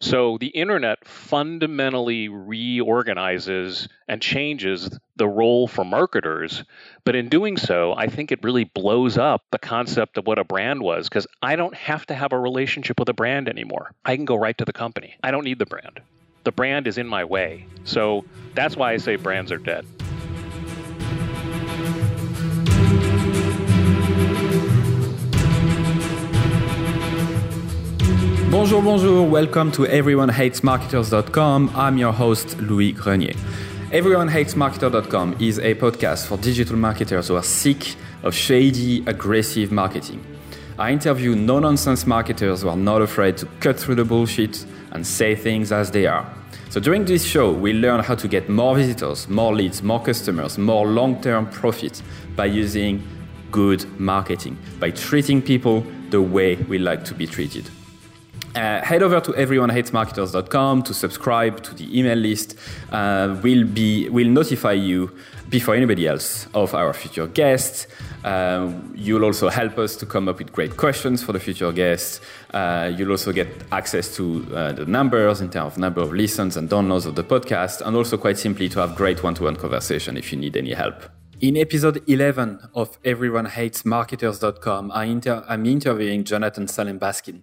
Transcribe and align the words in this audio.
So 0.00 0.38
the 0.38 0.46
internet 0.46 1.06
fundamentally 1.06 2.28
reorganizes 2.28 3.86
and 4.08 4.22
changes 4.22 4.98
the 5.16 5.28
role 5.28 5.68
for 5.68 5.84
marketers. 5.84 6.64
But 7.04 7.16
in 7.16 7.28
doing 7.28 7.58
so, 7.58 7.94
I 7.94 8.06
think 8.06 8.32
it 8.32 8.42
really 8.42 8.64
blows 8.64 9.18
up 9.18 9.44
the 9.50 9.58
concept 9.58 10.16
of 10.16 10.26
what 10.26 10.38
a 10.38 10.44
brand 10.44 10.82
was 10.82 11.08
because 11.08 11.26
I 11.42 11.56
don't 11.56 11.74
have 11.74 12.06
to 12.06 12.14
have 12.14 12.32
a 12.32 12.38
relationship 12.38 12.98
with 12.98 13.10
a 13.10 13.14
brand 13.14 13.46
anymore. 13.46 13.92
I 14.04 14.16
can 14.16 14.24
go 14.24 14.36
right 14.36 14.56
to 14.56 14.64
the 14.64 14.72
company. 14.72 15.16
I 15.22 15.30
don't 15.30 15.44
need 15.44 15.58
the 15.58 15.66
brand. 15.66 16.00
The 16.44 16.52
brand 16.52 16.86
is 16.86 16.96
in 16.96 17.06
my 17.06 17.24
way. 17.24 17.66
So 17.84 18.24
that's 18.54 18.76
why 18.76 18.92
I 18.92 18.96
say 18.96 19.16
brands 19.16 19.52
are 19.52 19.58
dead. 19.58 19.84
Bonjour, 28.50 28.82
bonjour. 28.82 29.30
Welcome 29.30 29.70
to 29.70 29.82
EveryoneHatesMarketers.com. 29.82 31.70
I'm 31.76 31.96
your 31.98 32.12
host, 32.12 32.58
Louis 32.58 32.90
Grenier. 32.90 33.34
EveryoneHatesMarketer.com 33.92 35.36
is 35.38 35.60
a 35.60 35.76
podcast 35.76 36.26
for 36.26 36.36
digital 36.36 36.74
marketers 36.74 37.28
who 37.28 37.36
are 37.36 37.44
sick 37.44 37.94
of 38.24 38.34
shady, 38.34 39.04
aggressive 39.06 39.70
marketing. 39.70 40.20
I 40.80 40.90
interview 40.90 41.36
no 41.36 41.60
nonsense 41.60 42.08
marketers 42.08 42.62
who 42.62 42.70
are 42.70 42.76
not 42.76 43.02
afraid 43.02 43.36
to 43.36 43.46
cut 43.60 43.78
through 43.78 43.94
the 43.94 44.04
bullshit 44.04 44.66
and 44.90 45.06
say 45.06 45.36
things 45.36 45.70
as 45.70 45.92
they 45.92 46.08
are. 46.08 46.28
So 46.70 46.80
during 46.80 47.04
this 47.04 47.24
show, 47.24 47.52
we 47.52 47.72
learn 47.72 48.00
how 48.00 48.16
to 48.16 48.26
get 48.26 48.48
more 48.48 48.74
visitors, 48.74 49.28
more 49.28 49.54
leads, 49.54 49.80
more 49.80 50.02
customers, 50.02 50.58
more 50.58 50.88
long 50.88 51.22
term 51.22 51.46
profit 51.50 52.02
by 52.34 52.46
using 52.46 53.00
good 53.52 53.84
marketing, 54.00 54.58
by 54.80 54.90
treating 54.90 55.40
people 55.40 55.86
the 56.08 56.20
way 56.20 56.56
we 56.56 56.78
like 56.78 57.04
to 57.04 57.14
be 57.14 57.28
treated. 57.28 57.70
Uh, 58.54 58.80
head 58.82 59.02
over 59.02 59.20
to 59.20 59.32
everyonehatesmarketers.com 59.32 60.82
to 60.82 60.92
subscribe 60.92 61.62
to 61.62 61.74
the 61.74 61.98
email 61.98 62.18
list. 62.18 62.56
Uh, 62.90 63.38
we'll 63.42 63.64
be 63.66 64.08
will 64.08 64.28
notify 64.28 64.72
you 64.72 65.10
before 65.48 65.74
anybody 65.74 66.06
else 66.06 66.48
of 66.54 66.74
our 66.74 66.92
future 66.92 67.26
guests. 67.28 67.86
Uh, 68.24 68.72
you'll 68.94 69.24
also 69.24 69.48
help 69.48 69.78
us 69.78 69.96
to 69.96 70.06
come 70.06 70.28
up 70.28 70.38
with 70.38 70.52
great 70.52 70.76
questions 70.76 71.22
for 71.22 71.32
the 71.32 71.40
future 71.40 71.72
guests. 71.72 72.20
Uh, 72.52 72.92
you'll 72.96 73.10
also 73.10 73.32
get 73.32 73.48
access 73.72 74.14
to 74.16 74.46
uh, 74.54 74.72
the 74.72 74.84
numbers 74.84 75.40
in 75.40 75.48
terms 75.50 75.72
of 75.72 75.78
number 75.78 76.00
of 76.00 76.12
listens 76.12 76.56
and 76.56 76.68
downloads 76.68 77.06
of 77.06 77.14
the 77.14 77.24
podcast, 77.24 77.80
and 77.86 77.96
also 77.96 78.16
quite 78.16 78.38
simply 78.38 78.68
to 78.68 78.80
have 78.80 78.94
great 78.96 79.22
one-to-one 79.22 79.56
conversation 79.56 80.16
if 80.16 80.32
you 80.32 80.38
need 80.38 80.56
any 80.56 80.72
help. 80.72 81.04
In 81.40 81.56
episode 81.56 82.02
11 82.06 82.68
of 82.74 83.00
EveryoneHatesMarketers.com, 83.02 84.90
I 84.92 85.04
inter- 85.04 85.44
I'm 85.48 85.64
interviewing 85.66 86.24
Jonathan 86.24 86.68
Salem 86.68 86.98
Baskin. 87.00 87.42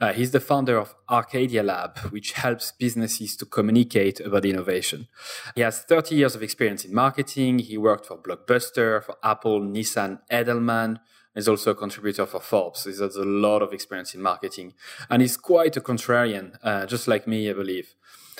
Uh, 0.00 0.12
he's 0.12 0.30
the 0.30 0.40
founder 0.40 0.78
of 0.78 0.94
Arcadia 1.08 1.62
Lab, 1.62 1.98
which 2.10 2.32
helps 2.32 2.72
businesses 2.72 3.36
to 3.36 3.46
communicate 3.46 4.20
about 4.20 4.44
innovation. 4.44 5.08
He 5.54 5.60
has 5.60 5.82
30 5.82 6.14
years 6.14 6.34
of 6.34 6.42
experience 6.42 6.84
in 6.84 6.94
marketing. 6.94 7.60
He 7.60 7.78
worked 7.78 8.06
for 8.06 8.18
Blockbuster, 8.18 9.02
for 9.02 9.16
Apple, 9.22 9.60
Nissan, 9.60 10.20
Edelman. 10.30 11.00
He's 11.34 11.48
also 11.48 11.70
a 11.70 11.74
contributor 11.76 12.26
for 12.26 12.40
Forbes. 12.40 12.84
He 12.84 12.90
has 12.90 13.16
a 13.16 13.24
lot 13.24 13.62
of 13.62 13.72
experience 13.72 14.14
in 14.14 14.22
marketing. 14.22 14.74
And 15.08 15.22
he's 15.22 15.36
quite 15.36 15.76
a 15.76 15.80
contrarian, 15.80 16.56
uh, 16.62 16.86
just 16.86 17.06
like 17.06 17.26
me, 17.26 17.48
I 17.48 17.52
believe. 17.52 17.94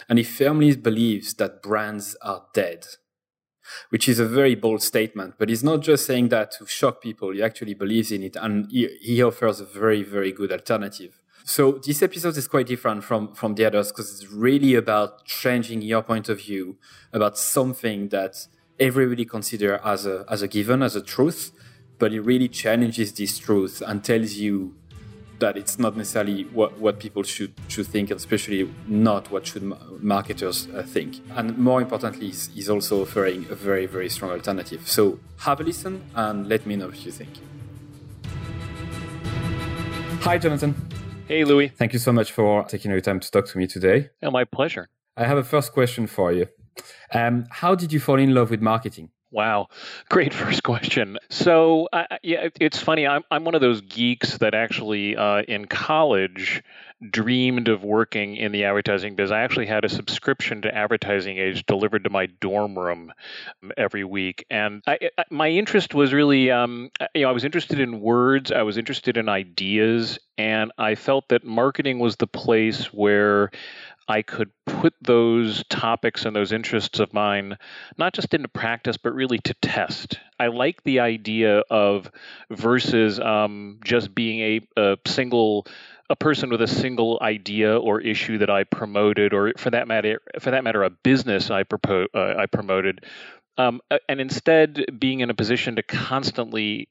And 0.08 0.18
he 0.18 0.24
firmly 0.24 0.74
believes 0.76 1.34
that 1.34 1.62
brands 1.62 2.16
are 2.22 2.46
dead 2.52 2.86
which 3.90 4.08
is 4.08 4.18
a 4.18 4.26
very 4.26 4.54
bold 4.54 4.82
statement. 4.82 5.34
But 5.38 5.48
he's 5.48 5.64
not 5.64 5.80
just 5.80 6.06
saying 6.06 6.28
that 6.28 6.52
to 6.52 6.66
shock 6.66 7.00
people. 7.00 7.32
He 7.32 7.42
actually 7.42 7.74
believes 7.74 8.12
in 8.12 8.22
it, 8.22 8.36
and 8.36 8.70
he, 8.70 8.88
he 9.00 9.22
offers 9.22 9.60
a 9.60 9.64
very, 9.64 10.02
very 10.02 10.32
good 10.32 10.52
alternative. 10.52 11.20
So 11.44 11.72
this 11.72 12.02
episode 12.02 12.36
is 12.36 12.46
quite 12.46 12.66
different 12.66 13.02
from 13.02 13.34
from 13.34 13.54
the 13.54 13.64
others 13.64 13.90
because 13.90 14.12
it's 14.12 14.30
really 14.30 14.74
about 14.74 15.24
changing 15.24 15.82
your 15.82 16.02
point 16.02 16.28
of 16.28 16.38
view 16.38 16.76
about 17.12 17.38
something 17.38 18.08
that 18.10 18.46
everybody 18.78 19.24
consider 19.24 19.80
as 19.84 20.06
a 20.06 20.24
as 20.28 20.42
a 20.42 20.48
given 20.48 20.82
as 20.82 20.96
a 20.96 21.00
truth, 21.00 21.52
but 21.98 22.12
it 22.12 22.20
really 22.20 22.48
challenges 22.48 23.12
this 23.12 23.38
truth 23.38 23.82
and 23.86 24.04
tells 24.04 24.34
you 24.34 24.76
that 25.40 25.56
it's 25.56 25.78
not 25.78 25.96
necessarily 25.96 26.44
what, 26.44 26.78
what 26.78 26.98
people 27.00 27.22
should 27.22 27.52
should 27.68 27.86
think, 27.86 28.10
especially 28.10 28.70
not 28.86 29.30
what 29.30 29.46
should 29.46 29.62
marketers 30.02 30.68
uh, 30.68 30.82
think. 30.82 31.20
And 31.36 31.58
more 31.58 31.80
importantly, 31.82 32.26
he's, 32.26 32.48
he's 32.54 32.70
also 32.70 33.02
offering 33.02 33.46
a 33.50 33.54
very 33.54 33.86
very 33.86 34.08
strong 34.08 34.30
alternative. 34.30 34.88
So 34.88 35.18
have 35.38 35.60
a 35.60 35.64
listen 35.64 36.02
and 36.14 36.48
let 36.48 36.66
me 36.66 36.76
know 36.76 36.88
what 36.88 37.04
you 37.04 37.12
think. 37.12 37.30
Hi, 40.22 40.38
Jonathan. 40.38 40.74
Hey, 41.26 41.44
Louis. 41.44 41.68
Thank 41.68 41.92
you 41.92 41.98
so 41.98 42.12
much 42.12 42.32
for 42.32 42.64
taking 42.64 42.90
your 42.90 43.00
time 43.00 43.20
to 43.20 43.30
talk 43.30 43.46
to 43.46 43.58
me 43.58 43.66
today. 43.66 44.10
Yeah, 44.22 44.30
my 44.30 44.44
pleasure. 44.44 44.88
I 45.16 45.24
have 45.24 45.38
a 45.38 45.44
first 45.44 45.72
question 45.72 46.06
for 46.06 46.32
you. 46.32 46.46
Um, 47.12 47.46
how 47.50 47.74
did 47.74 47.92
you 47.92 48.00
fall 48.00 48.18
in 48.18 48.34
love 48.34 48.50
with 48.50 48.60
marketing? 48.60 49.10
Wow, 49.30 49.68
great 50.08 50.34
first 50.42 50.62
question. 50.62 51.18
So, 51.28 51.88
uh, 51.92 52.04
yeah, 52.22 52.48
it's 52.60 52.78
funny. 52.78 53.06
I'm 53.06 53.22
I'm 53.30 53.44
one 53.44 53.54
of 53.54 53.60
those 53.60 53.80
geeks 53.80 54.38
that 54.38 54.54
actually 54.54 55.16
uh, 55.16 55.42
in 55.42 55.66
college 55.66 56.62
dreamed 57.08 57.68
of 57.68 57.82
working 57.82 58.36
in 58.36 58.52
the 58.52 58.64
advertising 58.64 59.14
biz. 59.14 59.30
I 59.30 59.40
actually 59.40 59.66
had 59.66 59.84
a 59.84 59.88
subscription 59.88 60.62
to 60.62 60.74
Advertising 60.74 61.38
Age 61.38 61.64
delivered 61.64 62.04
to 62.04 62.10
my 62.10 62.26
dorm 62.26 62.78
room 62.78 63.12
every 63.76 64.04
week, 64.04 64.44
and 64.50 64.82
I, 64.86 65.10
I, 65.16 65.24
my 65.30 65.48
interest 65.48 65.94
was 65.94 66.12
really, 66.12 66.50
um, 66.50 66.90
you 67.14 67.22
know, 67.22 67.30
I 67.30 67.32
was 67.32 67.44
interested 67.44 67.80
in 67.80 68.00
words, 68.00 68.52
I 68.52 68.62
was 68.62 68.76
interested 68.76 69.16
in 69.16 69.28
ideas, 69.30 70.18
and 70.36 70.72
I 70.76 70.94
felt 70.94 71.28
that 71.28 71.44
marketing 71.44 72.00
was 72.00 72.16
the 72.16 72.26
place 72.26 72.92
where 72.92 73.50
I 74.10 74.22
could 74.22 74.50
put 74.66 74.92
those 75.00 75.64
topics 75.68 76.24
and 76.24 76.34
those 76.34 76.50
interests 76.50 76.98
of 76.98 77.14
mine 77.14 77.56
not 77.96 78.12
just 78.12 78.34
into 78.34 78.48
practice, 78.48 78.96
but 78.96 79.14
really 79.14 79.38
to 79.38 79.54
test. 79.54 80.18
I 80.38 80.48
like 80.48 80.82
the 80.82 80.98
idea 80.98 81.62
of 81.70 82.10
versus 82.50 83.20
um, 83.20 83.78
just 83.84 84.12
being 84.12 84.40
a, 84.76 84.80
a 84.80 84.98
single 85.06 85.66
a 86.10 86.16
person 86.16 86.50
with 86.50 86.60
a 86.60 86.66
single 86.66 87.20
idea 87.22 87.78
or 87.78 88.00
issue 88.00 88.38
that 88.38 88.50
I 88.50 88.64
promoted, 88.64 89.32
or 89.32 89.52
for 89.56 89.70
that 89.70 89.86
matter, 89.86 90.20
for 90.40 90.50
that 90.50 90.64
matter, 90.64 90.82
a 90.82 90.90
business 90.90 91.52
I 91.52 91.62
propo- 91.62 92.08
uh, 92.12 92.34
I 92.36 92.46
promoted, 92.46 93.04
um, 93.60 93.80
and 94.08 94.20
instead 94.20 94.84
being 94.98 95.20
in 95.20 95.30
a 95.30 95.34
position 95.34 95.76
to 95.76 95.82
constantly, 95.82 96.88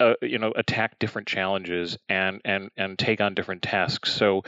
uh, 0.00 0.14
you 0.22 0.38
know, 0.38 0.52
attack 0.56 0.98
different 0.98 1.28
challenges 1.28 1.98
and 2.08 2.40
and 2.44 2.70
and 2.76 2.98
take 2.98 3.20
on 3.20 3.34
different 3.34 3.62
tasks. 3.62 4.12
So, 4.12 4.42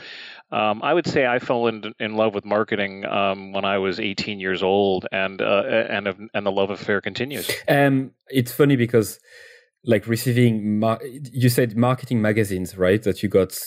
um, 0.51 0.81
I 0.83 0.93
would 0.93 1.07
say 1.07 1.25
I 1.25 1.39
fell 1.39 1.67
in, 1.67 1.93
in 1.99 2.15
love 2.15 2.33
with 2.33 2.45
marketing 2.45 3.05
um, 3.05 3.53
when 3.53 3.65
I 3.65 3.77
was 3.77 3.99
18 3.99 4.39
years 4.39 4.63
old, 4.63 5.07
and 5.11 5.41
uh, 5.41 5.63
and 5.89 6.29
and 6.33 6.45
the 6.45 6.51
love 6.51 6.69
affair 6.69 7.01
continues. 7.01 7.49
Um, 7.67 8.11
it's 8.29 8.51
funny 8.51 8.75
because, 8.75 9.19
like 9.83 10.07
receiving, 10.07 10.79
mar- 10.79 11.01
you 11.03 11.49
said 11.49 11.77
marketing 11.77 12.21
magazines, 12.21 12.77
right? 12.77 13.01
That 13.03 13.23
you 13.23 13.29
got 13.29 13.57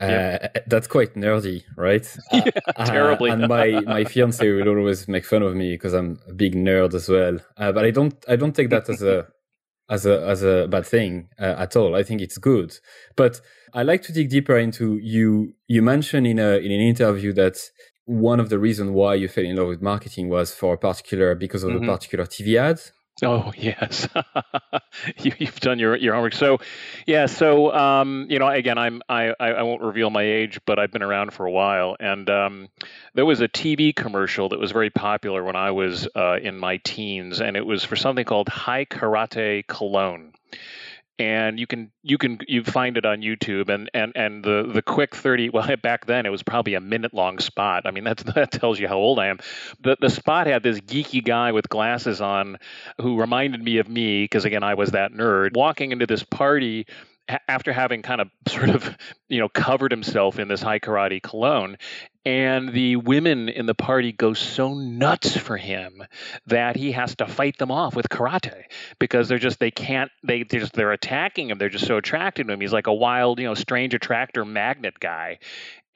yeah. 0.00 0.48
Uh, 0.54 0.60
that's 0.66 0.86
quite 0.86 1.14
nerdy, 1.14 1.64
right? 1.76 2.06
yeah, 2.32 2.50
uh, 2.76 2.84
terribly. 2.84 3.30
and 3.30 3.48
my 3.48 3.80
my 3.80 4.04
fiance 4.04 4.48
will 4.48 4.68
always 4.68 5.08
make 5.08 5.24
fun 5.24 5.42
of 5.42 5.54
me 5.54 5.72
because 5.72 5.92
I'm 5.92 6.20
a 6.28 6.32
big 6.32 6.54
nerd 6.54 6.94
as 6.94 7.08
well. 7.08 7.38
Uh, 7.56 7.72
but 7.72 7.84
I 7.84 7.90
don't 7.90 8.14
I 8.28 8.36
don't 8.36 8.54
take 8.54 8.70
that 8.70 8.88
as 8.88 9.02
a 9.02 9.26
as 9.90 10.06
a 10.06 10.26
as 10.26 10.42
a 10.42 10.68
bad 10.68 10.86
thing 10.86 11.28
uh, 11.38 11.56
at 11.58 11.76
all. 11.76 11.96
I 11.96 12.02
think 12.02 12.20
it's 12.20 12.38
good. 12.38 12.78
But 13.16 13.40
I 13.74 13.82
like 13.82 14.02
to 14.02 14.12
dig 14.12 14.30
deeper 14.30 14.56
into 14.56 14.98
you. 14.98 15.54
You 15.66 15.82
mentioned 15.82 16.26
in 16.26 16.38
a 16.38 16.56
in 16.58 16.70
an 16.70 16.80
interview 16.80 17.32
that 17.34 17.58
one 18.04 18.40
of 18.40 18.48
the 18.48 18.58
reasons 18.58 18.90
why 18.90 19.14
you 19.14 19.28
fell 19.28 19.44
in 19.44 19.56
love 19.56 19.68
with 19.68 19.82
marketing 19.82 20.28
was 20.28 20.54
for 20.54 20.74
a 20.74 20.78
particular 20.78 21.34
because 21.34 21.62
of 21.62 21.70
mm-hmm. 21.70 21.88
a 21.88 21.92
particular 21.92 22.24
TV 22.24 22.56
ad. 22.56 22.80
Oh 23.22 23.52
yes, 23.58 24.08
you, 25.18 25.32
have 25.40 25.60
done 25.60 25.78
your 25.78 25.96
your 25.96 26.14
homework. 26.14 26.34
So, 26.34 26.58
yeah. 27.06 27.26
So, 27.26 27.72
um, 27.74 28.26
you 28.28 28.38
know, 28.38 28.48
again, 28.48 28.78
I'm 28.78 29.02
I 29.08 29.34
I 29.40 29.62
won't 29.62 29.82
reveal 29.82 30.10
my 30.10 30.22
age, 30.22 30.60
but 30.64 30.78
I've 30.78 30.92
been 30.92 31.02
around 31.02 31.32
for 31.32 31.44
a 31.44 31.50
while, 31.50 31.96
and 31.98 32.28
um, 32.30 32.68
there 33.14 33.26
was 33.26 33.40
a 33.40 33.48
TV 33.48 33.94
commercial 33.94 34.50
that 34.50 34.60
was 34.60 34.70
very 34.70 34.90
popular 34.90 35.42
when 35.42 35.56
I 35.56 35.72
was 35.72 36.06
uh, 36.14 36.38
in 36.40 36.56
my 36.56 36.76
teens, 36.78 37.40
and 37.40 37.56
it 37.56 37.66
was 37.66 37.82
for 37.84 37.96
something 37.96 38.24
called 38.24 38.48
Hai 38.48 38.84
Karate 38.84 39.66
Cologne 39.66 40.32
and 41.18 41.58
you 41.58 41.66
can 41.66 41.90
you 42.02 42.16
can 42.16 42.38
you 42.46 42.62
find 42.62 42.96
it 42.96 43.04
on 43.04 43.20
YouTube 43.20 43.68
and 43.68 43.90
and 43.92 44.12
and 44.14 44.44
the 44.44 44.70
the 44.72 44.82
quick 44.82 45.16
30 45.16 45.48
well 45.52 45.68
back 45.82 46.06
then 46.06 46.26
it 46.26 46.30
was 46.30 46.42
probably 46.42 46.74
a 46.74 46.80
minute 46.80 47.12
long 47.12 47.38
spot. 47.38 47.82
I 47.86 47.90
mean 47.90 48.04
that's 48.04 48.22
that 48.34 48.52
tells 48.52 48.78
you 48.78 48.88
how 48.88 48.96
old 48.96 49.18
I 49.18 49.26
am. 49.26 49.38
The 49.80 49.96
the 50.00 50.10
spot 50.10 50.46
had 50.46 50.62
this 50.62 50.80
geeky 50.80 51.24
guy 51.24 51.52
with 51.52 51.68
glasses 51.68 52.20
on 52.20 52.58
who 53.00 53.18
reminded 53.18 53.62
me 53.62 53.78
of 53.78 53.88
me 53.88 54.24
because 54.24 54.44
again 54.44 54.62
I 54.62 54.74
was 54.74 54.92
that 54.92 55.12
nerd 55.12 55.56
walking 55.56 55.92
into 55.92 56.06
this 56.06 56.22
party 56.22 56.86
after 57.46 57.72
having 57.72 58.02
kind 58.02 58.20
of 58.20 58.30
sort 58.48 58.70
of 58.70 58.96
you 59.28 59.40
know 59.40 59.48
covered 59.48 59.90
himself 59.90 60.38
in 60.38 60.48
this 60.48 60.62
Hai 60.62 60.78
Karate 60.78 61.22
cologne 61.22 61.76
and 62.28 62.72
the 62.72 62.96
women 62.96 63.48
in 63.48 63.66
the 63.66 63.74
party 63.74 64.12
go 64.12 64.34
so 64.34 64.74
nuts 64.74 65.36
for 65.36 65.56
him 65.56 66.02
that 66.46 66.76
he 66.76 66.92
has 66.92 67.16
to 67.16 67.26
fight 67.26 67.58
them 67.58 67.70
off 67.70 67.96
with 67.96 68.08
karate 68.10 68.64
because 68.98 69.28
they're 69.28 69.38
just 69.38 69.60
they 69.60 69.70
can't 69.70 70.10
they 70.24 70.42
they're 70.44 70.60
just 70.60 70.74
they're 70.74 70.92
attacking 70.92 71.50
him 71.50 71.58
they're 71.58 71.70
just 71.70 71.86
so 71.86 71.96
attracted 71.96 72.46
to 72.46 72.52
him 72.52 72.60
he's 72.60 72.72
like 72.72 72.88
a 72.88 72.94
wild 72.94 73.40
you 73.40 73.46
know 73.46 73.54
strange 73.54 73.94
attractor 73.94 74.44
magnet 74.44 75.00
guy 75.00 75.38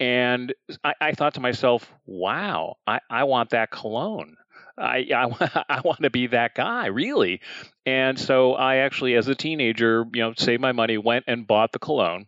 And 0.00 0.54
I, 0.84 0.94
I 1.00 1.12
thought 1.12 1.34
to 1.34 1.40
myself, 1.40 1.90
wow, 2.06 2.76
I, 2.86 3.00
I 3.10 3.24
want 3.24 3.50
that 3.50 3.70
cologne. 3.70 4.36
I, 4.78 5.06
I, 5.14 5.64
I 5.68 5.80
want 5.82 6.02
to 6.02 6.10
be 6.10 6.28
that 6.28 6.54
guy, 6.54 6.86
really. 6.88 7.40
And 7.86 8.18
so 8.18 8.54
I 8.54 8.76
actually, 8.78 9.14
as 9.16 9.28
a 9.28 9.36
teenager, 9.36 10.06
you 10.14 10.22
know, 10.22 10.34
saved 10.36 10.62
my 10.62 10.72
money, 10.72 10.98
went 10.98 11.24
and 11.28 11.46
bought 11.46 11.72
the 11.72 11.78
cologne, 11.78 12.26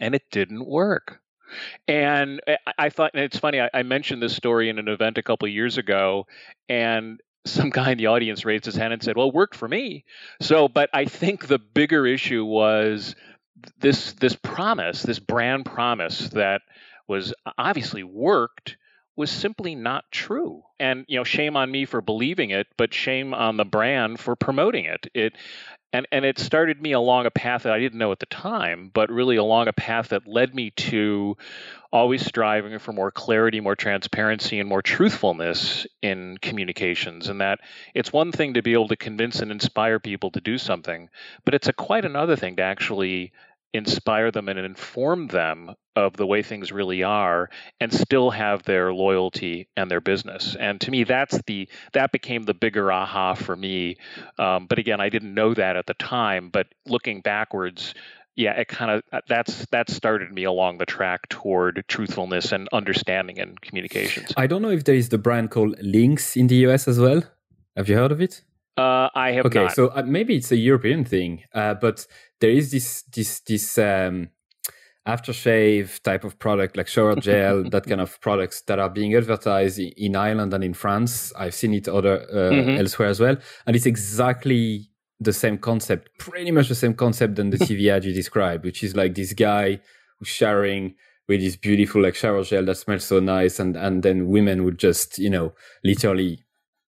and 0.00 0.14
it 0.14 0.24
didn't 0.32 0.66
work. 0.66 1.19
And 1.88 2.40
I, 2.78 2.90
thought, 2.90 3.12
and 3.14 3.22
it's 3.22 3.38
funny, 3.38 3.60
I, 3.60 3.82
mentioned 3.82 4.22
this 4.22 4.36
story 4.36 4.68
in 4.68 4.78
an 4.78 4.88
event 4.88 5.18
a 5.18 5.22
couple 5.22 5.48
years 5.48 5.78
ago, 5.78 6.26
and 6.68 7.20
some 7.44 7.70
guy 7.70 7.92
in 7.92 7.98
the 7.98 8.06
audience 8.06 8.44
raised 8.44 8.64
his 8.64 8.76
hand 8.76 8.92
and 8.92 9.02
said, 9.02 9.16
"Well, 9.16 9.28
it 9.28 9.34
worked 9.34 9.56
for 9.56 9.68
me." 9.68 10.04
So, 10.40 10.68
but 10.68 10.90
I 10.92 11.04
think 11.04 11.46
the 11.46 11.58
bigger 11.58 12.06
issue 12.06 12.44
was 12.44 13.14
this 13.78 14.12
this 14.14 14.36
promise, 14.36 15.02
this 15.02 15.18
brand 15.18 15.66
promise 15.66 16.28
that 16.30 16.62
was 17.08 17.34
obviously 17.58 18.04
worked 18.04 18.76
was 19.16 19.30
simply 19.30 19.74
not 19.74 20.04
true. 20.10 20.62
And 20.78 21.04
you 21.08 21.18
know, 21.18 21.24
shame 21.24 21.56
on 21.56 21.70
me 21.70 21.84
for 21.84 22.00
believing 22.00 22.50
it, 22.50 22.68
but 22.78 22.94
shame 22.94 23.34
on 23.34 23.56
the 23.56 23.64
brand 23.64 24.20
for 24.20 24.36
promoting 24.36 24.86
it. 24.86 25.08
It 25.14 25.34
and 25.92 26.06
and 26.12 26.24
it 26.24 26.38
started 26.38 26.80
me 26.80 26.92
along 26.92 27.26
a 27.26 27.30
path 27.30 27.64
that 27.64 27.72
I 27.72 27.78
didn't 27.78 27.98
know 27.98 28.12
at 28.12 28.18
the 28.18 28.26
time, 28.26 28.90
but 28.92 29.10
really 29.10 29.36
along 29.36 29.68
a 29.68 29.72
path 29.72 30.10
that 30.10 30.26
led 30.26 30.54
me 30.54 30.70
to 30.70 31.36
always 31.92 32.24
striving 32.24 32.78
for 32.78 32.92
more 32.92 33.10
clarity, 33.10 33.60
more 33.60 33.74
transparency, 33.74 34.60
and 34.60 34.68
more 34.68 34.82
truthfulness 34.82 35.86
in 36.02 36.38
communications. 36.38 37.28
And 37.28 37.40
that 37.40 37.60
it's 37.94 38.12
one 38.12 38.30
thing 38.30 38.54
to 38.54 38.62
be 38.62 38.72
able 38.72 38.88
to 38.88 38.96
convince 38.96 39.40
and 39.40 39.50
inspire 39.50 39.98
people 39.98 40.30
to 40.32 40.40
do 40.40 40.58
something, 40.58 41.08
but 41.44 41.54
it's 41.54 41.68
a 41.68 41.72
quite 41.72 42.04
another 42.04 42.36
thing 42.36 42.56
to 42.56 42.62
actually 42.62 43.32
inspire 43.72 44.30
them 44.30 44.48
and 44.48 44.58
inform 44.58 45.28
them 45.28 45.74
of 45.96 46.16
the 46.16 46.26
way 46.26 46.42
things 46.42 46.72
really 46.72 47.02
are 47.02 47.50
and 47.80 47.92
still 47.92 48.30
have 48.30 48.62
their 48.64 48.92
loyalty 48.92 49.68
and 49.76 49.90
their 49.90 50.00
business. 50.00 50.56
And 50.58 50.80
to 50.82 50.90
me 50.90 51.04
that's 51.04 51.40
the 51.46 51.68
that 51.92 52.12
became 52.12 52.44
the 52.44 52.54
bigger 52.54 52.90
aha 52.90 53.34
for 53.34 53.54
me. 53.54 53.96
Um, 54.38 54.66
but 54.66 54.78
again 54.78 55.00
i 55.00 55.08
didn't 55.08 55.34
know 55.34 55.54
that 55.54 55.76
at 55.76 55.86
the 55.86 55.94
time 55.94 56.50
but 56.50 56.66
looking 56.86 57.20
backwards 57.20 57.94
yeah 58.36 58.52
it 58.52 58.68
kind 58.68 58.90
of 58.90 59.02
uh, 59.12 59.20
that's 59.28 59.66
that 59.66 59.90
started 59.90 60.32
me 60.32 60.44
along 60.44 60.78
the 60.78 60.86
track 60.86 61.28
toward 61.28 61.84
truthfulness 61.88 62.52
and 62.52 62.68
understanding 62.72 63.38
and 63.38 63.60
communications. 63.60 64.32
I 64.36 64.46
don't 64.46 64.62
know 64.62 64.70
if 64.70 64.84
there 64.84 64.94
is 64.94 65.08
the 65.08 65.18
brand 65.18 65.50
called 65.50 65.76
lynx 65.80 66.36
in 66.36 66.46
the 66.46 66.56
us 66.66 66.88
as 66.88 66.98
well. 66.98 67.22
Have 67.76 67.88
you 67.88 67.96
heard 67.96 68.12
of 68.12 68.20
it 68.20 68.42
uh, 68.76 69.08
I 69.14 69.32
have 69.32 69.46
okay, 69.46 69.64
not. 69.64 69.74
so 69.74 69.88
uh, 69.88 70.02
maybe 70.06 70.36
it's 70.36 70.52
a 70.52 70.56
European 70.56 71.04
thing, 71.04 71.44
uh, 71.54 71.74
but 71.74 72.06
there 72.40 72.50
is 72.50 72.70
this 72.70 73.02
this 73.14 73.40
this 73.40 73.78
um, 73.78 74.28
aftershave 75.06 76.00
type 76.02 76.24
of 76.24 76.38
product 76.38 76.76
like 76.76 76.86
shower 76.86 77.16
gel, 77.16 77.64
that 77.70 77.86
kind 77.86 78.00
of 78.00 78.20
products 78.20 78.62
that 78.62 78.78
are 78.78 78.90
being 78.90 79.14
advertised 79.14 79.78
in 79.78 80.16
Ireland 80.16 80.54
and 80.54 80.64
in 80.64 80.74
France. 80.74 81.32
I've 81.36 81.54
seen 81.54 81.74
it 81.74 81.88
other 81.88 82.22
uh, 82.22 82.52
mm-hmm. 82.52 82.78
elsewhere 82.78 83.08
as 83.08 83.20
well, 83.20 83.36
and 83.66 83.76
it's 83.76 83.86
exactly 83.86 84.90
the 85.18 85.32
same 85.32 85.58
concept, 85.58 86.08
pretty 86.18 86.50
much 86.50 86.68
the 86.68 86.74
same 86.74 86.94
concept 86.94 87.34
than 87.36 87.50
the 87.50 87.58
TV 87.66 87.90
ad 87.90 88.04
you 88.04 88.14
described, 88.14 88.64
which 88.64 88.82
is 88.82 88.96
like 88.96 89.14
this 89.14 89.32
guy 89.32 89.80
who's 90.18 90.28
showering 90.28 90.94
with 91.28 91.40
this 91.40 91.56
beautiful 91.56 92.02
like 92.02 92.14
shower 92.14 92.42
gel 92.42 92.64
that 92.64 92.76
smells 92.76 93.04
so 93.04 93.20
nice, 93.20 93.58
and 93.58 93.76
and 93.76 94.02
then 94.02 94.28
women 94.28 94.64
would 94.64 94.78
just 94.78 95.18
you 95.18 95.30
know 95.30 95.52
literally 95.84 96.44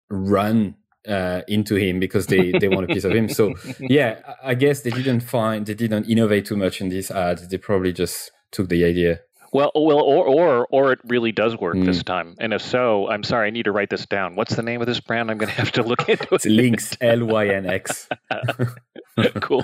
run 0.09 0.75
uh, 1.07 1.41
into 1.47 1.75
him 1.75 1.99
because 1.99 2.27
they, 2.27 2.51
they 2.51 2.67
want 2.67 2.89
a 2.89 2.93
piece 2.93 3.03
of 3.03 3.11
him. 3.11 3.29
So 3.29 3.53
yeah, 3.79 4.19
I 4.43 4.55
guess 4.55 4.81
they 4.81 4.91
didn't 4.91 5.21
find 5.21 5.65
they 5.65 5.73
didn't 5.73 6.09
innovate 6.09 6.45
too 6.45 6.57
much 6.57 6.81
in 6.81 6.89
this 6.89 7.11
ad. 7.11 7.39
They 7.49 7.57
probably 7.57 7.93
just 7.93 8.31
took 8.51 8.69
the 8.69 8.83
idea. 8.85 9.21
Well, 9.55 9.71
well, 9.73 10.01
or 10.01 10.25
or 10.25 10.67
or 10.69 10.91
it 10.91 10.99
really 11.05 11.31
does 11.31 11.57
work 11.57 11.77
mm. 11.77 11.85
this 11.85 12.03
time. 12.03 12.35
And 12.39 12.53
if 12.53 12.61
so, 12.61 13.07
I'm 13.09 13.23
sorry, 13.23 13.47
I 13.47 13.51
need 13.51 13.63
to 13.63 13.71
write 13.71 13.89
this 13.89 14.05
down. 14.05 14.35
What's 14.35 14.55
the 14.55 14.63
name 14.63 14.81
of 14.81 14.87
this 14.87 14.99
brand? 14.99 15.31
I'm 15.31 15.37
going 15.37 15.49
to 15.49 15.55
have 15.55 15.71
to 15.73 15.83
look 15.83 16.09
into 16.09 16.23
it. 16.25 16.31
It's 16.33 16.45
Lynx, 16.45 16.97
L 16.99 17.25
Y 17.25 17.47
N 17.47 17.65
X. 17.65 18.09
cool. 19.39 19.63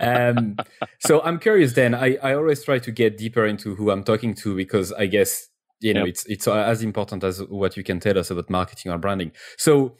um, 0.00 0.56
so 1.00 1.20
I'm 1.20 1.38
curious. 1.38 1.74
Then 1.74 1.94
I 1.94 2.16
I 2.22 2.34
always 2.34 2.64
try 2.64 2.78
to 2.78 2.90
get 2.90 3.18
deeper 3.18 3.44
into 3.44 3.74
who 3.74 3.90
I'm 3.90 4.04
talking 4.04 4.34
to 4.36 4.56
because 4.56 4.90
I 4.92 5.04
guess 5.04 5.48
you 5.80 5.92
know 5.92 6.06
yep. 6.06 6.08
it's 6.08 6.24
it's 6.24 6.48
as 6.48 6.82
important 6.82 7.22
as 7.22 7.42
what 7.42 7.76
you 7.76 7.84
can 7.84 8.00
tell 8.00 8.18
us 8.18 8.30
about 8.30 8.48
marketing 8.48 8.90
or 8.90 8.96
branding. 8.96 9.32
So 9.58 9.98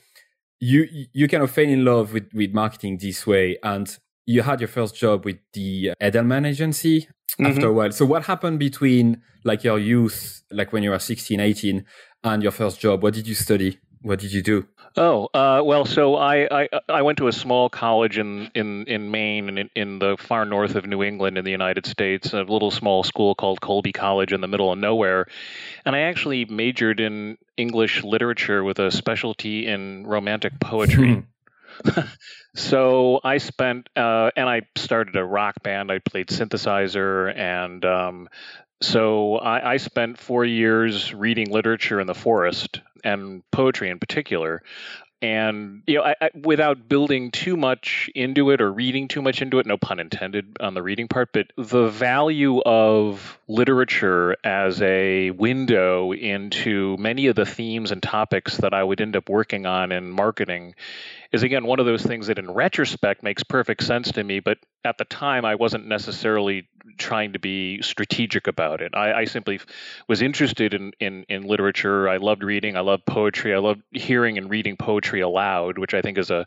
you 0.61 1.07
you 1.13 1.29
kind 1.29 1.43
of 1.43 1.51
fell 1.51 1.65
in 1.65 1.85
love 1.85 2.13
with 2.13 2.33
with 2.33 2.53
marketing 2.53 2.99
this 2.99 3.27
way 3.27 3.59
and 3.63 3.99
you 4.27 4.43
had 4.43 4.61
your 4.61 4.69
first 4.69 4.97
job 4.97 5.25
with 5.25 5.39
the 5.53 5.93
Edelman 6.01 6.47
agency 6.47 7.03
mm-hmm. 7.03 7.47
after 7.47 7.69
a 7.69 7.73
while. 7.73 7.93
So 7.93 8.05
what 8.05 8.25
happened 8.25 8.59
between 8.59 9.23
like 9.45 9.63
your 9.65 9.79
youth, 9.79 10.43
like 10.51 10.73
when 10.73 10.83
you 10.83 10.91
were 10.91 10.99
16, 10.99 11.39
18 11.39 11.85
and 12.25 12.43
your 12.43 12.53
first 12.53 12.81
job? 12.81 13.03
What 13.03 13.15
did 13.15 13.29
you 13.29 13.35
study? 13.35 13.79
What 14.03 14.19
did 14.19 14.33
you 14.33 14.43
do? 14.43 14.67
Oh 14.99 15.29
uh, 15.35 15.61
well, 15.63 15.85
so 15.85 16.17
I, 16.17 16.63
I, 16.63 16.69
I 16.89 17.03
went 17.03 17.19
to 17.19 17.29
a 17.29 17.33
small 17.33 17.69
college 17.69 18.17
in 18.17 18.51
in 18.55 18.85
in 18.87 19.11
Maine 19.11 19.59
in, 19.59 19.71
in 19.75 19.99
the 19.99 20.17
far 20.19 20.47
north 20.47 20.75
of 20.75 20.87
New 20.87 21.03
England 21.03 21.37
in 21.37 21.45
the 21.45 21.51
United 21.51 21.85
States, 21.85 22.33
a 22.33 22.43
little 22.43 22.71
small 22.71 23.03
school 23.03 23.35
called 23.35 23.61
Colby 23.61 23.93
College 23.93 24.33
in 24.33 24.41
the 24.41 24.49
middle 24.49 24.73
of 24.73 24.79
nowhere, 24.79 25.27
and 25.85 25.95
I 25.95 26.01
actually 26.01 26.47
majored 26.47 27.01
in 27.01 27.37
English 27.59 28.05
literature 28.05 28.65
with 28.65 28.79
a 28.79 28.91
specialty 28.91 29.67
in 29.67 30.07
romantic 30.07 30.59
poetry. 30.61 31.25
so 32.55 33.21
I 33.23 33.37
spent 33.37 33.91
uh, 33.97 34.31
and 34.35 34.49
I 34.49 34.63
started 34.77 35.15
a 35.17 35.25
rock 35.25 35.63
band. 35.63 35.93
I 35.93 35.99
played 35.99 36.29
synthesizer 36.29 37.37
and 37.37 37.85
um, 37.85 38.29
so 38.81 39.37
I, 39.37 39.73
I, 39.73 39.77
spent 39.79 40.19
four 40.19 40.45
years 40.45 41.15
reading 41.15 41.51
literature 41.51 41.99
in 41.99 42.07
the 42.07 42.15
forest 42.15 42.81
and 43.05 43.43
poetry 43.51 43.91
in 43.91 43.99
particular. 43.99 44.63
And 45.23 45.83
you 45.87 45.97
know, 45.97 46.03
I, 46.03 46.15
I, 46.21 46.31
without 46.35 46.91
building 46.91 47.31
too 47.31 47.57
much 47.57 48.11
into 48.15 48.51
it 48.51 48.61
or 48.61 48.71
reading 48.71 49.09
too 49.09 49.23
much 49.23 49.41
into 49.41 49.59
it, 49.59 49.67
no 49.67 49.79
pun 49.79 49.99
intended 49.99 50.59
on 50.61 50.75
the 50.75 50.83
reading 50.83 51.09
part, 51.09 51.31
but 51.33 51.53
the 51.57 51.89
value 51.89 52.61
of 52.61 53.39
literature 53.49 54.37
as 54.45 54.83
a 54.83 55.31
window 55.31 56.13
into 56.13 56.99
many 56.99 57.29
of 57.29 57.35
the 57.35 57.47
themes 57.47 57.93
and 57.93 58.03
topics 58.03 58.59
that 58.59 58.75
I 58.75 58.85
would 58.85 59.01
end 59.01 59.17
up 59.17 59.31
working 59.31 59.65
on 59.65 59.91
in 59.91 60.11
marketing 60.11 60.75
is 61.33 61.43
again 61.43 61.67
one 61.67 61.81
of 61.81 61.87
those 61.87 62.03
things 62.03 62.27
that 62.29 62.39
in 62.39 62.51
retrospect 62.51 63.23
makes 63.23 63.43
perfect 63.43 63.83
sense 63.83 64.13
to 64.13 64.25
me, 64.25 64.41
but 64.41 64.59
at 64.85 64.99
the 64.99 65.05
time 65.05 65.45
I 65.45 65.55
wasn't 65.55 65.87
necessarily 65.87 66.69
trying 66.99 67.33
to 67.33 67.39
be 67.39 67.83
strategic 67.83 68.47
about 68.47 68.81
it. 68.81 68.93
I, 68.95 69.13
I 69.13 69.25
simply 69.25 69.61
was 70.09 70.23
interested 70.23 70.75
in, 70.75 70.93
in, 71.01 71.25
in 71.29 71.43
literature. 71.43 72.09
I 72.09 72.19
loved 72.19 72.43
reading. 72.43 72.77
I 72.77 72.81
loved 72.81 73.05
poetry. 73.07 73.55
I 73.55 73.59
loved 73.59 73.83
hearing 73.91 74.39
and 74.39 74.49
reading 74.49 74.77
poetry 74.77 75.21
aloud, 75.21 75.79
which 75.79 75.95
I 75.95 76.03
think 76.03 76.19
is 76.19 76.31
a 76.31 76.47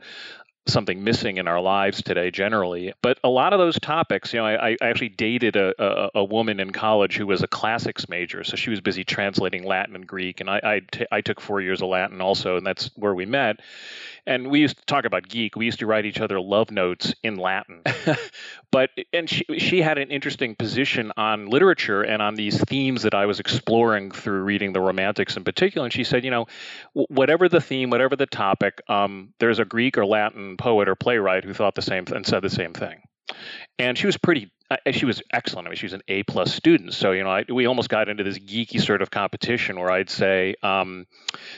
something 0.72 1.04
missing 1.04 1.38
in 1.38 1.48
our 1.48 1.62
lives 1.62 2.02
today 2.02 2.32
generally. 2.32 2.94
But 3.02 3.20
a 3.24 3.30
lot 3.30 3.54
of 3.54 3.60
those 3.60 3.80
topics, 3.80 4.34
you 4.34 4.40
know, 4.40 4.46
I, 4.46 4.72
I 4.72 4.78
actually 4.82 5.10
dated 5.10 5.56
a, 5.56 5.74
a, 5.78 6.10
a, 6.16 6.24
woman 6.24 6.60
in 6.60 6.72
college 6.72 7.18
who 7.18 7.28
was 7.28 7.44
a 7.44 7.48
classics 7.48 8.08
major, 8.08 8.44
so 8.44 8.56
she 8.56 8.70
was 8.70 8.82
busy 8.82 9.04
translating 9.04 9.64
Latin 9.64 9.96
and 9.96 10.06
Greek, 10.06 10.42
and 10.42 10.50
I, 10.50 10.62
I, 10.64 10.82
t- 10.92 11.06
I 11.12 11.22
took 11.22 11.42
four 11.42 11.62
years 11.62 11.82
of 11.82 11.90
Latin 11.90 12.22
also, 12.22 12.58
and 12.58 12.66
that's 12.66 12.90
where 12.96 13.14
we 13.14 13.26
met. 13.26 13.60
And 14.26 14.52
we 14.52 14.60
used 14.60 14.78
to 14.78 14.86
talk 14.86 15.06
about 15.06 15.28
geek. 15.28 15.56
We 15.56 15.66
used 15.66 15.80
to 15.80 15.88
write 15.88 16.06
each 16.06 16.20
other 16.20 16.40
love 16.40 16.70
notes 16.70 17.16
in 17.24 17.38
Latin. 17.38 17.82
but 18.72 18.92
and 19.12 19.28
she 19.28 19.44
she 19.58 19.82
had 19.82 19.98
an 19.98 20.12
interesting 20.12 20.56
position 20.56 21.12
on 21.18 21.48
literature 21.48 22.04
and 22.04 22.22
on 22.22 22.36
these 22.36 22.62
themes 22.66 23.02
that 23.04 23.16
I 23.16 23.26
was 23.26 23.40
exploring 23.40 24.12
through 24.12 24.44
reading 24.44 24.74
the 24.74 24.82
Romantics 24.82 25.36
in 25.36 25.44
particular. 25.44 25.86
And 25.86 25.94
she 25.94 26.04
said, 26.04 26.24
you 26.24 26.32
know, 26.32 26.46
whatever 26.94 27.50
the 27.50 27.62
theme, 27.62 27.90
whatever 27.90 28.16
the 28.16 28.28
topic, 28.28 28.82
um, 28.88 29.34
there's 29.40 29.58
a 29.58 29.66
Greek 29.66 29.98
or 29.98 30.06
Latin 30.06 30.58
poet 30.60 30.88
or 30.88 30.96
playwright 30.96 31.44
who 31.44 31.54
thought 31.54 31.74
the 31.74 31.82
same 31.82 32.06
th- 32.06 32.16
and 32.16 32.26
said 32.26 32.44
the 32.44 32.50
same 32.50 32.74
thing. 32.74 33.02
And 33.80 33.98
she 33.98 34.06
was 34.06 34.18
pretty 34.18 34.52
she 34.92 35.06
was 35.06 35.24
excellent. 35.34 35.68
I 35.68 35.72
mean, 35.72 35.78
she 35.78 35.88
was 35.88 35.94
an 35.94 36.04
A 36.08 36.22
plus 36.24 36.54
student. 36.54 36.94
So 36.94 37.12
you 37.12 37.24
know, 37.24 37.32
I, 37.32 37.46
we 37.50 37.66
almost 37.66 37.90
got 37.90 38.08
into 38.08 38.24
this 38.24 38.38
geeky 38.38 38.80
sort 38.80 39.02
of 39.02 39.10
competition 39.10 39.80
where 39.80 39.90
I'd 39.90 40.10
say, 40.10 40.56
um, 40.62 41.08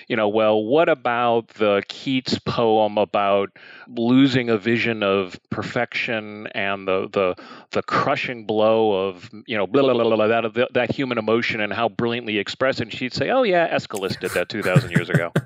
you 0.08 0.15
know, 0.15 0.29
well, 0.29 0.63
what 0.63 0.88
about 0.88 1.50
the 1.50 1.84
Keats 1.89 2.39
poem 2.39 2.98
about 2.98 3.50
losing 3.89 4.50
a 4.50 4.58
vision 4.58 5.03
of 5.03 5.38
perfection 5.50 6.48
and 6.48 6.88
the 6.88 7.10
the 7.12 7.43
the 7.72 7.84
crushing 7.84 8.46
blow 8.46 9.10
of 9.10 9.29
you 9.46 9.58
know 9.58 9.67
blah, 9.67 9.81
blah, 9.81 9.93
blah, 9.93 10.15
blah, 10.15 10.27
that 10.27 10.74
that 10.74 10.91
human 10.91 11.17
emotion 11.17 11.60
and 11.60 11.74
how 11.74 11.89
brilliantly 11.89 12.38
expressed? 12.38 12.79
And 12.79 12.93
she'd 12.93 13.13
say, 13.13 13.29
oh 13.29 13.43
yeah, 13.43 13.67
Aeschylus 13.75 14.17
did 14.20 14.31
that 14.31 14.48
two 14.48 14.62
thousand 14.62 14.91
years 14.91 15.10
ago. 15.10 15.34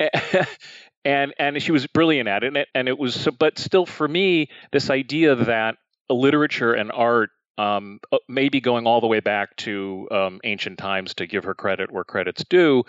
and 1.04 1.34
and 1.38 1.62
she 1.62 1.72
was 1.72 1.86
brilliant 1.86 2.28
at 2.28 2.44
it 2.44 2.48
and 2.48 2.56
it, 2.58 2.68
and 2.74 2.88
it 2.88 2.98
was 2.98 3.28
but 3.38 3.58
still 3.58 3.86
for 3.86 4.06
me 4.06 4.48
this 4.70 4.90
idea 4.90 5.34
that 5.34 5.76
literature 6.10 6.72
and 6.72 6.92
art 6.92 7.30
um, 7.58 8.00
uh, 8.10 8.18
maybe 8.28 8.60
going 8.60 8.86
all 8.86 9.00
the 9.00 9.06
way 9.06 9.20
back 9.20 9.56
to 9.56 10.08
um, 10.10 10.40
ancient 10.44 10.78
times 10.78 11.14
to 11.14 11.26
give 11.26 11.44
her 11.44 11.54
credit 11.54 11.90
where 11.90 12.04
credit's 12.04 12.44
due, 12.44 12.84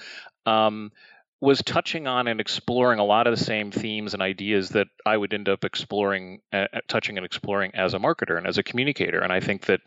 um, 0.46 0.92
was 1.44 1.62
touching 1.62 2.08
on 2.08 2.30
and 2.30 2.40
exploring 2.40 3.00
a 3.00 3.04
lot 3.04 3.28
of 3.28 3.38
the 3.38 3.44
same 3.44 3.70
themes 3.70 4.14
and 4.14 4.24
ideas 4.24 4.70
that 4.70 4.88
I 5.06 5.18
would 5.18 5.34
end 5.34 5.50
up 5.50 5.66
exploring, 5.66 6.40
uh, 6.54 6.68
uh, 6.72 6.80
touching 6.88 7.18
and 7.18 7.26
exploring 7.26 7.72
as 7.76 7.94
a 7.94 8.00
marketer 8.00 8.38
and 8.38 8.48
as 8.48 8.58
a 8.58 8.64
communicator. 8.64 9.20
And 9.20 9.34
I 9.34 9.42
think 9.42 9.66
that, 9.66 9.82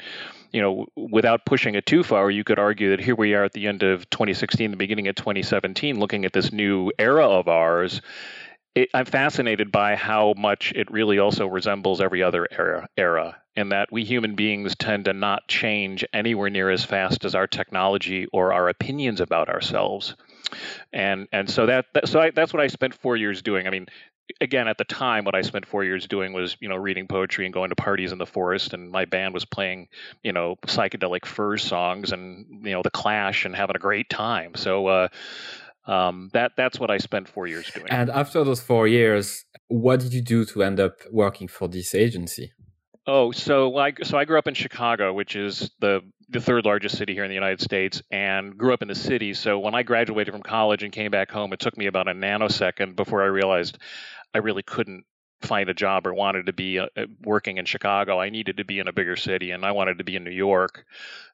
you 0.53 0.61
know, 0.61 0.85
without 0.97 1.47
pushing 1.47 1.75
it 1.75 1.87
too 1.87 2.03
far, 2.03 2.31
you 2.31 2.45
could 2.45 2.59
argue 2.59 2.91
that 2.91 3.01
here 3.01 3.15
we 3.15 3.33
are 3.33 3.43
at 3.43 3.55
the 3.55 3.69
end 3.69 3.83
of 3.83 4.11
2016, 4.11 4.71
the 4.71 4.77
beginning 4.77 5.09
of 5.09 5.15
2017, 5.15 5.99
looking 5.99 6.27
at 6.27 6.35
this 6.35 6.53
new 6.53 6.93
era 6.99 7.27
of 7.27 7.49
ours. 7.49 8.03
It, 8.75 8.91
I'm 8.93 9.07
fascinated 9.07 9.73
by 9.73 9.97
how 9.97 10.35
much 10.37 10.75
it 10.77 10.91
really 10.91 11.19
also 11.19 11.47
resembles 11.47 12.03
every 12.03 12.23
other 12.23 12.47
era, 12.51 12.87
era, 12.99 13.39
in 13.55 13.71
that 13.71 13.91
we 13.91 14.05
human 14.05 14.35
beings 14.35 14.77
tend 14.77 15.07
to 15.07 15.15
not 15.15 15.49
change 15.49 16.05
anywhere 16.13 16.51
near 16.51 16.69
as 16.69 16.85
fast 16.85 17.25
as 17.25 17.35
our 17.35 17.47
technology 17.47 18.27
or 18.31 18.53
our 18.53 18.69
opinions 18.69 19.23
about 19.23 19.49
ourselves 19.49 20.17
and 20.93 21.29
and 21.33 21.49
so 21.51 21.67
that, 21.67 21.87
that 21.95 22.09
so 22.09 22.21
I, 22.21 22.31
that's 22.31 22.53
what 22.53 22.63
I 22.63 22.67
spent 22.69 22.95
four 22.95 23.17
years 23.17 23.43
doing. 23.43 23.67
I 23.67 23.71
mean, 23.71 23.87
again 24.41 24.69
at 24.69 24.79
the 24.79 24.85
time 24.85 25.25
what 25.25 25.35
i 25.35 25.43
spent 25.43 25.67
four 25.67 25.85
years 25.85 26.07
doing 26.07 26.33
was 26.33 26.57
you 26.61 26.69
know 26.69 26.77
reading 26.77 27.07
poetry 27.07 27.45
and 27.45 27.55
going 27.55 27.71
to 27.71 27.77
parties 27.77 28.13
in 28.13 28.19
the 28.19 28.27
forest 28.27 28.75
and 28.75 28.91
my 28.91 29.05
band 29.05 29.33
was 29.33 29.45
playing 29.45 29.89
you 30.23 30.33
know 30.33 30.57
psychedelic 30.67 31.25
furs 31.25 31.63
songs 31.63 32.13
and 32.13 32.47
you 32.67 32.73
know 32.73 32.83
the 32.83 32.91
clash 32.91 33.45
and 33.45 33.55
having 33.55 33.77
a 33.77 33.79
great 33.79 34.09
time. 34.11 34.55
So 34.55 34.87
uh, 34.87 35.09
um, 35.87 36.31
that 36.33 36.53
that's 36.57 36.81
what 36.81 36.91
i 36.91 36.99
spent 36.99 37.29
four 37.29 37.47
years 37.47 37.71
doing. 37.71 37.87
And 37.91 38.11
after 38.11 38.43
those 38.43 38.61
four 38.61 38.89
years 38.89 39.45
what 39.69 40.01
did 40.01 40.13
you 40.13 40.23
do 40.23 40.45
to 40.45 40.63
end 40.63 40.81
up 40.81 40.95
working 41.11 41.49
for 41.49 41.69
this 41.69 41.95
agency 41.95 42.53
Oh, 43.07 43.31
so 43.31 43.77
I 43.77 43.93
so 44.03 44.19
I 44.19 44.25
grew 44.25 44.39
up 44.39 44.49
in 44.49 44.55
Chicago, 44.55 45.13
which 45.13 45.37
is 45.37 45.71
the 45.79 46.03
the 46.29 46.41
third 46.41 46.65
largest 46.65 46.99
city 46.99 47.15
here 47.15 47.23
in 47.23 47.29
the 47.29 47.37
United 47.37 47.61
States, 47.61 48.03
and 48.11 48.59
grew 48.59 48.75
up 48.75 48.83
in 48.83 48.89
the 48.89 48.97
city. 48.97 49.33
So 49.35 49.61
when 49.61 49.77
I 49.77 49.85
graduated 49.85 50.35
from 50.35 50.43
college 50.43 50.83
and 50.83 50.93
came 50.93 51.13
back 51.13 51.31
home, 51.31 51.53
it 51.53 51.61
took 51.61 51.77
me 51.79 51.87
about 51.87 52.09
a 52.09 52.13
nanosecond 52.13 52.97
before 52.97 53.23
I 53.23 53.27
realized 53.27 53.79
I 54.35 54.39
really 54.39 54.65
couldn't 54.65 55.05
find 55.43 55.69
a 55.69 55.75
job 55.75 56.07
or 56.07 56.15
wanted 56.15 56.47
to 56.47 56.53
be 56.53 56.81
uh, 56.81 56.89
working 57.23 57.59
in 57.59 57.65
Chicago. 57.65 58.19
I 58.19 58.31
needed 58.31 58.57
to 58.57 58.65
be 58.65 58.81
in 58.81 58.89
a 58.89 58.93
bigger 58.93 59.15
city, 59.15 59.53
and 59.53 59.65
I 59.65 59.71
wanted 59.71 59.99
to 59.99 60.05
be 60.05 60.17
in 60.17 60.25
New 60.25 60.33
York. 60.33 60.85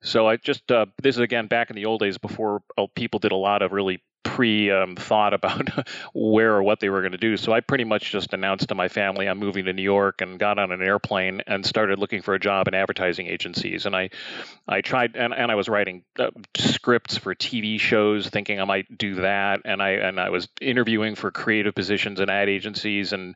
So 0.03 0.29
I 0.29 0.37
just 0.37 0.71
uh, 0.71 0.87
this 1.03 1.17
is 1.17 1.21
again 1.21 1.47
back 1.47 1.71
in 1.71 1.77
the 1.77 1.87
old 1.87 2.01
days 2.01 2.19
before 2.19 2.63
uh, 2.77 2.87
people 2.95 3.19
did 3.19 3.33
a 3.33 3.37
lot 3.37 3.63
of 3.63 3.73
really 3.73 4.03
pre 4.23 4.71
um, 4.71 4.97
thought 4.97 5.35
about 5.35 5.69
where 6.15 6.55
or 6.55 6.63
what 6.63 6.81
they 6.81 6.89
were 6.89 7.01
going 7.01 7.13
to 7.13 7.19
do. 7.19 7.37
So 7.37 7.53
I 7.53 7.61
pretty 7.61 7.85
much 7.85 8.11
just 8.11 8.33
announced 8.33 8.69
to 8.69 8.75
my 8.75 8.89
family 8.89 9.29
I'm 9.29 9.39
moving 9.39 9.65
to 9.67 9.73
New 9.73 9.83
York 9.83 10.21
and 10.21 10.39
got 10.39 10.59
on 10.59 10.73
an 10.73 10.83
airplane 10.83 11.43
and 11.47 11.65
started 11.65 11.99
looking 11.99 12.23
for 12.23 12.35
a 12.35 12.39
job 12.39 12.69
in 12.69 12.75
advertising 12.75 13.27
agencies. 13.27 13.87
And 13.87 13.95
I, 13.97 14.11
I 14.69 14.81
tried 14.81 15.17
and, 15.17 15.35
and 15.35 15.51
I 15.51 15.55
was 15.55 15.69
writing 15.69 16.05
uh, 16.19 16.31
scripts 16.57 17.17
for 17.17 17.35
TV 17.35 17.79
shows, 17.79 18.29
thinking 18.29 18.61
I 18.61 18.65
might 18.65 18.97
do 18.97 19.17
that. 19.17 19.63
And 19.65 19.83
I 19.83 19.91
and 19.91 20.21
I 20.21 20.31
was 20.31 20.49
interviewing 20.61 21.15
for 21.15 21.31
creative 21.31 21.75
positions 21.75 22.21
in 22.21 22.31
ad 22.31 22.49
agencies. 22.49 23.13
And 23.13 23.35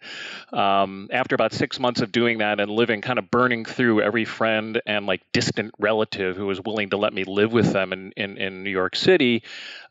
um, 0.53 1.09
after 1.13 1.35
about 1.35 1.53
six 1.53 1.81
months 1.81 2.01
of 2.01 2.13
doing 2.13 2.39
that 2.39 2.61
and 2.61 2.71
living, 2.71 3.01
kind 3.01 3.19
of 3.19 3.31
burning 3.31 3.65
through 3.65 4.03
every 4.03 4.25
friend 4.25 4.81
and 4.87 5.07
like 5.07 5.23
distant 5.33 5.75
relative 5.79 6.37
who 6.37 6.47
was 6.47 6.61
willing 6.61 6.91
to 6.91 6.97
let 6.97 7.13
me 7.13 7.25
live 7.25 7.53
with 7.53 7.73
them 7.73 7.93
in 7.93 8.13
in, 8.17 8.37
in 8.37 8.63
New 8.63 8.71
York 8.71 8.97
City, 8.97 9.43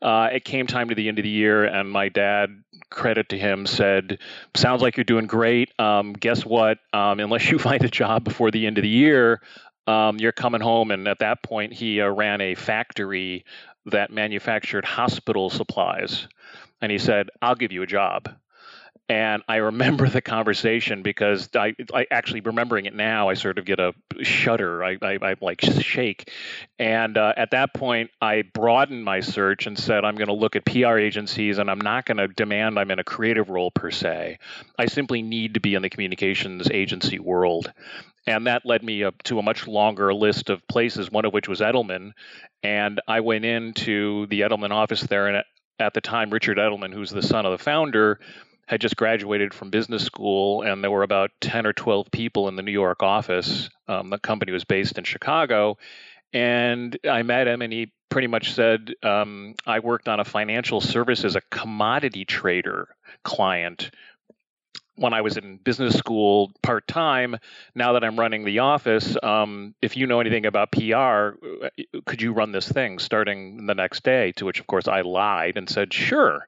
uh, 0.01 0.29
it 0.31 0.45
came 0.45 0.67
time 0.67 0.84
to 0.89 0.95
the 0.95 1.07
end 1.07 1.19
of 1.19 1.23
the 1.23 1.29
year, 1.29 1.65
and 1.65 1.91
my 1.91 2.09
dad, 2.09 2.63
credit 2.89 3.29
to 3.29 3.37
him, 3.37 3.65
said, 3.65 4.19
"Sounds 4.55 4.81
like 4.81 4.97
you're 4.97 5.03
doing 5.03 5.27
great. 5.27 5.71
Um, 5.79 6.13
guess 6.13 6.45
what? 6.45 6.79
Um, 6.93 7.19
unless 7.19 7.49
you 7.49 7.59
find 7.69 7.83
a 7.83 7.89
job 7.89 8.23
before 8.23 8.51
the 8.51 8.65
end 8.65 8.77
of 8.77 8.83
the 8.83 8.89
year, 8.89 9.41
um, 9.87 10.17
you're 10.17 10.31
coming 10.31 10.61
home." 10.61 10.91
And 10.91 11.07
at 11.07 11.19
that 11.19 11.43
point, 11.43 11.73
he 11.73 12.01
uh, 12.01 12.09
ran 12.09 12.41
a 12.41 12.55
factory 12.55 13.45
that 13.87 14.11
manufactured 14.11 14.85
hospital 14.85 15.49
supplies, 15.49 16.27
and 16.81 16.91
he 16.91 16.97
said, 16.97 17.29
"I'll 17.41 17.55
give 17.55 17.71
you 17.71 17.83
a 17.83 17.87
job." 17.87 18.29
And 19.07 19.43
I 19.47 19.57
remember 19.57 20.09
the 20.09 20.21
conversation 20.21 21.03
because 21.03 21.49
I, 21.55 21.75
I 21.93 22.07
actually 22.09 22.41
remembering 22.41 22.85
it 22.85 22.95
now, 22.95 23.29
I 23.29 23.35
sort 23.35 23.59
of 23.59 23.65
get 23.65 23.79
a 23.79 23.93
shudder. 24.23 24.83
I, 24.83 24.97
I, 25.01 25.19
I 25.21 25.35
like 25.41 25.61
shake. 25.61 26.31
And 26.79 27.15
uh, 27.17 27.33
at 27.37 27.51
that 27.51 27.73
point, 27.75 28.09
I 28.19 28.41
broadened 28.41 29.03
my 29.03 29.19
search 29.19 29.67
and 29.67 29.77
said, 29.77 30.03
I'm 30.03 30.15
going 30.15 30.27
to 30.27 30.33
look 30.33 30.55
at 30.55 30.65
PR 30.65 30.97
agencies 30.97 31.59
and 31.59 31.69
I'm 31.69 31.81
not 31.81 32.05
going 32.05 32.17
to 32.17 32.27
demand 32.27 32.79
I'm 32.79 32.89
in 32.89 32.97
a 32.97 33.03
creative 33.03 33.49
role 33.49 33.69
per 33.69 33.91
se. 33.91 34.39
I 34.79 34.87
simply 34.87 35.21
need 35.21 35.53
to 35.53 35.59
be 35.59 35.75
in 35.75 35.83
the 35.83 35.89
communications 35.89 36.69
agency 36.71 37.19
world. 37.19 37.71
And 38.27 38.47
that 38.47 38.65
led 38.65 38.81
me 38.81 39.03
up 39.03 39.21
to 39.23 39.37
a 39.37 39.43
much 39.43 39.67
longer 39.67 40.11
list 40.15 40.49
of 40.49 40.67
places, 40.67 41.11
one 41.11 41.25
of 41.25 41.33
which 41.33 41.47
was 41.47 41.59
Edelman. 41.59 42.13
And 42.63 42.99
I 43.07 43.19
went 43.19 43.45
into 43.45 44.25
the 44.27 44.41
Edelman 44.41 44.71
office 44.71 45.01
there. 45.01 45.27
And 45.27 45.43
at 45.77 45.93
the 45.93 46.01
time, 46.01 46.31
Richard 46.31 46.57
Edelman, 46.57 46.91
who's 46.91 47.11
the 47.11 47.21
son 47.21 47.45
of 47.45 47.51
the 47.51 47.63
founder, 47.63 48.19
had 48.65 48.81
just 48.81 48.95
graduated 48.95 49.53
from 49.53 49.69
business 49.69 50.03
school, 50.03 50.61
and 50.61 50.83
there 50.83 50.91
were 50.91 51.03
about 51.03 51.31
10 51.41 51.65
or 51.65 51.73
12 51.73 52.11
people 52.11 52.47
in 52.47 52.55
the 52.55 52.63
New 52.63 52.71
York 52.71 53.03
office. 53.03 53.69
Um, 53.87 54.09
the 54.09 54.17
company 54.17 54.51
was 54.51 54.63
based 54.63 54.97
in 54.97 55.03
Chicago. 55.03 55.77
And 56.33 56.97
I 57.09 57.23
met 57.23 57.47
him, 57.47 57.61
and 57.61 57.71
he 57.71 57.91
pretty 58.09 58.27
much 58.27 58.53
said, 58.53 58.93
um, 59.03 59.55
I 59.65 59.79
worked 59.79 60.07
on 60.07 60.19
a 60.19 60.25
financial 60.25 60.81
services, 60.81 61.35
a 61.35 61.41
commodity 61.51 62.25
trader 62.25 62.89
client 63.23 63.91
when 64.95 65.13
I 65.13 65.21
was 65.21 65.37
in 65.37 65.57
business 65.57 65.97
school 65.97 66.51
part 66.61 66.87
time, 66.87 67.37
now 67.73 67.93
that 67.93 68.03
I'm 68.03 68.17
running 68.17 68.45
the 68.45 68.59
office, 68.59 69.17
um, 69.21 69.75
if 69.81 69.97
you 69.97 70.07
know 70.07 70.19
anything 70.19 70.45
about 70.45 70.71
PR, 70.71 71.37
could 72.05 72.21
you 72.21 72.31
run 72.31 72.51
this 72.51 72.69
thing 72.69 72.99
starting 72.99 73.65
the 73.65 73.75
next 73.75 74.03
day? 74.03 74.31
To 74.33 74.45
which, 74.45 74.59
of 74.59 74.67
course, 74.67 74.87
I 74.87 75.01
lied 75.01 75.57
and 75.57 75.69
said, 75.69 75.93
sure. 75.93 76.47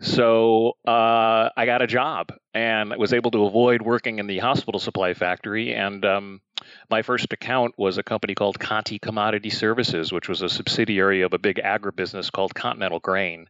So 0.00 0.76
uh, 0.86 1.50
I 1.56 1.66
got 1.66 1.82
a 1.82 1.86
job 1.86 2.32
and 2.54 2.92
I 2.92 2.96
was 2.96 3.12
able 3.12 3.30
to 3.32 3.44
avoid 3.44 3.82
working 3.82 4.18
in 4.18 4.26
the 4.26 4.38
hospital 4.38 4.80
supply 4.80 5.14
factory. 5.14 5.74
And 5.74 6.04
um, 6.04 6.40
my 6.88 7.02
first 7.02 7.32
account 7.32 7.74
was 7.76 7.98
a 7.98 8.02
company 8.02 8.34
called 8.34 8.58
Conti 8.58 8.98
Commodity 8.98 9.50
Services, 9.50 10.12
which 10.12 10.28
was 10.28 10.42
a 10.42 10.48
subsidiary 10.48 11.22
of 11.22 11.34
a 11.34 11.38
big 11.38 11.56
agribusiness 11.56 12.32
called 12.32 12.54
Continental 12.54 12.98
Grain. 12.98 13.48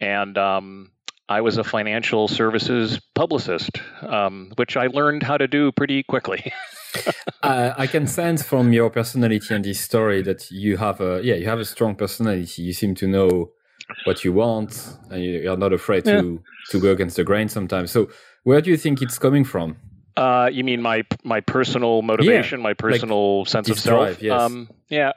And 0.00 0.38
um, 0.38 0.92
I 1.28 1.40
was 1.40 1.56
a 1.58 1.64
financial 1.64 2.28
services 2.28 3.00
publicist, 3.14 3.80
um, 4.02 4.52
which 4.56 4.76
I 4.76 4.86
learned 4.88 5.22
how 5.22 5.36
to 5.38 5.48
do 5.48 5.72
pretty 5.72 6.02
quickly. 6.02 6.52
uh, 7.42 7.72
I 7.76 7.86
can 7.86 8.06
sense 8.06 8.42
from 8.42 8.72
your 8.72 8.90
personality 8.90 9.54
and 9.54 9.64
this 9.64 9.80
story 9.80 10.22
that 10.22 10.50
you 10.50 10.76
have 10.76 11.00
a 11.00 11.20
yeah 11.22 11.36
you 11.36 11.46
have 11.46 11.58
a 11.58 11.64
strong 11.64 11.94
personality. 11.94 12.62
You 12.62 12.72
seem 12.72 12.94
to 12.96 13.06
know 13.06 13.50
what 14.04 14.24
you 14.24 14.32
want, 14.32 14.96
and 15.10 15.22
you're 15.24 15.56
not 15.56 15.72
afraid 15.72 16.06
yeah. 16.06 16.20
to 16.20 16.42
to 16.70 16.80
go 16.80 16.92
against 16.92 17.16
the 17.16 17.24
grain 17.24 17.48
sometimes. 17.48 17.90
So, 17.90 18.08
where 18.44 18.60
do 18.60 18.70
you 18.70 18.76
think 18.76 19.02
it's 19.02 19.18
coming 19.18 19.44
from? 19.44 19.76
Uh, 20.16 20.50
you 20.52 20.64
mean 20.64 20.82
my 20.82 21.04
my 21.24 21.40
personal 21.40 22.02
motivation, 22.02 22.60
yeah, 22.60 22.64
my 22.64 22.74
personal 22.74 23.40
like 23.40 23.48
sense 23.48 23.68
of 23.70 23.78
self? 23.78 23.98
Drive, 23.98 24.22
yes. 24.22 24.40
Um, 24.40 24.70
yeah. 24.88 25.12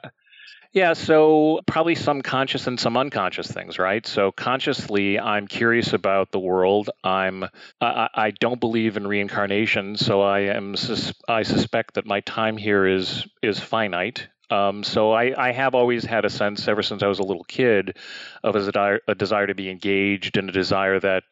Yeah, 0.72 0.92
so 0.92 1.60
probably 1.66 1.94
some 1.94 2.20
conscious 2.20 2.66
and 2.66 2.78
some 2.78 2.98
unconscious 2.98 3.50
things, 3.50 3.78
right? 3.78 4.06
So 4.06 4.30
consciously, 4.30 5.18
I'm 5.18 5.46
curious 5.46 5.94
about 5.94 6.32
the 6.32 6.38
world. 6.38 6.90
I'm 7.02 7.44
I, 7.80 8.08
I 8.14 8.30
don't 8.32 8.60
believe 8.60 8.98
in 8.98 9.06
reincarnation, 9.06 9.96
so 9.96 10.20
I 10.20 10.40
am 10.40 10.76
sus- 10.76 11.14
I 11.26 11.44
suspect 11.44 11.94
that 11.94 12.04
my 12.04 12.20
time 12.20 12.58
here 12.58 12.86
is 12.86 13.26
is 13.42 13.58
finite. 13.58 14.28
Um, 14.50 14.84
so 14.84 15.12
I, 15.12 15.48
I, 15.48 15.52
have 15.52 15.74
always 15.74 16.04
had 16.04 16.24
a 16.24 16.30
sense, 16.30 16.68
ever 16.68 16.82
since 16.82 17.02
I 17.02 17.08
was 17.08 17.18
a 17.18 17.24
little 17.24 17.44
kid, 17.44 17.96
of 18.44 18.54
a 18.54 18.60
desire, 18.60 19.00
a 19.08 19.14
desire 19.14 19.48
to 19.48 19.54
be 19.54 19.68
engaged 19.68 20.36
and 20.36 20.48
a 20.48 20.52
desire 20.52 21.00
that 21.00 21.24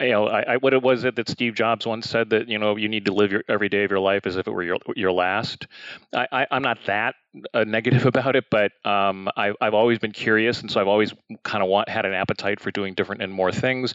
you 0.00 0.10
know, 0.10 0.26
I, 0.26 0.54
I, 0.54 0.56
what 0.56 0.72
it 0.72 0.82
was 0.82 1.04
it 1.04 1.16
that 1.16 1.28
Steve 1.28 1.54
Jobs 1.54 1.86
once 1.86 2.08
said 2.08 2.30
that 2.30 2.48
you 2.48 2.58
know 2.58 2.76
you 2.76 2.88
need 2.88 3.04
to 3.06 3.12
live 3.12 3.30
your 3.30 3.44
every 3.48 3.68
day 3.68 3.84
of 3.84 3.90
your 3.90 4.00
life 4.00 4.26
as 4.26 4.36
if 4.36 4.46
it 4.46 4.50
were 4.50 4.62
your 4.62 4.78
your 4.96 5.12
last. 5.12 5.66
I, 6.12 6.46
am 6.50 6.62
not 6.62 6.78
that 6.86 7.14
uh, 7.54 7.64
negative 7.64 8.04
about 8.06 8.34
it, 8.34 8.46
but 8.50 8.72
um, 8.84 9.28
I, 9.36 9.52
have 9.60 9.74
always 9.74 9.98
been 9.98 10.12
curious, 10.12 10.60
and 10.60 10.70
so 10.70 10.80
I've 10.80 10.88
always 10.88 11.14
kind 11.44 11.62
of 11.62 11.84
had 11.86 12.06
an 12.06 12.12
appetite 12.12 12.60
for 12.60 12.70
doing 12.70 12.94
different 12.94 13.22
and 13.22 13.32
more 13.32 13.52
things. 13.52 13.94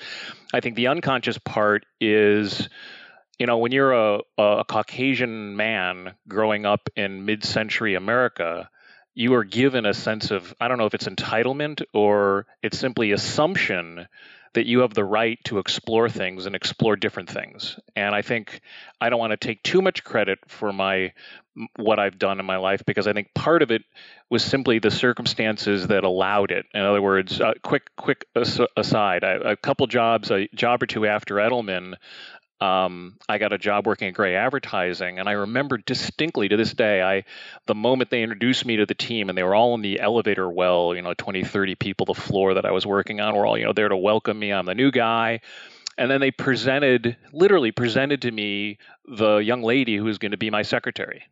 I 0.54 0.62
think 0.62 0.76
the 0.76 0.88
unconscious 0.88 1.38
part 1.38 1.86
is 2.00 2.70
you 3.40 3.48
know, 3.48 3.58
when 3.58 3.72
you're 3.72 3.94
a, 3.94 4.20
a 4.38 4.64
Caucasian 4.68 5.56
man 5.56 6.14
growing 6.28 6.66
up 6.66 6.90
in 6.96 7.26
mid 7.26 7.44
century 7.44 7.96
America, 7.96 8.70
you 9.16 9.34
are 9.36 9.44
given 9.44 9.86
a 9.86 9.94
sense 9.94 10.32
of, 10.32 10.54
I 10.60 10.68
don't 10.68 10.78
know 10.78 10.86
if 10.86 10.94
it's 10.94 11.08
entitlement 11.08 11.84
or 11.94 12.46
it's 12.62 12.80
simply 12.80 13.12
assumption 13.12 14.08
that 14.54 14.68
you 14.68 14.80
have 14.80 14.94
the 14.94 15.04
right 15.04 15.40
to 15.46 15.58
explore 15.58 16.10
things 16.10 16.46
and 16.46 16.56
explore 16.56 16.96
different 16.96 17.30
things. 17.30 17.80
And 17.96 18.14
I 18.14 18.22
think 18.22 18.62
I 19.02 19.10
don't 19.10 19.20
want 19.20 19.32
to 19.32 19.38
take 19.38 19.64
too 19.64 19.82
much 19.82 20.04
credit 20.04 20.40
for 20.48 20.72
my 20.72 21.14
what 21.76 22.00
I've 22.00 22.18
done 22.18 22.40
in 22.40 22.46
my 22.46 22.58
life 22.58 22.84
because 22.86 23.08
I 23.08 23.14
think 23.14 23.34
part 23.36 23.62
of 23.62 23.70
it 23.70 23.84
was 24.30 24.44
simply 24.44 24.80
the 24.80 24.90
circumstances 24.90 25.88
that 25.88 26.04
allowed 26.04 26.52
it. 26.52 26.66
In 26.74 26.82
other 26.82 27.02
words, 27.02 27.40
uh, 27.40 27.54
quick 27.62 27.96
quick 27.96 28.26
aside, 28.36 29.24
I, 29.24 29.34
a 29.34 29.56
couple 29.56 29.86
jobs, 29.88 30.32
a 30.32 30.48
job 30.56 30.82
or 30.82 30.88
two 30.88 31.06
after 31.06 31.36
Edelman, 31.36 31.96
um, 32.64 33.18
I 33.28 33.40
got 33.40 33.52
a 33.52 33.58
job 33.58 33.86
working 33.86 34.08
at 34.08 34.14
Grey 34.14 34.36
Advertising, 34.36 35.20
and 35.20 35.28
I 35.28 35.34
remember 35.34 35.78
distinctly 35.78 36.48
to 36.48 36.56
this 36.56 36.74
day, 36.74 37.02
I 37.02 37.26
the 37.66 37.76
moment 37.76 38.10
they 38.10 38.24
introduced 38.24 38.66
me 38.66 38.78
to 38.78 38.86
the 38.86 38.96
team, 38.96 39.28
and 39.28 39.38
they 39.38 39.44
were 39.44 39.54
all 39.54 39.76
in 39.76 39.82
the 39.82 40.00
elevator 40.00 40.50
well, 40.50 40.96
you 40.96 41.02
know, 41.02 41.14
20, 41.14 41.44
30 41.44 41.76
people, 41.76 42.06
the 42.06 42.14
floor 42.14 42.54
that 42.54 42.66
I 42.66 42.72
was 42.72 42.86
working 42.86 43.20
on 43.20 43.36
were 43.36 43.46
all, 43.46 43.58
you 43.58 43.66
know, 43.66 43.74
there 43.74 43.90
to 43.90 43.98
welcome 43.98 44.40
me. 44.40 44.54
I'm 44.54 44.66
the 44.66 44.76
new 44.76 44.92
guy. 44.92 45.42
And 45.98 46.10
then 46.10 46.22
they 46.22 46.32
presented, 46.32 47.18
literally 47.34 47.72
presented 47.72 48.22
to 48.22 48.32
me 48.32 48.78
the 49.06 49.38
young 49.38 49.62
lady 49.62 49.98
who 49.98 50.06
was 50.06 50.18
going 50.18 50.32
to 50.32 50.38
be 50.38 50.50
my 50.50 50.62
secretary 50.62 51.24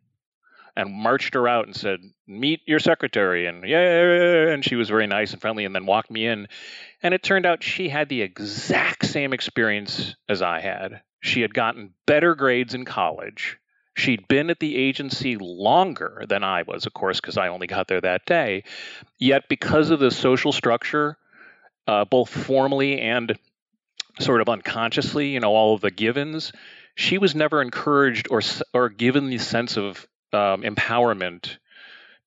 and 0.76 0.94
marched 0.94 1.34
her 1.34 1.48
out 1.48 1.66
and 1.66 1.76
said, 1.76 2.00
"Meet 2.28 2.62
your 2.66 2.80
secretary." 2.80 3.48
And 3.48 3.64
yeah, 3.68 4.50
and 4.50 4.64
she 4.64 4.76
was 4.76 4.90
very 4.90 5.08
nice 5.08 5.32
and 5.34 5.42
friendly, 5.42 5.66
and 5.66 5.76
then 5.76 5.86
walked 5.86 6.12
me 6.12 6.26
in. 6.26 6.48
And 7.04 7.14
it 7.14 7.24
turned 7.24 7.46
out 7.46 7.64
she 7.64 7.90
had 7.90 8.10
the 8.10 8.22
exact 8.22 9.06
same 9.06 9.34
experience 9.34 10.16
as 10.30 10.42
I 10.42 10.60
had. 10.60 11.02
She 11.22 11.42
had 11.42 11.54
gotten 11.54 11.94
better 12.06 12.36
grades 12.36 12.74
in 12.74 12.86
college. 12.86 13.58
She'd 13.96 14.28
been 14.28 14.50
at 14.50 14.60
the 14.60 14.78
agency 14.78 15.36
longer 15.38 16.24
than 16.28 16.44
I 16.44 16.64
was, 16.64 16.86
of 16.86 16.94
course, 16.94 17.20
because 17.20 17.38
I 17.38 17.50
only 17.50 17.68
got 17.68 17.88
there 17.88 18.02
that 18.02 18.26
day. 18.26 18.64
Yet, 19.20 19.50
because 19.50 19.90
of 19.90 20.00
the 20.00 20.12
social 20.12 20.52
structure, 20.52 21.18
uh, 21.88 22.06
both 22.06 22.30
formally 22.30 23.00
and 23.00 23.38
sort 24.20 24.42
of 24.42 24.50
unconsciously, 24.50 25.30
you 25.30 25.40
know, 25.40 25.54
all 25.54 25.76
of 25.76 25.82
the 25.82 25.92
givens, 25.92 26.54
she 26.96 27.18
was 27.18 27.36
never 27.36 27.62
encouraged 27.62 28.28
or 28.30 28.42
or 28.74 28.90
given 28.90 29.30
the 29.30 29.38
sense 29.38 29.78
of 29.78 30.08
um, 30.34 30.64
empowerment 30.64 31.58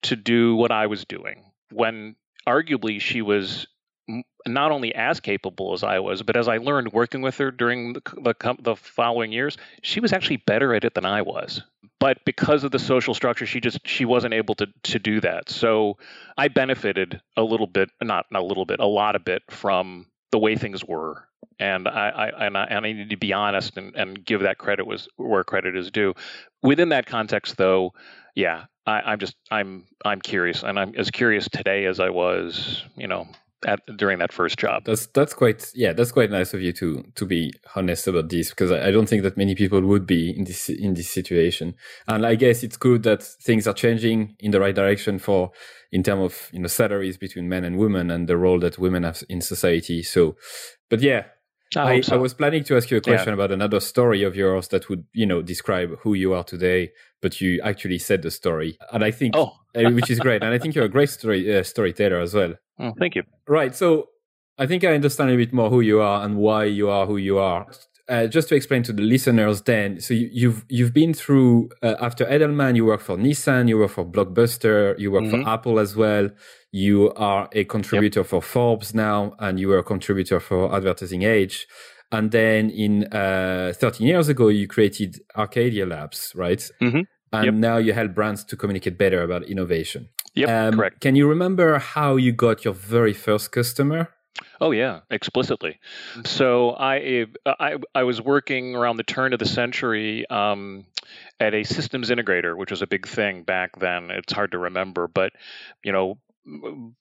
to 0.03 0.17
do 0.17 0.55
what 0.57 0.71
I 0.71 0.87
was 0.87 1.05
doing 1.05 1.45
when 1.71 2.17
arguably 2.47 3.01
she 3.01 3.23
was 3.23 3.67
not 4.47 4.71
only 4.71 4.95
as 4.95 5.21
capable 5.21 5.73
as 5.73 5.83
I 5.83 5.99
was, 5.99 6.23
but 6.23 6.37
as 6.37 6.49
I 6.49 6.59
learned 6.59 6.93
working 6.93 7.23
with 7.23 7.39
her 7.39 7.51
during 7.51 7.95
the, 7.95 8.03
the, 8.17 8.57
the, 8.61 8.77
following 8.77 9.33
years, 9.33 9.57
she 9.81 10.01
was 10.01 10.13
actually 10.13 10.37
better 10.37 10.75
at 10.75 10.85
it 10.85 10.95
than 10.95 11.07
I 11.07 11.23
was. 11.23 11.63
But 11.99 12.19
because 12.27 12.65
of 12.65 12.71
the 12.71 12.79
social 12.79 13.15
structure, 13.15 13.47
she 13.47 13.61
just 13.61 13.87
she 13.87 14.05
wasn't 14.05 14.35
able 14.35 14.55
to 14.57 14.67
to 14.83 14.99
do 14.99 15.21
that. 15.21 15.49
So 15.49 15.97
I 16.37 16.49
benefited 16.49 17.23
a 17.37 17.43
little 17.43 17.67
bit, 17.67 17.91
not, 18.03 18.27
not 18.31 18.43
a 18.43 18.45
little 18.45 18.67
bit, 18.67 18.81
a 18.81 18.87
lot 18.87 19.17
of 19.17 19.25
bit 19.25 19.43
from 19.49 20.07
the 20.31 20.39
way 20.39 20.57
things 20.57 20.85
were. 20.85 21.27
And 21.59 21.89
I, 21.89 22.09
I 22.09 22.47
and 22.47 22.59
I, 22.59 22.65
and 22.65 22.87
I 22.87 22.93
need 22.93 23.11
to 23.11 23.17
be 23.17 23.33
honest 23.33 23.77
and, 23.77 23.95
and 23.95 24.25
give 24.25 24.41
that 24.43 24.59
credit 24.59 24.87
was 24.87 25.09
where 25.17 25.45
credit 25.45 25.77
is 25.77 25.91
due. 25.91 26.15
Within 26.63 26.89
that 26.91 27.07
context, 27.07 27.57
though, 27.57 27.93
yeah, 28.35 28.65
I, 28.87 29.13
am 29.13 29.19
just 29.19 29.37
I'm 29.51 29.85
I'm 30.05 30.21
curious, 30.21 30.63
and 30.63 30.79
I'm 30.79 30.95
as 30.97 31.11
curious 31.11 31.49
today 31.49 31.87
as 31.87 32.01
I 32.01 32.11
was, 32.11 32.85
you 32.97 33.07
know, 33.07 33.27
at, 33.65 33.81
during 33.97 34.19
that 34.19 34.33
first 34.33 34.59
job. 34.59 34.85
That's 34.85 35.07
that's 35.07 35.35
quite 35.35 35.71
yeah, 35.75 35.93
that's 35.93 36.13
quite 36.13 36.31
nice 36.31 36.55
of 36.55 36.61
you 36.61 36.73
to 36.75 37.05
to 37.15 37.27
be 37.27 37.53
honest 37.75 38.07
about 38.07 38.29
this 38.29 38.51
because 38.51 38.71
I, 38.71 38.89
I 38.89 38.91
don't 38.91 39.09
think 39.09 39.23
that 39.23 39.37
many 39.37 39.55
people 39.55 39.81
would 39.81 40.07
be 40.07 40.31
in 40.37 40.45
this 40.45 40.69
in 40.69 40.95
this 40.95 41.11
situation. 41.11 41.75
And 42.07 42.27
I 42.27 42.35
guess 42.35 42.63
it's 42.63 42.77
good 42.77 43.03
that 43.05 43.23
things 43.23 43.67
are 43.67 43.75
changing 43.75 44.37
in 44.39 44.51
the 44.51 44.61
right 44.61 44.75
direction 44.75 45.19
for 45.19 45.51
in 45.91 46.03
terms 46.03 46.25
of 46.25 46.51
you 46.53 46.61
know 46.61 46.69
salaries 46.69 47.17
between 47.17 47.49
men 47.49 47.65
and 47.65 47.79
women 47.79 48.11
and 48.11 48.29
the 48.29 48.37
role 48.37 48.59
that 48.61 48.79
women 48.79 49.05
have 49.05 49.23
in 49.29 49.41
society. 49.41 50.03
So, 50.03 50.37
but 50.91 51.01
yeah, 51.01 51.25
I, 51.83 52.01
so. 52.01 52.15
I, 52.15 52.19
was 52.19 52.35
planning 52.35 52.63
to 52.65 52.77
ask 52.77 52.91
you 52.91 52.97
a 52.97 53.01
question 53.01 53.29
yeah. 53.29 53.35
about 53.35 53.51
another 53.51 53.81
story 53.81 54.23
of 54.23 54.37
yours 54.37 54.69
that 54.69 54.89
would, 54.89 55.05
you 55.13 55.27
know, 55.27 55.43
describe 55.43 55.99
who 56.01 56.15
you 56.15 56.33
are 56.35 56.45
today, 56.45 56.93
but 57.21 57.41
you 57.41 57.61
actually 57.63 57.99
said 57.99 58.23
the 58.23 58.31
story, 58.31 58.79
and 58.93 59.05
I 59.05 59.11
think, 59.11 59.35
oh. 59.37 59.53
Uh, 59.75 59.91
which 59.93 60.11
is 60.11 60.21
great, 60.21 60.43
and 60.43 60.55
I 60.55 60.59
think 60.59 60.75
you're 60.75 60.85
a 60.85 60.89
great 60.89 61.11
story 61.11 61.57
uh, 61.57 61.63
storyteller 61.63 62.21
as 62.21 62.35
well. 62.35 62.55
Oh, 62.79 62.93
thank 62.99 63.15
you. 63.15 63.23
Right, 63.49 63.75
so 63.75 64.11
I 64.59 64.67
think 64.67 64.85
I 64.85 64.95
understand 64.95 65.31
a 65.31 65.37
bit 65.37 65.53
more 65.53 65.71
who 65.71 65.81
you 65.81 66.01
are 66.01 66.25
and 66.25 66.37
why 66.37 66.65
you 66.65 66.89
are 66.89 67.07
who 67.07 67.17
you 67.17 67.39
are. 67.39 67.67
Uh, 68.07 68.27
just 68.27 68.51
to 68.51 68.55
explain 68.55 68.83
to 68.83 68.93
the 68.93 69.03
listeners, 69.03 69.63
then, 69.63 69.99
so 69.99 70.13
you, 70.13 70.29
you've 70.31 70.65
you've 70.69 70.93
been 70.93 71.15
through 71.15 71.71
uh, 71.83 71.95
after 72.01 72.27
Edelman, 72.27 72.77
you 72.77 72.85
work 72.85 73.01
for 73.01 73.17
Nissan, 73.17 73.67
you 73.67 73.79
work 73.79 73.93
for 73.93 74.05
Blockbuster, 74.05 74.99
you 74.99 75.11
work 75.11 75.25
mm-hmm. 75.25 75.43
for 75.43 75.49
Apple 75.49 75.79
as 75.79 75.97
well. 75.97 76.29
You 76.75 77.13
are 77.13 77.49
a 77.53 77.63
contributor 77.63 78.19
yep. 78.21 78.27
for 78.27 78.43
Forbes 78.43 78.97
now, 78.97 79.37
and 79.39 79.61
you 79.61 79.69
were 79.69 79.79
a 79.79 79.85
contributor 79.85 80.41
for 80.41 80.75
Advertising 80.75 81.23
Age. 81.23 81.69
And 82.11 82.33
then 82.33 82.69
in 82.69 83.05
uh, 83.15 83.75
13 83.77 84.09
years 84.09 84.29
ago, 84.29 84.49
you 84.49 84.67
created 84.67 85.21
Arcadia 85.37 85.87
Labs, 85.87 86.33
right? 86.35 86.59
Mm-hmm. 86.83 87.03
And 87.33 87.45
yep. 87.45 87.55
now 87.55 87.77
you 87.77 87.93
help 87.93 88.13
brands 88.13 88.43
to 88.47 88.57
communicate 88.57 88.99
better 88.99 89.23
about 89.23 89.45
innovation. 89.45 90.09
Yep, 90.35 90.49
um, 90.49 90.75
correct. 90.75 91.01
Can 91.01 91.15
you 91.15 91.29
remember 91.29 91.79
how 91.79 92.17
you 92.17 92.33
got 92.33 92.65
your 92.65 92.75
very 92.75 93.13
first 93.13 93.53
customer? 93.53 94.09
Oh 94.61 94.73
yeah, 94.73 95.01
explicitly. 95.13 95.79
So 96.25 96.71
I 96.71 97.27
I 97.47 97.77
I 97.95 98.03
was 98.03 98.21
working 98.21 98.75
around 98.75 98.97
the 98.97 99.05
turn 99.05 99.33
of 99.33 99.39
the 99.39 99.47
century 99.47 100.29
um, 100.29 100.87
at 101.39 101.55
a 101.55 101.63
systems 101.63 102.11
integrator, 102.11 102.57
which 102.57 102.73
was 102.73 102.83
a 102.83 102.89
big 102.89 103.07
thing 103.07 103.45
back 103.45 103.79
then. 103.79 104.11
It's 104.11 104.33
hard 104.33 104.51
to 104.53 104.59
remember, 104.59 105.07
but 105.07 105.33
you 105.85 105.93
know 105.93 106.19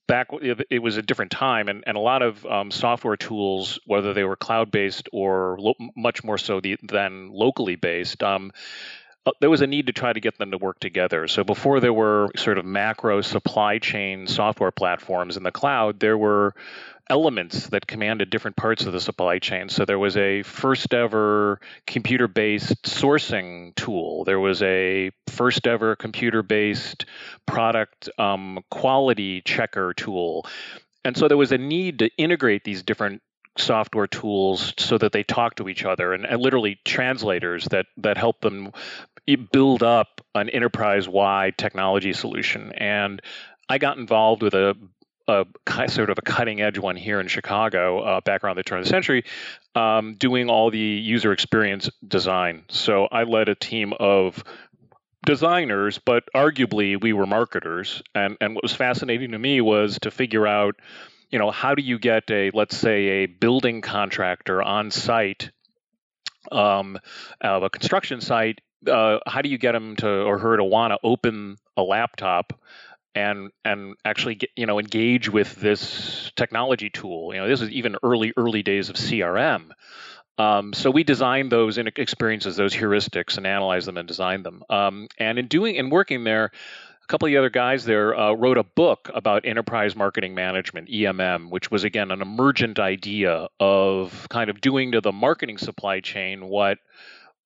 back 0.08 0.30
it 0.70 0.80
was 0.80 0.98
a 0.98 1.02
different 1.02 1.32
time 1.32 1.68
and, 1.68 1.84
and 1.86 1.98
a 1.98 2.00
lot 2.00 2.22
of 2.22 2.46
um, 2.46 2.72
software 2.72 3.18
tools 3.18 3.80
whether 3.86 4.14
they 4.14 4.24
were 4.24 4.38
cloud 4.38 4.72
based 4.72 5.10
or 5.12 5.58
lo- 5.60 5.74
much 5.98 6.24
more 6.24 6.38
so 6.38 6.62
the, 6.62 6.78
than 6.82 7.30
locally 7.30 7.76
based 7.76 8.24
um, 8.24 8.52
uh, 9.26 9.32
there 9.40 9.50
was 9.50 9.62
a 9.62 9.68
need 9.68 9.88
to 9.88 9.94
try 9.94 10.12
to 10.12 10.20
get 10.20 10.38
them 10.38 10.52
to 10.52 10.58
work 10.58 10.80
together. 10.80 11.28
So 11.30 11.46
before 11.46 11.80
there 11.80 11.94
were 11.94 12.30
sort 12.36 12.58
of 12.58 12.66
macro 12.66 13.22
supply 13.22 13.80
chain 13.80 14.28
software 14.28 14.72
platforms 14.72 15.38
in 15.38 15.44
the 15.44 15.52
cloud 15.52 16.00
there 16.00 16.18
were 16.18 16.54
elements 17.10 17.68
that 17.68 17.86
commanded 17.86 18.30
different 18.30 18.56
parts 18.56 18.86
of 18.86 18.94
the 18.94 19.00
supply 19.00 19.40
chain. 19.40 19.70
So 19.70 19.86
there 19.86 20.00
was 20.00 20.16
a 20.18 20.44
first 20.44 20.94
ever 20.94 21.60
computer 21.86 22.28
based 22.28 22.84
sourcing 22.84 23.76
tool, 23.76 24.24
there 24.24 24.40
was 24.40 24.62
a 24.62 25.12
first 25.28 25.68
ever 25.68 25.96
computer 25.96 26.44
based 26.44 27.06
product 27.46 28.10
um, 28.18 28.60
quality 28.70 29.42
checker 29.42 29.94
tool. 29.94 30.46
And 31.06 31.18
so 31.18 31.28
there 31.28 31.38
was 31.38 31.52
a 31.52 31.58
need 31.58 32.00
to 32.00 32.10
integrate 32.18 32.64
these 32.64 32.84
different 32.84 33.22
software 33.58 34.08
tools 34.08 34.74
so 34.78 34.98
that 34.98 35.12
they 35.12 35.24
talk 35.24 35.56
to 35.56 35.70
each 35.70 35.86
other 35.86 36.14
and, 36.14 36.26
and 36.26 36.42
literally 36.42 36.80
translators 36.86 37.66
that 37.66 37.86
that 37.98 38.18
help 38.18 38.42
them 38.42 38.72
build 39.52 39.84
up 39.84 40.22
an 40.34 40.50
enterprise 40.50 41.08
wide 41.08 41.58
technology 41.58 42.14
solution 42.14 42.72
and 42.74 43.22
I 43.70 43.78
got 43.78 43.98
involved 43.98 44.42
with 44.42 44.56
a 44.56 44.76
a 45.28 45.46
sort 45.88 46.10
of 46.10 46.18
a 46.18 46.22
cutting 46.22 46.62
edge 46.62 46.78
one 46.78 46.96
here 46.96 47.20
in 47.20 47.28
Chicago 47.28 48.00
uh, 48.00 48.22
back 48.22 48.44
around 48.44 48.58
the 48.58 48.64
turn 48.64 48.80
of 48.80 48.86
the 48.86 48.90
century, 48.90 49.24
um, 49.76 50.16
doing 50.16 50.50
all 50.50 50.70
the 50.70 50.78
user 50.78 51.32
experience 51.32 51.90
design. 52.06 52.66
So 52.70 53.08
I 53.12 53.24
led 53.24 53.50
a 53.50 53.56
team 53.56 53.94
of 54.00 54.44
designers, 55.26 56.00
but 56.00 56.24
arguably 56.36 57.02
we 57.02 57.14
were 57.14 57.26
marketers. 57.26 58.02
And 58.14 58.38
and 58.42 58.56
what 58.56 58.64
was 58.64 58.74
fascinating 58.74 59.32
to 59.32 59.40
me 59.40 59.62
was 59.62 59.98
to 60.02 60.12
figure 60.12 60.46
out, 60.46 60.76
you 61.30 61.40
know, 61.40 61.52
how 61.52 61.76
do 61.76 61.82
you 61.82 62.00
get 62.00 62.30
a 62.30 62.52
let's 62.54 62.78
say 62.78 63.08
a 63.08 63.26
building 63.28 63.82
contractor 63.82 64.62
on 64.62 64.92
site 64.92 65.52
um, 66.52 67.00
of 67.42 67.64
a 67.64 67.70
construction 67.70 68.22
site. 68.22 68.60
Uh, 68.86 69.20
how 69.26 69.42
do 69.42 69.48
you 69.48 69.58
get 69.58 69.74
him 69.74 69.96
to 69.96 70.10
or 70.10 70.38
her 70.38 70.58
to 70.58 70.64
want 70.64 70.92
to 70.92 71.00
open 71.04 71.56
a 71.78 71.82
laptop 71.82 72.52
and 73.16 73.52
and 73.64 73.96
actually 74.06 74.36
get, 74.36 74.50
you 74.56 74.66
know 74.66 74.80
engage 74.80 75.30
with 75.30 75.56
this 75.56 76.32
technology 76.36 76.90
tool. 76.90 77.34
You 77.34 77.42
know, 77.42 77.48
this 77.48 77.62
is 77.62 77.70
even 77.70 77.98
early 78.04 78.34
early 78.38 78.64
days 78.64 78.90
of 78.90 78.96
CRM. 78.96 79.72
Um, 80.38 80.74
so 80.74 80.90
we 80.90 81.04
designed 81.04 81.52
those 81.52 81.78
experiences, 81.78 82.56
those 82.56 82.74
heuristics, 82.74 83.38
and 83.38 83.46
analyzed 83.46 83.88
them 83.88 83.98
and 83.98 84.08
designed 84.08 84.44
them. 84.44 84.64
Um, 84.70 85.08
and 85.20 85.38
in 85.38 85.48
doing 85.48 85.78
and 85.78 85.92
working 85.92 86.24
there, 86.24 86.46
a 87.04 87.08
couple 87.08 87.28
of 87.28 87.32
the 87.32 87.38
other 87.38 87.50
guys 87.50 87.86
there 87.86 88.18
uh, 88.18 88.34
wrote 88.34 88.58
a 88.58 88.64
book 88.64 89.12
about 89.14 89.46
enterprise 89.46 89.96
marketing 89.96 90.34
management, 90.34 90.90
EMM, 90.90 91.50
which 91.50 91.70
was 91.70 91.84
again 91.84 92.12
an 92.12 92.22
emergent 92.22 92.80
idea 92.80 93.48
of 93.60 94.28
kind 94.30 94.50
of 94.50 94.62
doing 94.62 94.94
to 94.94 95.02
the 95.02 95.12
marketing 95.12 95.58
supply 95.58 96.00
chain 96.00 96.48
what 96.48 96.80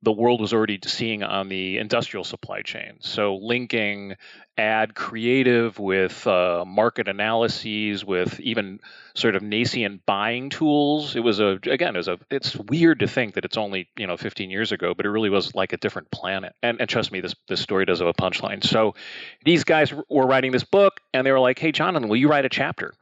the 0.07 0.11
world 0.13 0.39
was 0.39 0.53
already 0.53 0.79
seeing 0.85 1.21
on 1.21 1.49
the 1.49 1.79
industrial 1.79 2.23
supply 2.23 2.61
chain. 2.61 2.93
So 3.01 3.35
linking 3.35 4.15
ad 4.57 4.95
creative 4.95 5.77
with 5.79 6.25
uh, 6.25 6.63
market 6.65 7.09
analyses, 7.09 8.05
with 8.05 8.39
even 8.39 8.79
sort 9.15 9.35
of 9.35 9.43
nascent 9.43 10.05
buying 10.05 10.49
tools. 10.49 11.17
It 11.17 11.19
was 11.19 11.41
a 11.41 11.59
again, 11.69 11.95
it 11.95 11.97
was 11.97 12.07
a. 12.07 12.19
It's 12.31 12.55
weird 12.55 12.99
to 12.99 13.07
think 13.07 13.33
that 13.33 13.43
it's 13.43 13.57
only 13.57 13.89
you 13.97 14.07
know 14.07 14.15
15 14.15 14.49
years 14.49 14.71
ago, 14.71 14.93
but 14.93 15.05
it 15.05 15.09
really 15.09 15.29
was 15.29 15.53
like 15.53 15.73
a 15.73 15.77
different 15.77 16.09
planet. 16.09 16.55
And, 16.63 16.79
and 16.79 16.89
trust 16.89 17.11
me, 17.11 17.19
this 17.19 17.35
this 17.49 17.59
story 17.59 17.83
does 17.83 17.99
have 17.99 18.07
a 18.07 18.13
punchline. 18.13 18.63
So 18.63 18.95
these 19.43 19.65
guys 19.65 19.93
were 20.09 20.25
writing 20.25 20.53
this 20.53 20.63
book, 20.63 21.01
and 21.13 21.27
they 21.27 21.33
were 21.33 21.41
like, 21.41 21.59
"Hey, 21.59 21.73
Jonathan, 21.73 22.07
will 22.07 22.15
you 22.15 22.29
write 22.29 22.45
a 22.45 22.49
chapter?" 22.49 22.93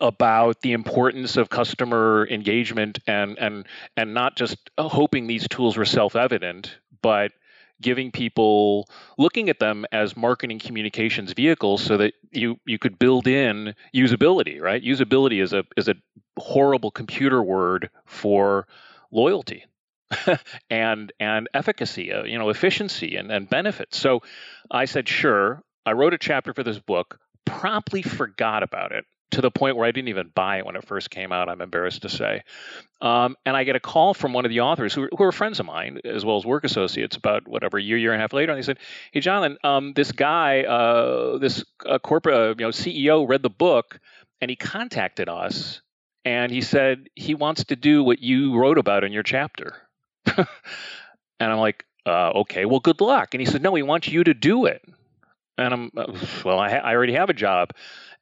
About 0.00 0.60
the 0.60 0.72
importance 0.72 1.36
of 1.36 1.48
customer 1.48 2.26
engagement 2.30 2.98
and 3.06 3.38
and 3.38 3.66
and 3.96 4.14
not 4.14 4.36
just 4.36 4.70
hoping 4.78 5.26
these 5.26 5.48
tools 5.48 5.76
were 5.76 5.84
self-evident, 5.84 6.78
but 7.02 7.32
giving 7.80 8.10
people 8.10 8.88
looking 9.16 9.48
at 9.48 9.60
them 9.60 9.86
as 9.92 10.16
marketing 10.16 10.58
communications 10.58 11.32
vehicles 11.32 11.82
so 11.82 11.96
that 11.96 12.14
you 12.32 12.58
you 12.66 12.78
could 12.78 12.98
build 12.98 13.26
in 13.26 13.74
usability, 13.94 14.60
right? 14.60 14.82
Usability 14.82 15.42
is 15.42 15.52
a 15.52 15.64
is 15.76 15.88
a 15.88 15.94
horrible 16.38 16.90
computer 16.90 17.42
word 17.42 17.90
for 18.06 18.66
loyalty. 19.10 19.64
and 20.70 21.12
and 21.20 21.50
efficacy, 21.52 22.12
uh, 22.14 22.24
you 22.24 22.38
know, 22.38 22.48
efficiency 22.48 23.16
and, 23.16 23.30
and 23.30 23.48
benefits. 23.50 23.98
So 23.98 24.22
I 24.70 24.86
said, 24.86 25.06
sure. 25.06 25.62
I 25.84 25.92
wrote 25.92 26.14
a 26.14 26.18
chapter 26.18 26.54
for 26.54 26.62
this 26.62 26.78
book, 26.78 27.18
promptly 27.44 28.00
forgot 28.00 28.62
about 28.62 28.92
it 28.92 29.04
to 29.30 29.40
the 29.40 29.50
point 29.50 29.76
where 29.76 29.86
I 29.86 29.92
didn't 29.92 30.08
even 30.08 30.30
buy 30.34 30.58
it 30.58 30.66
when 30.66 30.76
it 30.76 30.86
first 30.86 31.10
came 31.10 31.32
out, 31.32 31.48
I'm 31.48 31.60
embarrassed 31.60 32.02
to 32.02 32.08
say. 32.08 32.42
Um, 33.00 33.36
and 33.44 33.56
I 33.56 33.64
get 33.64 33.76
a 33.76 33.80
call 33.80 34.14
from 34.14 34.32
one 34.32 34.44
of 34.44 34.50
the 34.50 34.60
authors 34.60 34.94
who, 34.94 35.08
who 35.16 35.22
are 35.22 35.32
friends 35.32 35.60
of 35.60 35.66
mine, 35.66 36.00
as 36.04 36.24
well 36.24 36.36
as 36.36 36.46
work 36.46 36.64
associates, 36.64 37.16
about 37.16 37.46
whatever, 37.46 37.78
a 37.78 37.82
year, 37.82 37.98
year 37.98 38.12
and 38.12 38.20
a 38.20 38.22
half 38.22 38.32
later. 38.32 38.52
And 38.52 38.58
they 38.58 38.64
said, 38.64 38.78
Hey, 39.12 39.20
Jonathan, 39.20 39.58
um, 39.62 39.92
this 39.92 40.12
guy, 40.12 40.62
uh, 40.62 41.38
this 41.38 41.64
uh, 41.84 41.98
corporate 41.98 42.34
uh, 42.34 42.48
you 42.58 42.64
know, 42.64 42.70
CEO 42.70 43.28
read 43.28 43.42
the 43.42 43.50
book 43.50 44.00
and 44.40 44.50
he 44.50 44.56
contacted 44.56 45.28
us 45.28 45.82
and 46.24 46.50
he 46.50 46.60
said 46.60 47.08
he 47.14 47.34
wants 47.34 47.64
to 47.64 47.76
do 47.76 48.02
what 48.02 48.20
you 48.20 48.56
wrote 48.56 48.78
about 48.78 49.04
in 49.04 49.12
your 49.12 49.22
chapter. 49.22 49.74
and 50.36 50.46
I'm 51.40 51.58
like, 51.58 51.84
uh, 52.06 52.30
okay, 52.40 52.64
well, 52.64 52.80
good 52.80 53.00
luck. 53.00 53.34
And 53.34 53.40
he 53.40 53.46
said, 53.46 53.62
no, 53.62 53.74
he 53.74 53.82
wants 53.82 54.08
you 54.08 54.24
to 54.24 54.34
do 54.34 54.64
it. 54.66 54.82
And 55.56 55.74
I'm, 55.74 55.90
uh, 55.96 56.12
well, 56.44 56.58
I, 56.58 56.70
ha- 56.70 56.84
I 56.84 56.94
already 56.94 57.14
have 57.14 57.30
a 57.30 57.34
job. 57.34 57.70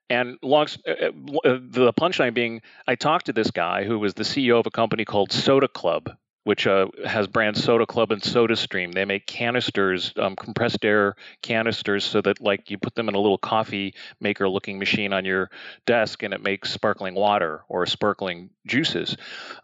And 0.08 0.38
long, 0.42 0.66
uh, 0.86 0.90
uh, 0.90 1.06
uh, 1.44 1.58
the 1.60 1.92
punchline 1.92 2.34
being, 2.34 2.62
I 2.86 2.94
talked 2.94 3.26
to 3.26 3.32
this 3.32 3.50
guy 3.50 3.84
who 3.84 3.98
was 3.98 4.14
the 4.14 4.22
CEO 4.22 4.58
of 4.60 4.66
a 4.66 4.70
company 4.70 5.04
called 5.04 5.32
Soda 5.32 5.66
Club, 5.66 6.16
which 6.44 6.68
uh, 6.68 6.86
has 7.04 7.26
brands 7.26 7.62
Soda 7.64 7.86
Club 7.86 8.12
and 8.12 8.22
Soda 8.22 8.54
Stream. 8.54 8.92
They 8.92 9.04
make 9.04 9.26
canisters, 9.26 10.12
um, 10.16 10.36
compressed 10.36 10.84
air 10.84 11.16
canisters, 11.42 12.04
so 12.04 12.20
that 12.22 12.40
like 12.40 12.70
you 12.70 12.78
put 12.78 12.94
them 12.94 13.08
in 13.08 13.16
a 13.16 13.20
little 13.20 13.38
coffee 13.38 13.94
maker 14.20 14.48
looking 14.48 14.78
machine 14.78 15.12
on 15.12 15.24
your 15.24 15.50
desk, 15.86 16.22
and 16.22 16.32
it 16.32 16.40
makes 16.40 16.70
sparkling 16.70 17.14
water 17.14 17.64
or 17.68 17.84
sparkling 17.84 18.50
juices. 18.64 19.16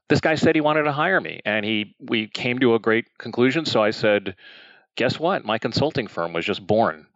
This 0.09 0.21
guy 0.21 0.35
said 0.35 0.57
he 0.57 0.61
wanted 0.61 0.83
to 0.85 0.93
hire 0.93 1.21
me, 1.21 1.41
and 1.45 1.65
he 1.65 1.95
we 2.01 2.27
came 2.27 2.59
to 2.59 2.75
a 2.75 2.81
great 2.81 3.17
conclusion. 3.17 3.65
So 3.65 3.81
I 3.81 3.93
said, 3.93 4.35
"Guess 4.97 5.21
what? 5.21 5.45
My 5.45 5.59
consulting 5.59 6.09
firm 6.09 6.33
was 6.33 6.45
just 6.45 6.67
born." 6.67 7.07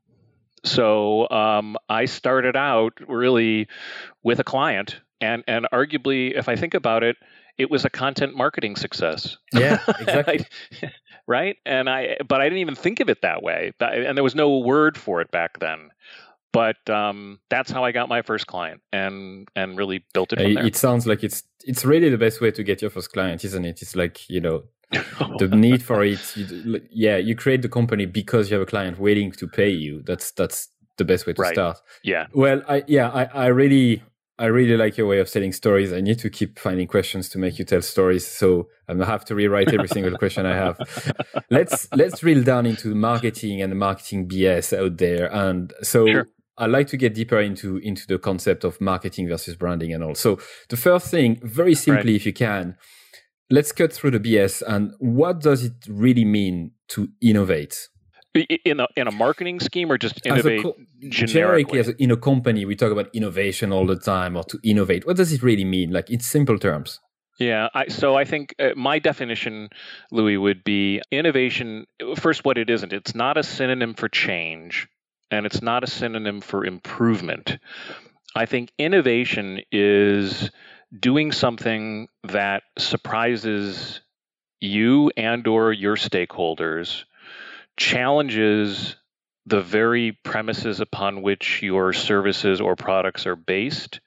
So 0.64 1.29
um, 1.31 1.77
I 1.88 2.07
started 2.07 2.57
out 2.57 2.95
really 3.07 3.69
with 4.23 4.40
a 4.40 4.45
client, 4.45 5.01
and 5.21 5.45
and 5.47 5.66
arguably, 5.73 6.37
if 6.37 6.49
I 6.49 6.57
think 6.57 6.75
about 6.75 7.03
it 7.03 7.16
it 7.59 7.71
was 7.71 7.85
a 7.85 7.90
content 7.90 8.37
marketing 8.37 8.77
success. 8.77 9.37
Yeah, 9.53 9.79
exactly. 10.01 10.47
right? 11.27 11.57
And 11.64 11.88
I, 11.88 12.19
but 12.27 12.40
I 12.40 12.45
didn't 12.45 12.59
even 12.59 12.75
think 12.75 13.01
of 13.01 13.09
it 13.09 13.23
that 13.23 13.42
way. 13.42 13.73
And 13.81 14.16
there 14.16 14.25
was 14.25 14.35
no 14.35 14.59
word 14.59 14.97
for 14.97 15.21
it 15.21 15.31
back 15.31 15.59
then. 15.59 15.90
But 16.53 16.88
um, 16.88 17.38
that's 17.51 17.71
how 17.71 17.85
I 17.85 17.92
got 17.92 18.09
my 18.09 18.23
first 18.23 18.47
client, 18.47 18.81
and 18.90 19.47
and 19.55 19.77
really 19.77 20.07
built 20.14 20.33
it 20.33 20.40
from 20.40 20.55
there. 20.55 20.64
It 20.64 20.75
sounds 20.75 21.07
like 21.07 21.23
it's 21.23 21.42
it's 21.66 21.85
really 21.85 22.09
the 22.09 22.16
best 22.16 22.40
way 22.40 22.51
to 22.51 22.62
get 22.62 22.81
your 22.81 22.90
first 22.90 23.12
client, 23.12 23.45
isn't 23.45 23.64
it? 23.66 23.83
It's 23.83 23.95
like 23.95 24.31
you 24.31 24.40
know 24.40 24.62
the 25.38 25.49
need 25.53 25.83
for 25.83 26.05
it. 26.05 26.37
You, 26.37 26.81
yeah, 26.90 27.16
you 27.16 27.35
create 27.35 27.62
the 27.62 27.68
company 27.68 28.07
because 28.07 28.51
you 28.51 28.55
have 28.55 28.62
a 28.62 28.70
client 28.70 28.99
waiting 28.99 29.33
to 29.33 29.49
pay 29.49 29.70
you. 29.70 30.03
That's 30.03 30.31
that's 30.33 30.68
the 30.96 31.05
best 31.05 31.27
way 31.27 31.33
to 31.35 31.42
right. 31.42 31.55
start. 31.55 31.79
Yeah. 32.03 32.27
Well, 32.33 32.62
I 32.68 32.85
yeah, 32.87 33.09
I, 33.09 33.25
I 33.25 33.46
really 33.46 34.03
I 34.38 34.46
really 34.46 34.77
like 34.77 34.96
your 34.99 35.07
way 35.07 35.18
of 35.18 35.31
telling 35.31 35.53
stories. 35.53 35.92
I 35.92 36.01
need 36.01 36.18
to 36.20 36.31
keep 36.31 36.59
finding 36.59 36.87
questions 36.87 37.29
to 37.31 37.38
make 37.38 37.59
you 37.59 37.64
tell 37.64 37.81
stories. 37.81 38.27
So 38.27 38.68
I'm 38.88 38.99
gonna 38.99 39.11
have 39.11 39.25
to 39.27 39.35
rewrite 39.35 39.72
every 39.72 39.88
single 39.88 40.16
question 40.18 40.44
I 40.44 40.55
have. 40.55 40.79
Let's 41.51 41.88
let's 41.92 42.20
drill 42.20 42.42
down 42.42 42.66
into 42.66 42.94
marketing 42.94 43.62
and 43.62 43.72
the 43.72 43.77
marketing 43.77 44.29
BS 44.29 44.77
out 44.77 44.99
there. 44.99 45.33
And 45.33 45.72
so 45.83 46.07
sure. 46.07 46.29
I'd 46.59 46.70
like 46.70 46.88
to 46.88 46.96
get 46.96 47.14
deeper 47.14 47.40
into 47.40 47.79
into 47.79 48.07
the 48.07 48.18
concept 48.18 48.64
of 48.64 48.81
marketing 48.81 49.29
versus 49.29 49.57
branding 49.57 49.92
and 49.92 50.05
all. 50.05 50.14
So 50.14 50.38
the 50.68 50.77
first 50.77 51.11
thing, 51.11 51.40
very 51.42 51.75
simply, 51.75 52.12
right. 52.12 52.16
if 52.16 52.27
you 52.27 52.33
can, 52.33 52.77
let's 53.50 53.72
cut 53.72 53.92
through 53.92 54.12
the 54.12 54.20
BS 54.20 54.62
and 54.66 54.92
what 54.98 55.40
does 55.40 55.64
it 55.64 55.74
really 55.88 56.24
mean 56.24 56.72
to 56.88 57.09
innovate? 57.20 57.88
in 58.66 58.80
a 58.80 58.87
in 58.96 59.09
a 59.09 59.11
marketing 59.11 59.61
scheme 59.61 59.90
or 59.90 59.96
just 59.96 60.20
innovate 60.26 60.62
co- 60.62 60.76
generically 61.09 61.78
as 61.78 61.88
a, 61.88 61.96
in 62.02 62.11
a 62.11 62.18
company 62.18 62.66
we 62.66 62.76
talk 62.76 62.92
about 62.92 63.09
innovation 63.14 63.72
all 63.72 63.87
the 63.87 63.96
time 63.96 64.37
or 64.37 64.44
to 64.44 64.59
innovate 64.62 65.06
what 65.06 65.16
does 65.16 65.32
it 65.32 65.42
really 65.42 65.64
mean 65.64 65.90
like 65.90 66.11
in 66.11 66.20
simple 66.20 66.59
terms 66.59 67.00
yeah, 67.38 67.68
I, 67.74 67.88
so 67.88 68.16
I 68.16 68.24
think 68.24 68.54
uh, 68.59 68.70
my 68.76 68.98
definition, 68.98 69.68
Louis, 70.11 70.38
would 70.38 70.64
be 70.64 71.02
innovation. 71.11 71.87
First, 72.16 72.44
what 72.44 72.56
it 72.56 72.70
isn't. 72.70 72.92
It's 72.92 73.14
not 73.14 73.37
a 73.37 73.42
synonym 73.42 73.94
for 73.94 74.09
change, 74.09 74.88
and 75.30 75.44
it's 75.44 75.61
not 75.61 75.85
a 75.85 75.87
synonym 75.87 76.40
for 76.40 76.64
improvement. 76.64 77.59
I 78.35 78.46
think 78.46 78.72
innovation 78.78 79.61
is 79.70 80.50
doing 80.99 81.33
something 81.33 82.09
that 82.25 82.62
surprises 82.79 84.01
you 84.61 85.11
and 85.16 85.46
or 85.46 85.72
your 85.72 85.96
stakeholders 85.96 87.05
challenges 87.77 88.96
the 89.46 89.61
very 89.61 90.12
premises 90.12 90.81
upon 90.81 91.22
which 91.22 91.62
your 91.62 91.92
services 91.92 92.61
or 92.61 92.75
products 92.75 93.27
are 93.27 93.37
based 93.37 94.01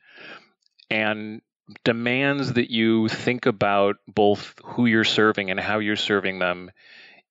and 0.89 1.41
demands 1.83 2.53
that 2.53 2.71
you 2.71 3.07
think 3.07 3.45
about 3.45 3.97
both 4.07 4.55
who 4.63 4.85
you're 4.85 5.03
serving 5.03 5.51
and 5.51 5.59
how 5.59 5.79
you're 5.79 5.95
serving 5.95 6.39
them 6.39 6.71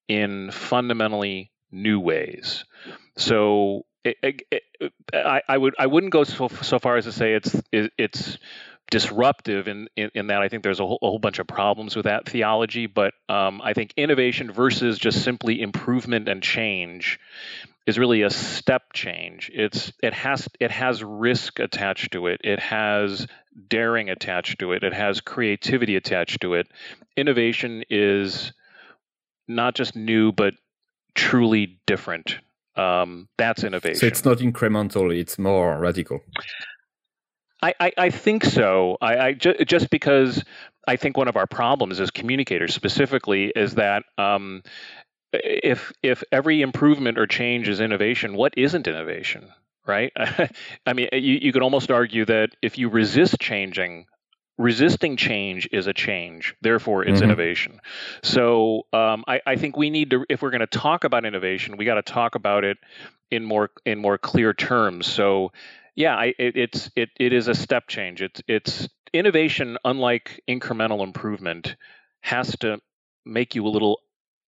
in 0.07 0.49
fundamentally 0.51 1.51
new 1.71 1.99
ways. 1.99 2.65
So 3.17 3.85
it, 4.03 4.17
it, 4.23 4.63
it, 4.79 4.93
I, 5.13 5.41
I, 5.47 5.57
would 5.57 5.75
I 5.77 5.87
wouldn't 5.87 6.13
go 6.13 6.23
so, 6.23 6.47
so 6.47 6.79
far 6.79 6.97
as 6.97 7.05
to 7.05 7.11
say 7.11 7.33
it's 7.33 7.61
it's 7.71 8.37
disruptive 8.89 9.67
in, 9.67 9.87
in, 9.95 10.09
in, 10.13 10.27
that 10.27 10.41
I 10.41 10.49
think 10.49 10.63
there's 10.63 10.79
a 10.79 10.85
whole, 10.85 10.99
a 11.01 11.07
whole, 11.07 11.19
bunch 11.19 11.39
of 11.39 11.47
problems 11.47 11.95
with 11.95 12.05
that 12.05 12.27
theology. 12.27 12.87
But 12.87 13.13
um, 13.27 13.61
I 13.63 13.73
think 13.73 13.93
innovation 13.97 14.51
versus 14.51 14.97
just 14.97 15.23
simply 15.23 15.61
improvement 15.61 16.27
and 16.27 16.41
change 16.41 17.19
is 17.85 17.97
really 17.97 18.21
a 18.21 18.29
step 18.29 18.93
change. 18.93 19.51
It's 19.53 19.91
it 20.01 20.13
has 20.13 20.47
it 20.59 20.71
has 20.71 21.03
risk 21.03 21.59
attached 21.59 22.11
to 22.13 22.27
it. 22.27 22.41
It 22.43 22.59
has 22.59 23.27
daring 23.67 24.09
attached 24.09 24.59
to 24.59 24.73
it. 24.73 24.83
It 24.83 24.93
has 24.93 25.21
creativity 25.21 25.95
attached 25.95 26.41
to 26.41 26.53
it. 26.53 26.67
Innovation 27.17 27.83
is 27.89 28.53
not 29.47 29.75
just 29.75 29.95
new, 29.95 30.31
but 30.31 30.53
truly 31.15 31.79
different. 31.85 32.37
Um, 32.75 33.27
that's 33.37 33.63
innovation. 33.63 33.99
So 33.99 34.07
it's 34.07 34.23
not 34.23 34.37
incremental; 34.37 35.15
it's 35.15 35.37
more 35.37 35.79
radical. 35.79 36.21
I, 37.61 37.73
I, 37.79 37.91
I 37.97 38.09
think 38.09 38.45
so. 38.45 38.97
I, 39.01 39.17
I 39.17 39.33
ju- 39.33 39.65
just 39.65 39.89
because 39.89 40.43
I 40.87 40.95
think 40.95 41.17
one 41.17 41.27
of 41.27 41.35
our 41.35 41.47
problems 41.47 41.99
as 41.99 42.11
communicators 42.11 42.73
specifically 42.73 43.51
is 43.55 43.75
that 43.75 44.03
um, 44.17 44.63
if 45.33 45.91
if 46.01 46.23
every 46.31 46.61
improvement 46.61 47.17
or 47.17 47.27
change 47.27 47.67
is 47.67 47.81
innovation, 47.81 48.35
what 48.35 48.53
isn't 48.57 48.87
innovation? 48.87 49.49
Right? 49.85 50.11
I 50.85 50.93
mean, 50.93 51.09
you, 51.11 51.39
you 51.41 51.51
could 51.51 51.63
almost 51.63 51.91
argue 51.91 52.25
that 52.25 52.51
if 52.61 52.77
you 52.77 52.89
resist 52.89 53.39
changing, 53.39 54.05
resisting 54.59 55.15
change 55.15 55.69
is 55.71 55.87
a 55.87 55.93
change 55.93 56.53
therefore 56.61 57.03
it's 57.03 57.13
mm-hmm. 57.15 57.23
innovation 57.23 57.79
so 58.21 58.85
um, 58.91 59.23
I, 59.25 59.39
I, 59.47 59.55
think 59.55 59.77
we 59.77 59.89
need 59.89 60.09
to 60.09 60.25
if 60.27 60.41
we're 60.41 60.49
going 60.49 60.59
to 60.59 60.67
talk 60.67 61.05
about 61.05 61.25
innovation 61.25 61.77
we 61.77 61.85
got 61.85 61.95
to 61.95 62.01
talk 62.01 62.35
about 62.35 62.65
it 62.65 62.77
in 63.31 63.45
more 63.45 63.69
in 63.85 63.99
more 63.99 64.17
clear 64.17 64.53
terms 64.53 65.07
so 65.07 65.53
yeah, 65.99 66.15
I, 66.15 66.33
it, 66.39 66.55
it's 66.55 66.89
it, 66.95 67.09
it 67.19 67.33
is 67.33 67.49
a 67.49 67.53
step 67.53 67.89
change. 67.89 68.21
It's 68.21 68.41
it's 68.47 68.87
innovation, 69.13 69.77
unlike 69.83 70.41
incremental 70.49 71.03
improvement, 71.03 71.75
has 72.21 72.55
to 72.59 72.79
make 73.25 73.53
you 73.53 73.67
a 73.67 73.69
little 73.69 73.99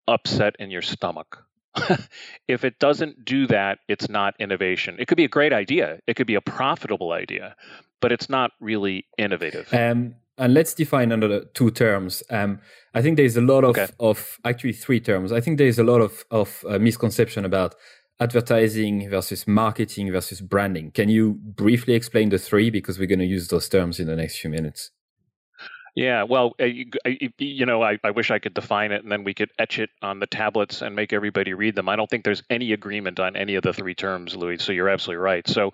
upset 0.07 0.55
in 0.59 0.71
your 0.71 0.81
stomach. 0.81 1.43
if 2.47 2.63
it 2.63 2.79
doesn't 2.79 3.25
do 3.25 3.47
that, 3.47 3.79
it's 3.89 4.07
not 4.07 4.33
innovation. 4.39 4.95
It 4.97 5.09
could 5.09 5.17
be 5.17 5.25
a 5.25 5.29
great 5.29 5.51
idea. 5.51 5.99
It 6.07 6.15
could 6.15 6.25
be 6.25 6.35
a 6.35 6.41
profitable 6.41 7.11
idea, 7.11 7.57
but 7.99 8.13
it's 8.13 8.29
not 8.29 8.51
really 8.61 9.05
innovative. 9.17 9.73
Um, 9.73 10.15
and 10.37 10.53
let's 10.53 10.73
define 10.73 11.11
another 11.11 11.43
two 11.53 11.69
terms. 11.69 12.23
Um, 12.29 12.61
I 12.93 13.01
think 13.01 13.17
there's 13.17 13.35
a 13.35 13.41
lot 13.41 13.65
of, 13.65 13.71
okay. 13.71 13.87
of 13.99 14.39
actually 14.45 14.73
three 14.73 15.01
terms. 15.01 15.33
I 15.33 15.41
think 15.41 15.57
there's 15.57 15.79
a 15.79 15.83
lot 15.83 15.99
of, 15.99 16.23
of 16.31 16.63
uh, 16.67 16.79
misconception 16.79 17.43
about 17.43 17.75
advertising 18.21 19.09
versus 19.09 19.47
marketing 19.47 20.11
versus 20.11 20.41
branding. 20.41 20.91
Can 20.91 21.09
you 21.09 21.33
briefly 21.33 21.95
explain 21.95 22.29
the 22.29 22.37
three? 22.37 22.69
Because 22.69 22.99
we're 22.99 23.07
going 23.07 23.19
to 23.19 23.25
use 23.25 23.47
those 23.47 23.67
terms 23.67 23.99
in 23.99 24.07
the 24.07 24.15
next 24.15 24.37
few 24.37 24.49
minutes. 24.49 24.91
Yeah, 25.93 26.23
well, 26.23 26.53
uh, 26.57 26.65
you, 26.65 26.85
you, 27.37 27.65
know, 27.65 27.83
I, 27.83 27.99
I, 28.01 28.11
wish 28.11 28.31
I 28.31 28.39
could 28.39 28.53
define 28.53 28.93
it 28.93 29.03
and 29.03 29.11
then 29.11 29.25
we 29.25 29.33
could 29.33 29.51
etch 29.59 29.77
it 29.77 29.89
on 30.01 30.19
the 30.19 30.25
tablets 30.25 30.81
and 30.81 30.95
make 30.95 31.11
everybody 31.11 31.53
read 31.53 31.75
them. 31.75 31.89
I 31.89 31.97
don't 31.97 32.09
think 32.09 32.23
there's 32.23 32.43
any 32.49 32.71
agreement 32.71 33.19
on 33.19 33.35
any 33.35 33.55
of 33.55 33.63
the 33.63 33.73
three 33.73 33.93
terms, 33.93 34.33
Louis. 34.33 34.63
So 34.63 34.71
you're 34.71 34.87
absolutely 34.87 35.21
right. 35.21 35.45
So, 35.45 35.71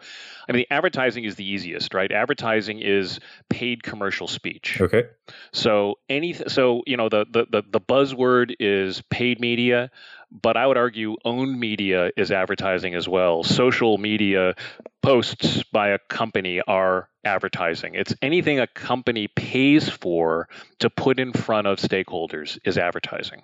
I 0.49 0.53
mean, 0.53 0.65
advertising 0.71 1.25
is 1.25 1.35
the 1.35 1.47
easiest, 1.47 1.93
right? 1.93 2.11
Advertising 2.11 2.79
is 2.79 3.19
paid 3.49 3.83
commercial 3.83 4.27
speech. 4.27 4.81
Okay. 4.81 5.03
So 5.53 5.99
any, 6.09 6.33
so 6.33 6.81
you 6.87 6.97
know, 6.97 7.09
the 7.09 7.27
the 7.29 7.45
the, 7.51 7.63
the 7.69 7.81
buzzword 7.81 8.55
is 8.59 9.03
paid 9.11 9.39
media. 9.39 9.91
But 10.31 10.57
I 10.57 10.67
would 10.67 10.77
argue 10.77 11.15
owned 11.23 11.59
media 11.59 12.11
is 12.17 12.31
advertising 12.31 12.95
as 12.95 13.07
well. 13.07 13.43
Social 13.43 13.97
media 13.97 14.55
posts 15.01 15.63
by 15.71 15.89
a 15.89 15.99
company 15.99 16.61
are 16.61 17.09
advertising. 17.23 17.95
It's 17.95 18.13
anything 18.21 18.59
a 18.59 18.67
company 18.67 19.27
pays 19.27 19.87
for 19.89 20.49
to 20.79 20.89
put 20.89 21.19
in 21.19 21.33
front 21.33 21.67
of 21.67 21.79
stakeholders 21.79 22.59
is 22.65 22.77
advertising. 22.77 23.41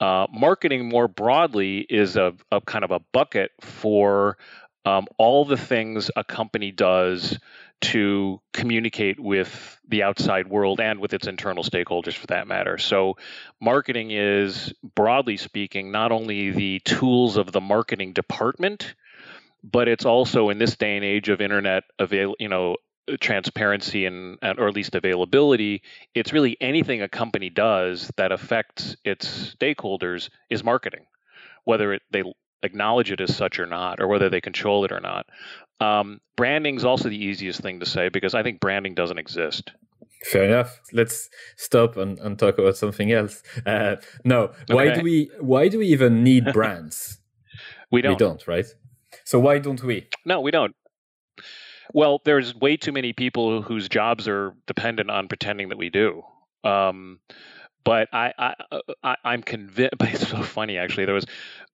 Uh, 0.00 0.26
marketing 0.32 0.88
more 0.88 1.08
broadly 1.08 1.78
is 1.78 2.16
a, 2.16 2.34
a, 2.50 2.60
kind 2.60 2.84
of 2.84 2.90
a 2.90 3.00
bucket 3.12 3.52
for 3.60 4.36
um, 4.84 5.06
all 5.18 5.44
the 5.44 5.56
things 5.56 6.10
a 6.16 6.24
company 6.24 6.72
does 6.72 7.38
to 7.84 8.40
communicate 8.52 9.20
with 9.20 9.78
the 9.86 10.02
outside 10.02 10.48
world 10.48 10.80
and 10.80 11.00
with 11.00 11.12
its 11.12 11.26
internal 11.26 11.62
stakeholders 11.62 12.14
for 12.14 12.26
that 12.28 12.46
matter. 12.46 12.78
So, 12.78 13.16
marketing 13.60 14.10
is, 14.10 14.72
broadly 14.94 15.36
speaking, 15.36 15.90
not 15.90 16.12
only 16.12 16.50
the 16.50 16.80
tools 16.80 17.36
of 17.36 17.52
the 17.52 17.60
marketing 17.60 18.12
department, 18.12 18.94
but 19.62 19.88
it's 19.88 20.04
also 20.04 20.50
in 20.50 20.58
this 20.58 20.76
day 20.76 20.96
and 20.96 21.04
age 21.04 21.28
of 21.28 21.40
internet 21.40 21.84
avail, 21.98 22.34
you 22.38 22.48
know, 22.48 22.76
transparency 23.20 24.06
and, 24.06 24.38
or 24.42 24.68
at 24.68 24.74
least 24.74 24.94
availability, 24.94 25.82
it's 26.14 26.32
really 26.32 26.56
anything 26.60 27.02
a 27.02 27.08
company 27.08 27.50
does 27.50 28.10
that 28.16 28.32
affects 28.32 28.96
its 29.04 29.54
stakeholders 29.54 30.30
is 30.48 30.64
marketing, 30.64 31.06
whether 31.64 31.92
it, 31.92 32.02
they 32.10 32.22
acknowledge 32.64 33.12
it 33.12 33.20
as 33.20 33.36
such 33.36 33.58
or 33.58 33.66
not, 33.66 34.00
or 34.00 34.08
whether 34.08 34.28
they 34.28 34.40
control 34.40 34.84
it 34.84 34.92
or 34.92 35.00
not. 35.00 35.26
Um, 35.80 36.20
branding 36.36 36.76
is 36.76 36.84
also 36.84 37.08
the 37.08 37.24
easiest 37.24 37.60
thing 37.60 37.80
to 37.80 37.86
say 37.86 38.08
because 38.08 38.34
I 38.34 38.42
think 38.42 38.60
branding 38.60 38.94
doesn't 38.94 39.18
exist. 39.18 39.72
Fair 40.24 40.44
enough. 40.44 40.80
Let's 40.92 41.28
stop 41.56 41.96
and, 41.96 42.18
and 42.18 42.38
talk 42.38 42.58
about 42.58 42.76
something 42.76 43.12
else. 43.12 43.42
Uh, 43.66 43.96
no, 44.24 44.44
okay. 44.44 44.74
why 44.74 44.94
do 44.94 45.02
we 45.02 45.30
why 45.38 45.68
do 45.68 45.78
we 45.78 45.86
even 45.88 46.24
need 46.24 46.52
brands? 46.52 47.18
we 47.90 48.00
don't. 48.00 48.12
We 48.12 48.16
don't, 48.16 48.46
right? 48.46 48.66
So 49.24 49.38
why 49.38 49.58
don't 49.58 49.82
we? 49.82 50.08
No, 50.24 50.40
we 50.40 50.50
don't. 50.50 50.74
Well, 51.92 52.22
there's 52.24 52.54
way 52.54 52.76
too 52.76 52.92
many 52.92 53.12
people 53.12 53.62
whose 53.62 53.88
jobs 53.88 54.26
are 54.26 54.54
dependent 54.66 55.10
on 55.10 55.28
pretending 55.28 55.68
that 55.68 55.78
we 55.78 55.90
do. 55.90 56.22
Um, 56.64 57.20
but 57.84 58.08
I, 58.12 58.32
I, 58.38 58.54
uh, 58.72 58.80
I 59.02 59.16
I'm 59.24 59.42
convinced. 59.42 59.94
But 59.98 60.10
it's 60.14 60.28
so 60.28 60.42
funny 60.42 60.78
actually. 60.78 61.04
There 61.04 61.14
was 61.14 61.26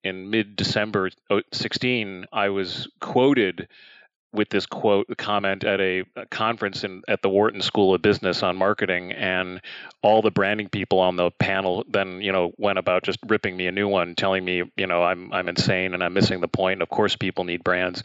in 0.03 0.29
mid 0.29 0.55
December 0.55 1.09
16, 1.51 2.25
I 2.31 2.49
was 2.49 2.87
quoted 2.99 3.67
with 4.33 4.49
this 4.49 4.65
quote 4.65 5.07
comment 5.17 5.63
at 5.63 5.81
a, 5.81 6.03
a, 6.15 6.25
conference 6.27 6.83
in 6.83 7.01
at 7.07 7.21
the 7.21 7.29
Wharton 7.29 7.61
School 7.61 7.93
of 7.93 8.01
Business 8.01 8.43
on 8.43 8.55
marketing, 8.55 9.11
and 9.11 9.61
all 10.01 10.21
the 10.21 10.31
branding 10.31 10.69
people 10.69 10.99
on 10.99 11.15
the 11.15 11.31
panel 11.31 11.83
then 11.89 12.21
you 12.21 12.31
know 12.31 12.53
went 12.57 12.79
about 12.79 13.03
just 13.03 13.19
ripping 13.27 13.57
me 13.57 13.67
a 13.67 13.71
new 13.71 13.87
one, 13.87 14.15
telling 14.15 14.43
me 14.43 14.63
you 14.77 14.87
know 14.87 15.03
I'm 15.03 15.31
I'm 15.33 15.49
insane 15.49 15.93
and 15.93 16.03
I'm 16.03 16.13
missing 16.13 16.41
the 16.41 16.47
point. 16.47 16.81
Of 16.81 16.89
course, 16.89 17.15
people 17.15 17.43
need 17.43 17.63
brands. 17.63 18.03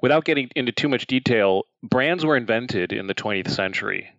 Without 0.00 0.24
getting 0.24 0.50
into 0.56 0.72
too 0.72 0.88
much 0.88 1.06
detail, 1.06 1.66
brands 1.82 2.24
were 2.24 2.36
invented 2.36 2.92
in 2.92 3.06
the 3.06 3.14
20th 3.14 3.50
century. 3.50 4.10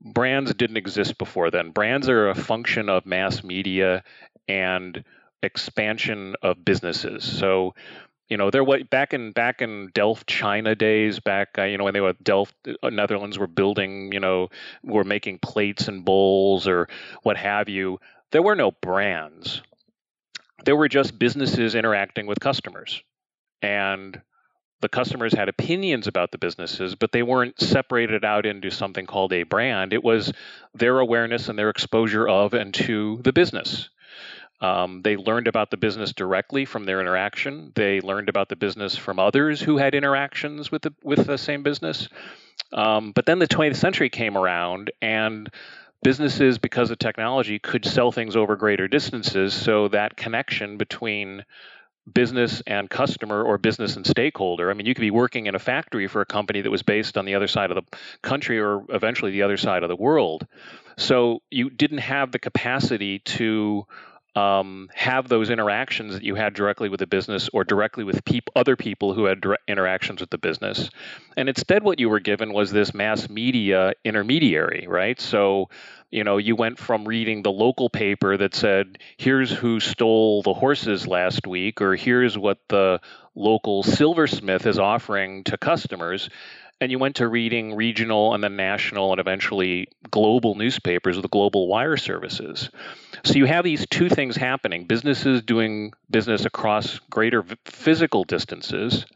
Brands 0.00 0.54
didn't 0.54 0.76
exist 0.76 1.18
before 1.18 1.50
then. 1.50 1.70
Brands 1.70 2.08
are 2.08 2.28
a 2.28 2.34
function 2.34 2.88
of 2.88 3.06
mass 3.06 3.42
media 3.42 4.04
and 4.48 5.04
expansion 5.42 6.34
of 6.42 6.64
businesses. 6.64 7.24
So 7.24 7.74
you 8.28 8.36
know, 8.36 8.50
there 8.50 8.64
was 8.64 8.82
back 8.90 9.14
in 9.14 9.32
back 9.32 9.62
in 9.62 9.90
Delft 9.94 10.26
China 10.26 10.74
days, 10.74 11.20
back 11.20 11.58
uh, 11.58 11.62
you 11.62 11.78
know 11.78 11.84
when 11.84 11.94
they 11.94 12.00
were 12.00 12.14
Delft 12.22 12.54
uh, 12.82 12.90
Netherlands 12.90 13.38
were 13.38 13.46
building, 13.46 14.12
you 14.12 14.20
know, 14.20 14.48
were 14.82 15.04
making 15.04 15.38
plates 15.38 15.86
and 15.86 16.04
bowls 16.04 16.66
or 16.66 16.88
what 17.22 17.36
have 17.36 17.68
you. 17.68 18.00
There 18.32 18.42
were 18.42 18.56
no 18.56 18.72
brands. 18.72 19.62
There 20.64 20.74
were 20.74 20.88
just 20.88 21.18
businesses 21.18 21.76
interacting 21.76 22.26
with 22.26 22.40
customers, 22.40 23.00
and 23.62 24.20
the 24.80 24.88
customers 24.88 25.32
had 25.32 25.48
opinions 25.48 26.06
about 26.06 26.30
the 26.30 26.38
businesses, 26.38 26.94
but 26.94 27.12
they 27.12 27.22
weren't 27.22 27.60
separated 27.60 28.24
out 28.24 28.46
into 28.46 28.70
something 28.70 29.06
called 29.06 29.32
a 29.32 29.42
brand. 29.42 29.92
It 29.92 30.04
was 30.04 30.32
their 30.74 30.98
awareness 30.98 31.48
and 31.48 31.58
their 31.58 31.70
exposure 31.70 32.28
of 32.28 32.54
and 32.54 32.74
to 32.74 33.20
the 33.22 33.32
business. 33.32 33.88
Um, 34.60 35.02
they 35.02 35.16
learned 35.16 35.48
about 35.48 35.70
the 35.70 35.76
business 35.76 36.12
directly 36.12 36.64
from 36.64 36.84
their 36.84 37.00
interaction. 37.00 37.72
They 37.74 38.00
learned 38.00 38.28
about 38.28 38.48
the 38.48 38.56
business 38.56 38.96
from 38.96 39.18
others 39.18 39.60
who 39.60 39.76
had 39.76 39.94
interactions 39.94 40.70
with 40.70 40.82
the 40.82 40.94
with 41.02 41.26
the 41.26 41.36
same 41.36 41.62
business. 41.62 42.08
Um, 42.72 43.12
but 43.12 43.26
then 43.26 43.38
the 43.38 43.46
20th 43.46 43.76
century 43.76 44.08
came 44.08 44.36
around, 44.36 44.90
and 45.02 45.50
businesses, 46.02 46.58
because 46.58 46.90
of 46.90 46.98
technology, 46.98 47.58
could 47.58 47.84
sell 47.84 48.12
things 48.12 48.34
over 48.34 48.56
greater 48.56 48.88
distances. 48.88 49.52
So 49.54 49.88
that 49.88 50.16
connection 50.16 50.78
between 50.78 51.44
business 52.12 52.62
and 52.66 52.88
customer 52.88 53.42
or 53.42 53.58
business 53.58 53.96
and 53.96 54.06
stakeholder. 54.06 54.70
I 54.70 54.74
mean, 54.74 54.86
you 54.86 54.94
could 54.94 55.00
be 55.00 55.10
working 55.10 55.46
in 55.46 55.54
a 55.54 55.58
factory 55.58 56.06
for 56.06 56.20
a 56.20 56.26
company 56.26 56.60
that 56.60 56.70
was 56.70 56.82
based 56.82 57.18
on 57.18 57.24
the 57.24 57.34
other 57.34 57.48
side 57.48 57.70
of 57.70 57.76
the 57.76 57.98
country 58.22 58.60
or 58.60 58.84
eventually 58.88 59.32
the 59.32 59.42
other 59.42 59.56
side 59.56 59.82
of 59.82 59.88
the 59.88 59.96
world. 59.96 60.46
So 60.96 61.42
you 61.50 61.68
didn't 61.68 61.98
have 61.98 62.32
the 62.32 62.38
capacity 62.38 63.18
to 63.18 63.86
um, 64.36 64.90
have 64.94 65.28
those 65.28 65.48
interactions 65.48 66.12
that 66.12 66.22
you 66.22 66.34
had 66.34 66.52
directly 66.52 66.90
with 66.90 67.00
the 67.00 67.06
business 67.06 67.48
or 67.54 67.64
directly 67.64 68.04
with 68.04 68.22
peop- 68.24 68.50
other 68.54 68.76
people 68.76 69.14
who 69.14 69.24
had 69.24 69.40
direct 69.40 69.62
interactions 69.66 70.20
with 70.20 70.28
the 70.28 70.38
business. 70.38 70.90
And 71.38 71.48
instead, 71.48 71.82
what 71.82 71.98
you 71.98 72.10
were 72.10 72.20
given 72.20 72.52
was 72.52 72.70
this 72.70 72.92
mass 72.92 73.30
media 73.30 73.94
intermediary, 74.04 74.86
right? 74.88 75.18
So, 75.18 75.70
you 76.10 76.22
know, 76.22 76.36
you 76.36 76.54
went 76.54 76.78
from 76.78 77.08
reading 77.08 77.42
the 77.42 77.50
local 77.50 77.88
paper 77.88 78.36
that 78.36 78.54
said, 78.54 78.98
here's 79.16 79.50
who 79.50 79.80
stole 79.80 80.42
the 80.42 80.54
horses 80.54 81.06
last 81.06 81.46
week, 81.46 81.80
or 81.80 81.96
here's 81.96 82.36
what 82.36 82.58
the 82.68 83.00
local 83.34 83.82
silversmith 83.82 84.66
is 84.66 84.78
offering 84.78 85.44
to 85.44 85.56
customers 85.56 86.28
and 86.80 86.90
you 86.90 86.98
went 86.98 87.16
to 87.16 87.28
reading 87.28 87.74
regional 87.74 88.34
and 88.34 88.44
then 88.44 88.56
national 88.56 89.12
and 89.12 89.20
eventually 89.20 89.88
global 90.10 90.54
newspapers 90.54 91.16
with 91.16 91.30
global 91.30 91.68
wire 91.68 91.96
services. 91.96 92.70
So 93.24 93.34
you 93.34 93.46
have 93.46 93.64
these 93.64 93.86
two 93.86 94.08
things 94.08 94.36
happening 94.36 94.84
businesses 94.84 95.42
doing 95.42 95.92
business 96.10 96.44
across 96.44 96.98
greater 97.10 97.44
physical 97.64 98.24
distances 98.24 99.06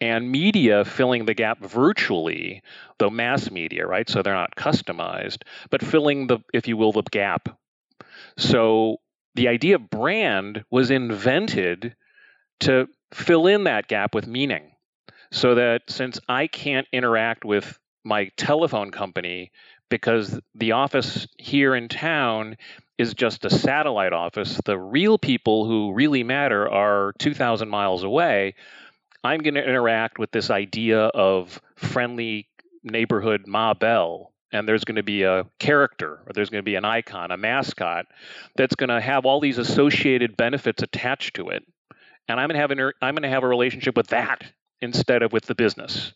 and 0.00 0.30
media 0.30 0.84
filling 0.84 1.26
the 1.26 1.34
gap 1.34 1.60
virtually, 1.60 2.62
though 2.98 3.10
mass 3.10 3.50
media, 3.50 3.86
right? 3.86 4.08
So 4.08 4.22
they're 4.22 4.34
not 4.34 4.56
customized, 4.56 5.42
but 5.70 5.82
filling 5.82 6.26
the, 6.26 6.40
if 6.54 6.68
you 6.68 6.76
will, 6.76 6.92
the 6.92 7.02
gap. 7.10 7.58
So 8.36 8.98
the 9.34 9.48
idea 9.48 9.76
of 9.76 9.90
brand 9.90 10.64
was 10.70 10.90
invented 10.90 11.94
to 12.60 12.88
fill 13.12 13.46
in 13.46 13.64
that 13.64 13.88
gap 13.88 14.14
with 14.14 14.26
meaning 14.26 14.72
so 15.30 15.54
that 15.54 15.82
since 15.88 16.20
I 16.28 16.46
can't 16.46 16.86
interact 16.92 17.44
with 17.44 17.78
my 18.04 18.30
telephone 18.36 18.90
company 18.90 19.52
because 19.88 20.38
the 20.54 20.72
office 20.72 21.26
here 21.38 21.74
in 21.74 21.88
town 21.88 22.56
is 22.98 23.14
just 23.14 23.44
a 23.44 23.50
satellite 23.50 24.12
office, 24.12 24.60
the 24.64 24.78
real 24.78 25.18
people 25.18 25.66
who 25.66 25.92
really 25.92 26.22
matter 26.22 26.68
are 26.68 27.12
2,000 27.18 27.68
miles 27.68 28.04
away. 28.04 28.54
I'm 29.24 29.40
going 29.40 29.54
to 29.54 29.66
interact 29.66 30.18
with 30.18 30.30
this 30.30 30.50
idea 30.50 31.06
of 31.06 31.60
friendly 31.76 32.48
neighborhood 32.82 33.46
Ma 33.46 33.74
Bell. 33.74 34.32
And 34.52 34.68
there's 34.68 34.84
going 34.84 34.96
to 34.96 35.04
be 35.04 35.22
a 35.22 35.46
character, 35.60 36.22
or 36.26 36.32
there's 36.34 36.50
going 36.50 36.62
to 36.62 36.68
be 36.68 36.74
an 36.74 36.84
icon, 36.84 37.30
a 37.30 37.36
mascot, 37.36 38.06
that's 38.56 38.74
going 38.74 38.88
to 38.88 39.00
have 39.00 39.24
all 39.24 39.38
these 39.38 39.58
associated 39.58 40.36
benefits 40.36 40.82
attached 40.82 41.36
to 41.36 41.50
it. 41.50 41.64
And 42.26 42.40
I'm 42.40 42.48
going 42.48 42.56
to 42.56 42.60
have 42.60 42.72
an, 42.72 42.80
er, 42.80 42.94
I'm 43.00 43.14
going 43.14 43.22
to 43.22 43.28
have 43.28 43.44
a 43.44 43.48
relationship 43.48 43.96
with 43.96 44.08
that 44.08 44.42
instead 44.80 45.22
of 45.22 45.32
with 45.32 45.46
the 45.46 45.54
business. 45.54 46.12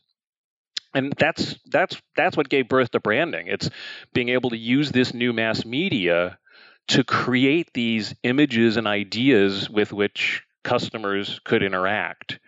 And 0.94 1.12
that's 1.18 1.56
that's 1.66 2.00
that's 2.16 2.36
what 2.36 2.48
gave 2.48 2.68
birth 2.68 2.92
to 2.92 3.00
branding. 3.00 3.48
It's 3.48 3.68
being 4.12 4.28
able 4.28 4.50
to 4.50 4.56
use 4.56 4.92
this 4.92 5.12
new 5.12 5.32
mass 5.32 5.64
media 5.64 6.38
to 6.88 7.02
create 7.02 7.72
these 7.72 8.14
images 8.22 8.76
and 8.76 8.86
ideas 8.86 9.68
with 9.68 9.92
which 9.92 10.42
customers 10.62 11.40
could 11.44 11.62
interact. 11.62 12.38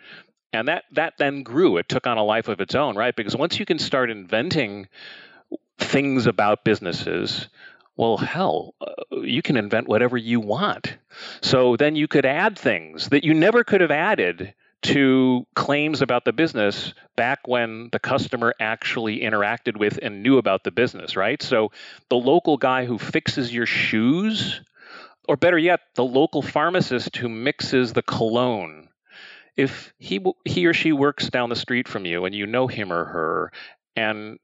And 0.52 0.68
that 0.68 0.84
that 0.92 1.14
then 1.18 1.42
grew. 1.42 1.76
It 1.76 1.88
took 1.88 2.06
on 2.06 2.18
a 2.18 2.24
life 2.24 2.48
of 2.48 2.60
its 2.60 2.74
own 2.74 2.96
right? 2.96 3.14
Because 3.14 3.36
once 3.36 3.58
you 3.58 3.66
can 3.66 3.78
start 3.78 4.10
inventing 4.10 4.88
things 5.78 6.26
about 6.26 6.64
businesses 6.64 7.48
well 7.96 8.16
hell 8.16 8.74
uh, 8.80 9.20
you 9.22 9.42
can 9.42 9.56
invent 9.56 9.88
whatever 9.88 10.16
you 10.16 10.40
want. 10.40 10.96
So 11.42 11.76
then 11.76 11.96
you 11.96 12.08
could 12.08 12.26
add 12.26 12.58
things 12.58 13.08
that 13.08 13.24
you 13.24 13.34
never 13.34 13.64
could 13.64 13.80
have 13.80 13.90
added 13.90 14.54
to 14.82 15.46
claims 15.54 16.02
about 16.02 16.24
the 16.24 16.32
business 16.32 16.94
back 17.16 17.48
when 17.48 17.88
the 17.92 17.98
customer 17.98 18.54
actually 18.60 19.20
interacted 19.20 19.76
with 19.76 19.98
and 20.00 20.22
knew 20.22 20.38
about 20.38 20.64
the 20.64 20.70
business, 20.70 21.16
right? 21.16 21.42
So 21.42 21.72
the 22.08 22.16
local 22.16 22.56
guy 22.56 22.84
who 22.84 22.98
fixes 22.98 23.52
your 23.52 23.66
shoes, 23.66 24.60
or 25.28 25.36
better 25.36 25.58
yet, 25.58 25.80
the 25.94 26.04
local 26.04 26.42
pharmacist 26.42 27.16
who 27.16 27.28
mixes 27.28 27.92
the 27.92 28.02
cologne. 28.02 28.88
If 29.56 29.94
he 29.98 30.22
he 30.44 30.66
or 30.66 30.74
she 30.74 30.92
works 30.92 31.30
down 31.30 31.48
the 31.48 31.56
street 31.56 31.88
from 31.88 32.04
you 32.04 32.26
and 32.26 32.34
you 32.34 32.46
know 32.46 32.66
him 32.66 32.92
or 32.92 33.04
her 33.04 33.52
and 33.96 34.38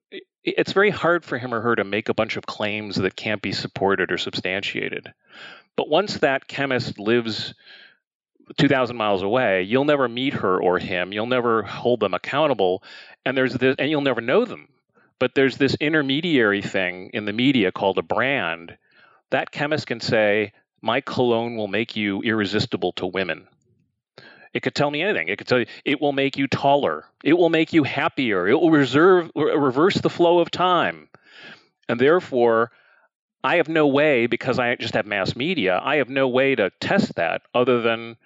it's 0.44 0.72
very 0.72 0.90
hard 0.90 1.24
for 1.24 1.38
him 1.38 1.54
or 1.54 1.60
her 1.60 1.76
to 1.76 1.84
make 1.84 2.08
a 2.08 2.14
bunch 2.14 2.36
of 2.36 2.46
claims 2.46 2.96
that 2.96 3.14
can't 3.14 3.42
be 3.42 3.52
supported 3.52 4.10
or 4.10 4.18
substantiated. 4.18 5.12
But 5.76 5.88
once 5.88 6.18
that 6.18 6.48
chemist 6.48 6.98
lives 6.98 7.54
2,000 8.58 8.96
miles 8.96 9.22
away, 9.22 9.62
you'll 9.62 9.84
never 9.84 10.08
meet 10.08 10.34
her 10.34 10.60
or 10.60 10.78
him. 10.78 11.12
You'll 11.12 11.26
never 11.26 11.62
hold 11.62 12.00
them 12.00 12.14
accountable, 12.14 12.82
and 13.24 13.36
there's 13.36 13.54
this, 13.54 13.76
and 13.78 13.90
you'll 13.90 14.00
never 14.00 14.20
know 14.20 14.44
them. 14.44 14.68
But 15.18 15.34
there's 15.34 15.56
this 15.56 15.76
intermediary 15.76 16.62
thing 16.62 17.10
in 17.14 17.24
the 17.24 17.32
media 17.32 17.70
called 17.72 17.98
a 17.98 18.02
brand. 18.02 18.76
That 19.30 19.52
chemist 19.52 19.86
can 19.86 20.00
say, 20.00 20.52
"My 20.80 21.00
cologne 21.00 21.56
will 21.56 21.68
make 21.68 21.96
you 21.96 22.22
irresistible 22.22 22.92
to 22.94 23.06
women." 23.06 23.46
It 24.52 24.62
could 24.62 24.74
tell 24.74 24.90
me 24.90 25.00
anything. 25.00 25.28
It 25.28 25.38
could 25.38 25.46
tell 25.46 25.60
you 25.60 25.66
it 25.84 26.00
will 26.00 26.12
make 26.12 26.36
you 26.36 26.46
taller. 26.46 27.06
It 27.24 27.34
will 27.34 27.48
make 27.48 27.72
you 27.72 27.84
happier. 27.84 28.46
It 28.46 28.54
will 28.60 28.70
reserve 28.70 29.30
reverse 29.34 29.94
the 29.94 30.10
flow 30.10 30.40
of 30.40 30.50
time. 30.50 31.08
And 31.88 31.98
therefore, 31.98 32.70
I 33.44 33.56
have 33.56 33.68
no 33.68 33.86
way 33.86 34.26
because 34.26 34.58
I 34.58 34.74
just 34.76 34.94
have 34.94 35.06
mass 35.06 35.34
media. 35.34 35.80
I 35.82 35.96
have 35.96 36.08
no 36.08 36.28
way 36.28 36.54
to 36.54 36.70
test 36.80 37.14
that 37.14 37.42
other 37.54 37.80
than 37.80 38.16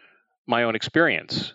my 0.46 0.62
own 0.62 0.74
experience. 0.74 1.52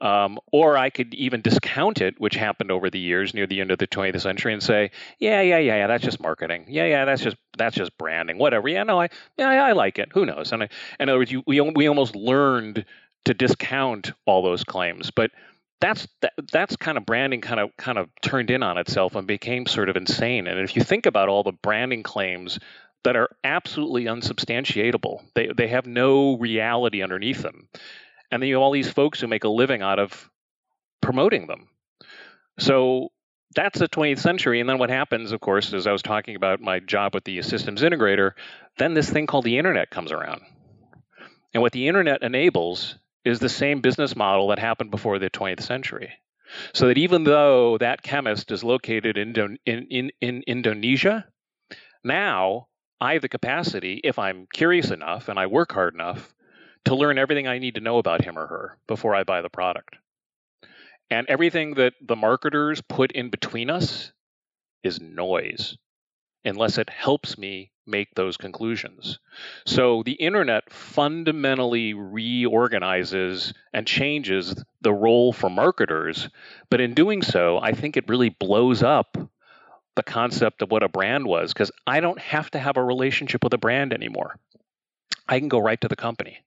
Um, 0.00 0.38
or 0.52 0.76
I 0.76 0.90
could 0.90 1.12
even 1.14 1.40
discount 1.40 2.00
it, 2.00 2.20
which 2.20 2.36
happened 2.36 2.70
over 2.70 2.88
the 2.88 3.00
years 3.00 3.34
near 3.34 3.48
the 3.48 3.60
end 3.60 3.72
of 3.72 3.78
the 3.78 3.88
20th 3.88 4.20
century, 4.20 4.52
and 4.52 4.62
say, 4.62 4.92
yeah, 5.18 5.40
yeah, 5.40 5.58
yeah, 5.58 5.76
yeah, 5.78 5.86
that's 5.88 6.04
just 6.04 6.20
marketing. 6.20 6.66
Yeah, 6.68 6.84
yeah, 6.84 7.04
that's 7.04 7.20
just 7.20 7.36
that's 7.56 7.74
just 7.74 7.98
branding. 7.98 8.38
Whatever. 8.38 8.68
Yeah, 8.68 8.84
no, 8.84 9.00
I 9.00 9.08
yeah, 9.36 9.48
I 9.48 9.72
like 9.72 9.98
it. 9.98 10.10
Who 10.12 10.24
knows? 10.24 10.52
And 10.52 10.62
I, 10.62 10.68
in 11.00 11.08
other 11.08 11.18
words, 11.18 11.32
you, 11.32 11.42
we 11.48 11.60
we 11.60 11.88
almost 11.88 12.14
learned 12.14 12.84
to 13.24 13.34
discount 13.34 14.12
all 14.24 14.42
those 14.42 14.62
claims. 14.62 15.10
But 15.10 15.32
that's 15.80 16.08
that, 16.22 16.32
that's 16.50 16.76
kind 16.76 16.98
of 16.98 17.06
branding 17.06 17.40
kind 17.40 17.60
of 17.60 17.76
kind 17.76 17.98
of 17.98 18.08
turned 18.22 18.50
in 18.50 18.62
on 18.62 18.78
itself 18.78 19.14
and 19.14 19.26
became 19.26 19.66
sort 19.66 19.88
of 19.88 19.96
insane. 19.96 20.46
And 20.46 20.60
if 20.60 20.76
you 20.76 20.82
think 20.82 21.06
about 21.06 21.28
all 21.28 21.42
the 21.42 21.52
branding 21.52 22.02
claims 22.02 22.58
that 23.04 23.16
are 23.16 23.30
absolutely 23.44 24.04
unsubstantiatable, 24.04 25.22
they 25.34 25.50
they 25.56 25.68
have 25.68 25.86
no 25.86 26.36
reality 26.38 27.02
underneath 27.02 27.42
them. 27.42 27.68
And 28.30 28.42
then 28.42 28.48
you 28.48 28.56
have 28.56 28.62
all 28.62 28.72
these 28.72 28.90
folks 28.90 29.20
who 29.20 29.26
make 29.26 29.44
a 29.44 29.48
living 29.48 29.82
out 29.82 29.98
of 29.98 30.30
promoting 31.00 31.46
them. 31.46 31.68
So 32.58 33.10
that's 33.54 33.78
the 33.78 33.88
20th 33.88 34.18
century. 34.18 34.60
And 34.60 34.68
then 34.68 34.78
what 34.78 34.90
happens, 34.90 35.32
of 35.32 35.40
course, 35.40 35.72
as 35.72 35.86
I 35.86 35.92
was 35.92 36.02
talking 36.02 36.36
about 36.36 36.60
my 36.60 36.80
job 36.80 37.14
with 37.14 37.24
the 37.24 37.40
systems 37.42 37.82
integrator, 37.82 38.32
then 38.76 38.94
this 38.94 39.08
thing 39.08 39.26
called 39.26 39.44
the 39.44 39.58
internet 39.58 39.90
comes 39.90 40.12
around. 40.12 40.42
And 41.54 41.62
what 41.62 41.72
the 41.72 41.88
internet 41.88 42.22
enables 42.22 42.96
is 43.24 43.38
the 43.38 43.48
same 43.48 43.80
business 43.80 44.14
model 44.14 44.48
that 44.48 44.58
happened 44.58 44.90
before 44.90 45.18
the 45.18 45.30
20th 45.30 45.62
century. 45.62 46.12
So 46.72 46.88
that 46.88 46.98
even 46.98 47.24
though 47.24 47.78
that 47.78 48.02
chemist 48.02 48.50
is 48.50 48.64
located 48.64 49.18
in, 49.18 49.58
in, 49.66 49.86
in, 49.90 50.10
in 50.20 50.42
Indonesia, 50.46 51.26
now 52.04 52.68
I 53.00 53.14
have 53.14 53.22
the 53.22 53.28
capacity, 53.28 54.00
if 54.02 54.18
I'm 54.18 54.46
curious 54.52 54.90
enough 54.90 55.28
and 55.28 55.38
I 55.38 55.46
work 55.46 55.72
hard 55.72 55.94
enough, 55.94 56.32
to 56.84 56.94
learn 56.94 57.18
everything 57.18 57.46
I 57.46 57.58
need 57.58 57.74
to 57.76 57.80
know 57.80 57.98
about 57.98 58.24
him 58.24 58.38
or 58.38 58.46
her 58.46 58.78
before 58.86 59.14
I 59.14 59.24
buy 59.24 59.42
the 59.42 59.48
product. 59.48 59.96
And 61.10 61.26
everything 61.28 61.74
that 61.74 61.94
the 62.00 62.16
marketers 62.16 62.80
put 62.82 63.12
in 63.12 63.30
between 63.30 63.70
us 63.70 64.12
is 64.82 65.00
noise 65.00 65.76
unless 66.44 66.78
it 66.78 66.90
helps 66.90 67.36
me 67.36 67.70
make 67.86 68.14
those 68.14 68.36
conclusions. 68.36 69.18
So 69.66 70.02
the 70.04 70.12
internet 70.12 70.70
fundamentally 70.72 71.94
reorganizes 71.94 73.52
and 73.72 73.86
changes 73.86 74.62
the 74.80 74.92
role 74.92 75.32
for 75.32 75.50
marketers, 75.50 76.28
but 76.70 76.80
in 76.80 76.94
doing 76.94 77.22
so, 77.22 77.58
I 77.58 77.72
think 77.72 77.96
it 77.96 78.08
really 78.08 78.28
blows 78.28 78.82
up 78.82 79.16
the 79.96 80.02
concept 80.02 80.62
of 80.62 80.70
what 80.70 80.82
a 80.82 80.88
brand 80.88 81.26
was 81.26 81.52
because 81.52 81.72
I 81.86 82.00
don't 82.00 82.20
have 82.20 82.50
to 82.52 82.58
have 82.58 82.76
a 82.76 82.84
relationship 82.84 83.42
with 83.42 83.54
a 83.54 83.58
brand 83.58 83.92
anymore. 83.92 84.38
I 85.28 85.38
can 85.40 85.48
go 85.48 85.58
right 85.58 85.80
to 85.80 85.88
the 85.88 85.96
company. 85.96 86.38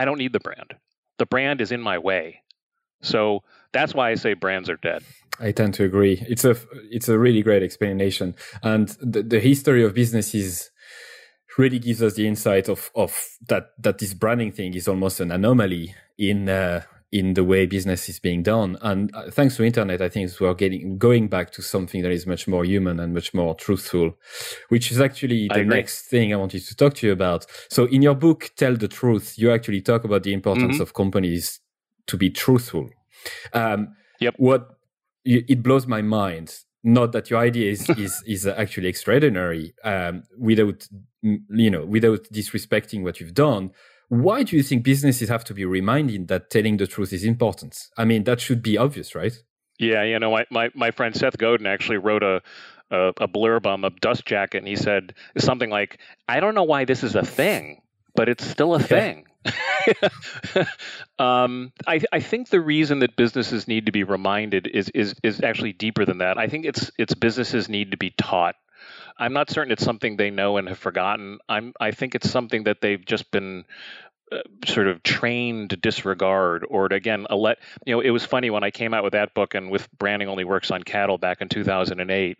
I 0.00 0.06
don't 0.06 0.16
need 0.16 0.32
the 0.32 0.40
brand. 0.40 0.74
The 1.18 1.26
brand 1.26 1.60
is 1.60 1.72
in 1.72 1.82
my 1.82 1.98
way. 1.98 2.40
So 3.02 3.42
that's 3.72 3.94
why 3.94 4.10
I 4.10 4.14
say 4.14 4.32
brands 4.32 4.70
are 4.70 4.78
dead. 4.78 5.02
I 5.38 5.52
tend 5.52 5.74
to 5.74 5.84
agree. 5.84 6.24
It's 6.26 6.44
a 6.44 6.56
it's 6.90 7.08
a 7.08 7.18
really 7.18 7.42
great 7.42 7.62
explanation, 7.62 8.34
and 8.62 8.88
the, 9.00 9.22
the 9.22 9.40
history 9.40 9.84
of 9.84 9.94
businesses 9.94 10.70
really 11.58 11.78
gives 11.78 12.02
us 12.02 12.14
the 12.14 12.26
insight 12.26 12.68
of 12.68 12.90
of 12.94 13.12
that 13.48 13.72
that 13.78 13.98
this 13.98 14.14
branding 14.14 14.52
thing 14.52 14.74
is 14.74 14.88
almost 14.88 15.20
an 15.20 15.30
anomaly 15.30 15.94
in 16.16 16.48
uh, 16.48 16.82
in 17.12 17.34
the 17.34 17.42
way 17.42 17.66
business 17.66 18.08
is 18.08 18.20
being 18.20 18.42
done. 18.42 18.78
And 18.82 19.14
uh, 19.14 19.30
thanks 19.30 19.56
to 19.56 19.64
internet, 19.64 20.00
I 20.00 20.08
think 20.08 20.30
we're 20.40 20.54
getting 20.54 20.96
going 20.96 21.28
back 21.28 21.50
to 21.52 21.62
something 21.62 22.02
that 22.02 22.12
is 22.12 22.26
much 22.26 22.46
more 22.46 22.64
human 22.64 23.00
and 23.00 23.12
much 23.12 23.34
more 23.34 23.54
truthful, 23.54 24.16
which 24.68 24.92
is 24.92 25.00
actually 25.00 25.48
the 25.52 25.64
next 25.64 26.02
thing 26.02 26.32
I 26.32 26.36
wanted 26.36 26.64
to 26.64 26.76
talk 26.76 26.94
to 26.94 27.06
you 27.06 27.12
about. 27.12 27.46
So 27.68 27.86
in 27.86 28.02
your 28.02 28.14
book, 28.14 28.50
Tell 28.56 28.76
the 28.76 28.88
Truth, 28.88 29.34
you 29.38 29.50
actually 29.50 29.80
talk 29.80 30.04
about 30.04 30.22
the 30.22 30.32
importance 30.32 30.74
mm-hmm. 30.74 30.82
of 30.82 30.94
companies 30.94 31.60
to 32.06 32.16
be 32.16 32.30
truthful. 32.30 32.88
Um, 33.52 33.96
yep. 34.20 34.34
What 34.36 34.76
it 35.24 35.62
blows 35.62 35.86
my 35.86 36.02
mind 36.02 36.60
not 36.82 37.12
that 37.12 37.28
your 37.28 37.38
idea 37.38 37.70
is 37.70 37.88
is 37.98 38.22
is 38.26 38.46
actually 38.46 38.88
extraordinary 38.88 39.74
um, 39.84 40.22
without 40.38 40.88
you 41.22 41.70
know 41.70 41.84
without 41.84 42.22
disrespecting 42.32 43.02
what 43.02 43.20
you've 43.20 43.34
done 43.34 43.70
why 44.10 44.42
do 44.42 44.56
you 44.56 44.62
think 44.62 44.82
businesses 44.82 45.28
have 45.28 45.44
to 45.44 45.54
be 45.54 45.64
reminded 45.64 46.26
that 46.26 46.50
telling 46.50 46.76
the 46.76 46.86
truth 46.86 47.12
is 47.12 47.24
important 47.24 47.88
i 47.96 48.04
mean 48.04 48.24
that 48.24 48.40
should 48.40 48.62
be 48.62 48.76
obvious 48.76 49.14
right 49.14 49.42
yeah 49.78 50.02
you 50.02 50.18
know 50.18 50.32
my, 50.32 50.44
my, 50.50 50.68
my 50.74 50.90
friend 50.90 51.14
seth 51.14 51.38
godin 51.38 51.66
actually 51.66 51.96
wrote 51.96 52.24
a, 52.24 52.42
a, 52.90 53.08
a 53.20 53.28
blurb 53.28 53.66
on 53.66 53.80
the 53.80 53.90
dust 54.00 54.26
jacket 54.26 54.58
and 54.58 54.68
he 54.68 54.76
said 54.76 55.14
something 55.38 55.70
like 55.70 56.00
i 56.28 56.40
don't 56.40 56.56
know 56.56 56.64
why 56.64 56.84
this 56.84 57.04
is 57.04 57.14
a 57.14 57.24
thing 57.24 57.80
but 58.16 58.28
it's 58.28 58.44
still 58.44 58.74
a 58.74 58.82
thing 58.94 59.24
um, 61.18 61.72
I, 61.86 62.02
I, 62.12 62.20
think 62.20 62.50
the 62.50 62.60
reason 62.60 62.98
that 62.98 63.16
businesses 63.16 63.66
need 63.66 63.86
to 63.86 63.92
be 63.92 64.04
reminded 64.04 64.66
is, 64.66 64.90
is 64.90 65.14
is 65.22 65.40
actually 65.40 65.72
deeper 65.72 66.04
than 66.04 66.18
that. 66.18 66.36
I 66.36 66.46
think 66.46 66.66
it's 66.66 66.90
it's 66.98 67.14
businesses 67.14 67.66
need 67.66 67.92
to 67.92 67.96
be 67.96 68.10
taught. 68.10 68.56
I'm 69.20 69.34
not 69.34 69.50
certain 69.50 69.70
it's 69.70 69.84
something 69.84 70.16
they 70.16 70.30
know 70.30 70.56
and 70.56 70.68
have 70.68 70.78
forgotten. 70.78 71.38
I'm 71.48 71.74
I 71.78 71.92
think 71.92 72.14
it's 72.14 72.30
something 72.30 72.64
that 72.64 72.80
they've 72.80 73.04
just 73.04 73.30
been 73.30 73.64
uh, 74.32 74.38
sort 74.64 74.88
of 74.88 75.02
trained 75.02 75.70
to 75.70 75.76
disregard 75.76 76.64
or 76.68 76.88
to 76.88 76.94
again 76.94 77.26
let 77.30 77.58
you 77.84 77.94
know 77.94 78.00
it 78.00 78.10
was 78.10 78.24
funny 78.24 78.48
when 78.48 78.62
i 78.62 78.70
came 78.70 78.94
out 78.94 79.02
with 79.02 79.14
that 79.14 79.34
book 79.34 79.56
and 79.56 79.72
with 79.72 79.88
branding 79.98 80.28
only 80.28 80.44
works 80.44 80.70
on 80.70 80.84
cattle 80.84 81.18
back 81.18 81.40
in 81.40 81.48
2008 81.48 82.38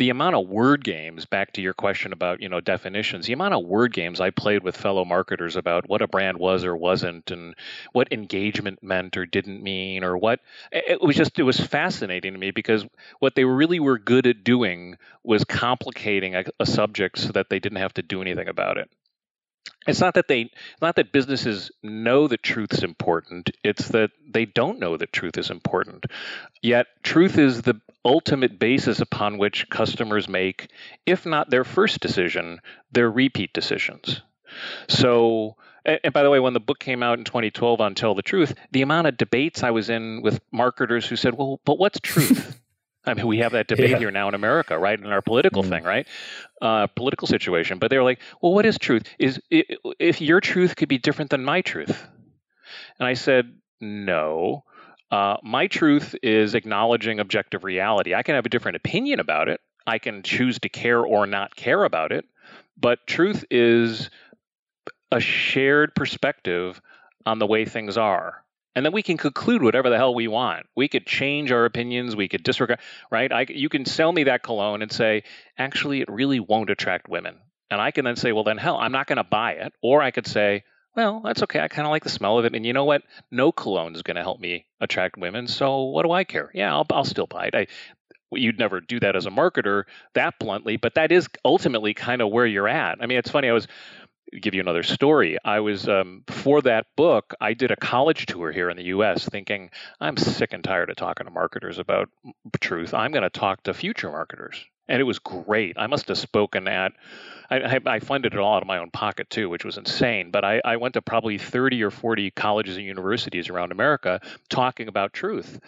the 0.00 0.08
amount 0.08 0.34
of 0.34 0.48
word 0.48 0.82
games 0.82 1.26
back 1.26 1.52
to 1.52 1.60
your 1.60 1.74
question 1.74 2.14
about 2.14 2.40
you 2.40 2.48
know 2.48 2.58
definitions 2.58 3.26
the 3.26 3.34
amount 3.34 3.52
of 3.52 3.66
word 3.66 3.92
games 3.92 4.18
i 4.18 4.30
played 4.30 4.62
with 4.64 4.74
fellow 4.74 5.04
marketers 5.04 5.56
about 5.56 5.86
what 5.90 6.00
a 6.00 6.08
brand 6.08 6.38
was 6.38 6.64
or 6.64 6.74
wasn't 6.74 7.30
and 7.30 7.54
what 7.92 8.10
engagement 8.10 8.82
meant 8.82 9.14
or 9.18 9.26
didn't 9.26 9.62
mean 9.62 10.02
or 10.02 10.16
what 10.16 10.40
it 10.72 11.02
was 11.02 11.16
just 11.16 11.38
it 11.38 11.42
was 11.42 11.60
fascinating 11.60 12.32
to 12.32 12.38
me 12.38 12.50
because 12.50 12.86
what 13.18 13.34
they 13.34 13.44
really 13.44 13.78
were 13.78 13.98
good 13.98 14.26
at 14.26 14.42
doing 14.42 14.96
was 15.22 15.44
complicating 15.44 16.34
a, 16.34 16.44
a 16.58 16.64
subject 16.64 17.18
so 17.18 17.30
that 17.32 17.50
they 17.50 17.58
didn't 17.58 17.76
have 17.76 17.92
to 17.92 18.02
do 18.02 18.22
anything 18.22 18.48
about 18.48 18.78
it 18.78 18.90
it's 19.86 20.00
not 20.00 20.14
that 20.14 20.28
they 20.28 20.50
not 20.82 20.96
that 20.96 21.12
businesses 21.12 21.70
know 21.82 22.28
that 22.28 22.42
truth 22.42 22.72
is 22.72 22.82
important 22.82 23.50
it's 23.64 23.88
that 23.88 24.10
they 24.28 24.44
don't 24.44 24.78
know 24.78 24.96
that 24.96 25.12
truth 25.12 25.36
is 25.38 25.50
important. 25.50 26.06
Yet 26.62 26.86
truth 27.02 27.38
is 27.38 27.62
the 27.62 27.80
ultimate 28.04 28.58
basis 28.58 29.00
upon 29.00 29.38
which 29.38 29.68
customers 29.70 30.28
make 30.28 30.68
if 31.06 31.26
not 31.26 31.50
their 31.50 31.64
first 31.64 32.00
decision 32.00 32.60
their 32.92 33.10
repeat 33.10 33.52
decisions. 33.52 34.22
So 34.88 35.56
and 35.84 36.12
by 36.12 36.22
the 36.22 36.30
way 36.30 36.40
when 36.40 36.54
the 36.54 36.60
book 36.60 36.78
came 36.78 37.02
out 37.02 37.18
in 37.18 37.24
2012 37.24 37.80
on 37.80 37.94
tell 37.94 38.14
the 38.14 38.22
truth 38.22 38.54
the 38.72 38.82
amount 38.82 39.06
of 39.06 39.16
debates 39.16 39.62
i 39.62 39.70
was 39.70 39.88
in 39.88 40.20
with 40.20 40.38
marketers 40.52 41.06
who 41.06 41.16
said 41.16 41.34
well 41.34 41.58
but 41.64 41.78
what's 41.78 41.98
truth 42.00 42.59
I 43.04 43.14
mean, 43.14 43.26
we 43.26 43.38
have 43.38 43.52
that 43.52 43.66
debate 43.66 43.90
yeah. 43.90 43.98
here 43.98 44.10
now 44.10 44.28
in 44.28 44.34
America, 44.34 44.78
right? 44.78 44.98
In 44.98 45.06
our 45.06 45.22
political 45.22 45.62
mm 45.62 45.70
thing, 45.70 45.84
right? 45.84 46.06
Uh, 46.60 46.86
political 46.88 47.26
situation. 47.26 47.78
But 47.78 47.90
they 47.90 47.96
were 47.96 48.04
like, 48.04 48.20
well, 48.42 48.52
what 48.52 48.66
is 48.66 48.78
truth? 48.78 49.04
Is 49.18 49.40
if 49.50 50.20
your 50.20 50.40
truth 50.40 50.76
could 50.76 50.88
be 50.88 50.98
different 50.98 51.30
than 51.30 51.44
my 51.44 51.62
truth? 51.62 52.06
And 52.98 53.06
I 53.06 53.14
said, 53.14 53.54
no. 53.80 54.64
Uh, 55.10 55.36
my 55.42 55.66
truth 55.66 56.14
is 56.22 56.54
acknowledging 56.54 57.20
objective 57.20 57.64
reality. 57.64 58.14
I 58.14 58.22
can 58.22 58.34
have 58.34 58.46
a 58.46 58.50
different 58.50 58.76
opinion 58.76 59.20
about 59.20 59.48
it. 59.48 59.60
I 59.86 59.98
can 59.98 60.22
choose 60.22 60.58
to 60.60 60.68
care 60.68 61.00
or 61.00 61.26
not 61.26 61.56
care 61.56 61.84
about 61.84 62.12
it. 62.12 62.26
But 62.76 63.06
truth 63.06 63.44
is 63.50 64.10
a 65.10 65.20
shared 65.20 65.94
perspective 65.94 66.80
on 67.26 67.38
the 67.38 67.46
way 67.46 67.64
things 67.64 67.96
are 67.96 68.44
and 68.74 68.84
then 68.84 68.92
we 68.92 69.02
can 69.02 69.16
conclude 69.16 69.62
whatever 69.62 69.90
the 69.90 69.96
hell 69.96 70.14
we 70.14 70.28
want. 70.28 70.66
We 70.76 70.88
could 70.88 71.06
change 71.06 71.50
our 71.50 71.64
opinions. 71.64 72.14
We 72.14 72.28
could 72.28 72.42
disregard, 72.42 72.80
right? 73.10 73.32
I, 73.32 73.46
you 73.48 73.68
can 73.68 73.84
sell 73.84 74.12
me 74.12 74.24
that 74.24 74.42
cologne 74.42 74.82
and 74.82 74.92
say, 74.92 75.24
actually, 75.58 76.00
it 76.00 76.10
really 76.10 76.40
won't 76.40 76.70
attract 76.70 77.08
women. 77.08 77.36
And 77.70 77.80
I 77.80 77.90
can 77.90 78.04
then 78.04 78.16
say, 78.16 78.32
well, 78.32 78.44
then 78.44 78.58
hell, 78.58 78.76
I'm 78.76 78.92
not 78.92 79.06
going 79.06 79.18
to 79.18 79.24
buy 79.24 79.52
it. 79.52 79.72
Or 79.82 80.02
I 80.02 80.10
could 80.10 80.26
say, 80.26 80.64
well, 80.96 81.20
that's 81.24 81.42
okay. 81.44 81.60
I 81.60 81.68
kind 81.68 81.86
of 81.86 81.90
like 81.90 82.02
the 82.02 82.10
smell 82.10 82.38
of 82.38 82.44
it. 82.44 82.54
And 82.54 82.66
you 82.66 82.72
know 82.72 82.84
what? 82.84 83.02
No 83.30 83.52
cologne 83.52 83.94
is 83.94 84.02
going 84.02 84.16
to 84.16 84.22
help 84.22 84.40
me 84.40 84.66
attract 84.80 85.16
women. 85.16 85.46
So 85.46 85.84
what 85.84 86.04
do 86.04 86.12
I 86.12 86.24
care? 86.24 86.50
Yeah, 86.52 86.74
I'll, 86.74 86.86
I'll 86.90 87.04
still 87.04 87.28
buy 87.28 87.46
it. 87.46 87.54
I, 87.54 87.66
you'd 88.32 88.58
never 88.58 88.80
do 88.80 89.00
that 89.00 89.16
as 89.16 89.26
a 89.26 89.30
marketer 89.30 89.84
that 90.14 90.38
bluntly, 90.38 90.76
but 90.76 90.94
that 90.94 91.12
is 91.12 91.28
ultimately 91.44 91.94
kind 91.94 92.22
of 92.22 92.30
where 92.30 92.46
you're 92.46 92.68
at. 92.68 92.98
I 93.00 93.06
mean, 93.06 93.18
it's 93.18 93.30
funny. 93.30 93.48
I 93.48 93.52
was 93.52 93.66
give 94.40 94.54
you 94.54 94.60
another 94.60 94.82
story. 94.82 95.38
I 95.44 95.60
was 95.60 95.88
um, 95.88 96.24
for 96.28 96.62
that 96.62 96.86
book. 96.96 97.34
I 97.40 97.54
did 97.54 97.70
a 97.70 97.76
college 97.76 98.26
tour 98.26 98.52
here 98.52 98.70
in 98.70 98.76
the 98.76 98.84
U.S. 98.84 99.28
Thinking 99.28 99.70
I'm 100.00 100.16
sick 100.16 100.52
and 100.52 100.62
tired 100.62 100.90
of 100.90 100.96
talking 100.96 101.26
to 101.26 101.32
marketers 101.32 101.78
about 101.78 102.08
truth. 102.60 102.94
I'm 102.94 103.12
going 103.12 103.22
to 103.22 103.30
talk 103.30 103.62
to 103.64 103.74
future 103.74 104.10
marketers, 104.10 104.64
and 104.88 105.00
it 105.00 105.04
was 105.04 105.18
great. 105.18 105.76
I 105.78 105.86
must 105.86 106.08
have 106.08 106.18
spoken 106.18 106.68
at. 106.68 106.92
I, 107.50 107.80
I, 107.84 107.98
funded 107.98 108.32
it 108.32 108.38
all 108.38 108.54
out 108.54 108.62
of 108.62 108.68
my 108.68 108.78
own 108.78 108.92
pocket 108.92 109.28
too, 109.28 109.48
which 109.48 109.64
was 109.64 109.76
insane. 109.76 110.30
But 110.30 110.44
I, 110.44 110.60
I 110.64 110.76
went 110.76 110.94
to 110.94 111.02
probably 111.02 111.36
30 111.36 111.82
or 111.82 111.90
40 111.90 112.30
colleges 112.30 112.76
and 112.76 112.86
universities 112.86 113.48
around 113.48 113.72
America 113.72 114.20
talking 114.48 114.86
about 114.86 115.12
truth. 115.12 115.58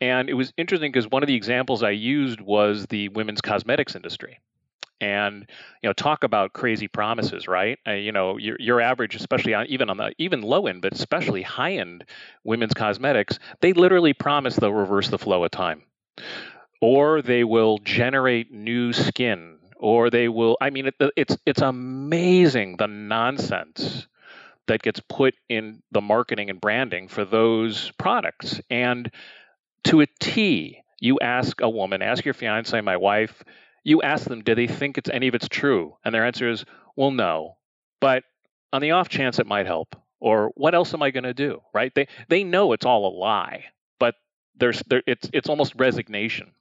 And 0.00 0.28
it 0.28 0.34
was 0.34 0.52
interesting 0.56 0.92
because 0.92 1.10
one 1.10 1.22
of 1.22 1.26
the 1.26 1.34
examples 1.34 1.82
I 1.82 1.90
used 1.90 2.40
was 2.40 2.86
the 2.86 3.08
women's 3.08 3.40
cosmetics 3.40 3.96
industry. 3.96 4.38
And 5.00 5.46
you 5.82 5.88
know, 5.88 5.92
talk 5.92 6.24
about 6.24 6.52
crazy 6.52 6.88
promises, 6.88 7.46
right? 7.48 7.78
Uh, 7.86 7.92
you 7.92 8.12
know, 8.12 8.38
your, 8.38 8.56
your 8.58 8.80
average, 8.80 9.14
especially 9.14 9.52
on 9.52 9.66
even 9.66 9.90
on 9.90 9.96
the 9.96 10.12
even 10.18 10.42
low 10.42 10.66
end, 10.66 10.82
but 10.82 10.94
especially 10.94 11.42
high 11.42 11.74
end 11.74 12.04
women's 12.44 12.74
cosmetics, 12.74 13.38
they 13.60 13.72
literally 13.72 14.12
promise 14.12 14.56
they'll 14.56 14.72
reverse 14.72 15.08
the 15.08 15.18
flow 15.18 15.44
of 15.44 15.50
time, 15.50 15.82
or 16.80 17.22
they 17.22 17.44
will 17.44 17.78
generate 17.78 18.52
new 18.52 18.92
skin, 18.92 19.58
or 19.76 20.10
they 20.10 20.28
will. 20.28 20.56
I 20.60 20.70
mean, 20.70 20.86
it, 20.86 20.94
it's 21.16 21.36
it's 21.44 21.60
amazing 21.60 22.76
the 22.76 22.86
nonsense 22.86 24.06
that 24.66 24.80
gets 24.80 25.00
put 25.08 25.34
in 25.48 25.82
the 25.92 26.00
marketing 26.00 26.48
and 26.48 26.60
branding 26.60 27.08
for 27.08 27.24
those 27.24 27.90
products, 27.98 28.60
and 28.70 29.10
to 29.84 30.00
a 30.00 30.06
T, 30.20 30.80
you 31.00 31.18
ask 31.20 31.60
a 31.60 31.68
woman, 31.68 32.00
ask 32.00 32.24
your 32.24 32.34
fiance, 32.34 32.80
my 32.80 32.96
wife, 32.96 33.44
you 33.84 34.02
ask 34.02 34.26
them, 34.26 34.42
do 34.42 34.54
they 34.54 34.66
think 34.66 34.98
it's 34.98 35.10
any 35.10 35.28
of 35.28 35.34
it's 35.34 35.48
true? 35.48 35.96
And 36.04 36.14
their 36.14 36.24
answer 36.24 36.50
is, 36.50 36.64
well, 36.96 37.10
no. 37.10 37.56
But 38.00 38.24
on 38.72 38.82
the 38.82 38.92
off 38.92 39.08
chance 39.08 39.38
it 39.38 39.46
might 39.46 39.66
help, 39.66 39.94
or 40.20 40.50
what 40.56 40.74
else 40.74 40.94
am 40.94 41.02
I 41.02 41.10
going 41.10 41.24
to 41.24 41.34
do? 41.34 41.60
Right? 41.72 41.94
They 41.94 42.08
they 42.28 42.44
know 42.44 42.72
it's 42.72 42.86
all 42.86 43.06
a 43.06 43.14
lie, 43.16 43.66
but 44.00 44.16
there's 44.56 44.82
there, 44.88 45.02
it's 45.06 45.28
it's 45.32 45.48
almost 45.48 45.74
resignation. 45.76 46.52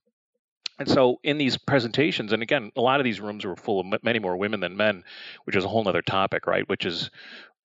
And 0.79 0.89
so 0.89 1.19
in 1.23 1.37
these 1.37 1.57
presentations, 1.57 2.33
and 2.33 2.41
again, 2.41 2.71
a 2.75 2.81
lot 2.81 2.99
of 2.99 3.03
these 3.03 3.21
rooms 3.21 3.45
were 3.45 3.55
full 3.55 3.79
of 3.79 4.03
many 4.03 4.19
more 4.19 4.35
women 4.35 4.59
than 4.59 4.75
men, 4.75 5.03
which 5.45 5.55
is 5.55 5.63
a 5.63 5.67
whole 5.67 5.87
other 5.87 6.01
topic, 6.01 6.47
right? 6.47 6.67
Which 6.67 6.85
is 6.85 7.11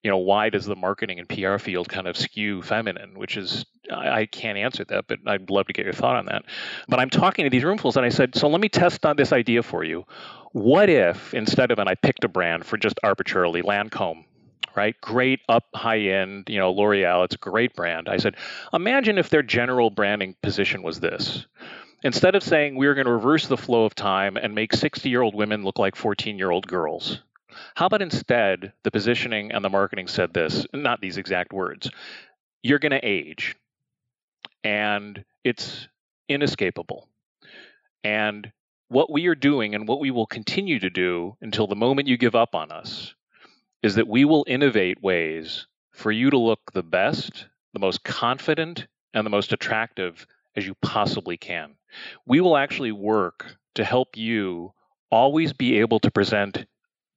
you 0.02 0.10
know, 0.10 0.18
why 0.18 0.48
does 0.48 0.64
the 0.64 0.76
marketing 0.76 1.18
and 1.18 1.28
PR 1.28 1.58
field 1.58 1.88
kind 1.88 2.06
of 2.06 2.16
skew 2.16 2.62
feminine? 2.62 3.18
Which 3.18 3.36
is, 3.36 3.66
I, 3.92 4.20
I, 4.20 4.26
can't 4.26 4.56
answer 4.56 4.84
that, 4.84 5.06
but 5.08 5.18
I'd 5.26 5.50
love 5.50 5.66
to 5.66 5.72
get 5.72 5.84
your 5.84 5.92
thought 5.92 6.16
on 6.16 6.26
that. 6.26 6.44
But 6.88 7.00
I'm 7.00 7.10
talking 7.10 7.44
to 7.44 7.50
these 7.50 7.64
roomfuls, 7.64 7.96
and 7.96 8.06
I 8.06 8.10
said, 8.10 8.36
so 8.36 8.48
let 8.48 8.60
me 8.60 8.68
test 8.68 9.04
on 9.04 9.16
this 9.16 9.32
idea 9.32 9.62
for 9.62 9.82
you. 9.82 10.04
What 10.52 10.88
if 10.88 11.34
instead 11.34 11.70
of, 11.70 11.78
and 11.78 11.88
I 11.88 11.94
picked 11.94 12.24
a 12.24 12.28
brand 12.28 12.64
for 12.64 12.76
just 12.76 12.98
arbitrarily, 13.02 13.62
Lancome, 13.62 14.24
right? 14.76 14.98
Great 15.00 15.40
up 15.48 15.64
high 15.74 15.98
end, 15.98 16.48
you 16.48 16.58
know, 16.58 16.70
L'Oreal, 16.70 17.24
it's 17.24 17.34
a 17.34 17.38
great 17.38 17.74
brand. 17.74 18.08
I 18.08 18.18
said, 18.18 18.36
imagine 18.72 19.18
if 19.18 19.30
their 19.30 19.42
general 19.42 19.90
branding 19.90 20.36
position 20.42 20.82
was 20.82 21.00
this. 21.00 21.46
Instead 22.04 22.36
of 22.36 22.44
saying 22.44 22.76
we're 22.76 22.94
going 22.94 23.06
to 23.06 23.12
reverse 23.12 23.48
the 23.48 23.56
flow 23.56 23.84
of 23.84 23.94
time 23.96 24.36
and 24.36 24.54
make 24.54 24.72
60 24.72 25.08
year 25.10 25.20
old 25.20 25.34
women 25.34 25.64
look 25.64 25.80
like 25.80 25.96
14 25.96 26.38
year 26.38 26.52
old 26.52 26.68
girls, 26.68 27.20
how 27.74 27.86
about 27.86 28.02
instead 28.02 28.72
the 28.82 28.90
positioning 28.90 29.52
and 29.52 29.64
the 29.64 29.70
marketing 29.70 30.06
said 30.06 30.34
this, 30.34 30.66
not 30.72 31.00
these 31.00 31.16
exact 31.16 31.52
words. 31.52 31.90
You're 32.62 32.78
going 32.78 32.92
to 32.92 33.04
age 33.04 33.56
and 34.64 35.24
it's 35.44 35.88
inescapable. 36.28 37.08
And 38.04 38.52
what 38.88 39.10
we 39.10 39.26
are 39.26 39.34
doing 39.34 39.74
and 39.74 39.86
what 39.86 40.00
we 40.00 40.10
will 40.10 40.26
continue 40.26 40.78
to 40.78 40.90
do 40.90 41.36
until 41.40 41.66
the 41.66 41.76
moment 41.76 42.08
you 42.08 42.16
give 42.16 42.34
up 42.34 42.54
on 42.54 42.70
us 42.72 43.14
is 43.82 43.94
that 43.94 44.08
we 44.08 44.24
will 44.24 44.44
innovate 44.48 45.02
ways 45.02 45.66
for 45.92 46.10
you 46.10 46.30
to 46.30 46.38
look 46.38 46.72
the 46.72 46.82
best, 46.82 47.46
the 47.72 47.80
most 47.80 48.04
confident, 48.04 48.86
and 49.14 49.24
the 49.24 49.30
most 49.30 49.52
attractive 49.52 50.26
as 50.56 50.66
you 50.66 50.74
possibly 50.82 51.36
can. 51.36 51.74
We 52.26 52.40
will 52.40 52.56
actually 52.56 52.92
work 52.92 53.56
to 53.74 53.84
help 53.84 54.16
you 54.16 54.72
always 55.10 55.52
be 55.52 55.78
able 55.80 56.00
to 56.00 56.10
present 56.10 56.66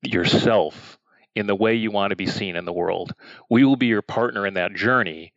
yourself 0.02 0.98
in 1.36 1.48
the 1.48 1.56
way 1.56 1.76
you 1.76 1.92
want 1.92 2.12
to 2.12 2.16
be 2.16 2.26
seen 2.26 2.56
in 2.56 2.66
the 2.66 2.74
world. 2.74 3.14
We 3.50 3.64
will 3.64 3.76
be 3.76 3.88
your 3.88 4.02
partner 4.02 4.46
in 4.46 4.56
that 4.56 4.74
journey, 4.74 5.34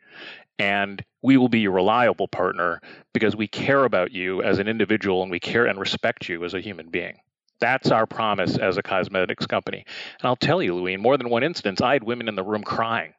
and 0.59 1.03
we 1.23 1.37
will 1.37 1.49
be 1.49 1.61
your 1.61 1.73
reliable 1.73 2.29
partner 2.29 2.81
because 3.13 3.37
we 3.37 3.47
care 3.47 3.85
about 3.85 4.13
you 4.13 4.43
as 4.43 4.59
an 4.59 4.69
individual 4.69 5.23
and 5.23 5.31
we 5.31 5.41
care 5.41 5.67
and 5.67 5.79
respect 5.79 6.29
you 6.29 6.45
as 6.45 6.55
a 6.55 6.61
human 6.61 6.89
being. 6.91 7.19
That's 7.61 7.91
our 7.91 8.07
promise 8.07 8.59
as 8.59 8.77
a 8.77 8.83
cosmetics 8.83 9.47
company. 9.47 9.85
And 10.21 10.29
I'll 10.29 10.37
tell 10.37 10.63
you, 10.63 10.75
Louis, 10.75 10.95
in 10.95 11.01
more 11.01 11.17
than 11.17 11.31
one 11.31 11.45
instance, 11.45 11.81
I 11.81 11.95
had 11.95 12.03
women 12.03 12.29
in 12.29 12.35
the 12.35 12.43
room 12.43 12.63
crying, 12.63 13.15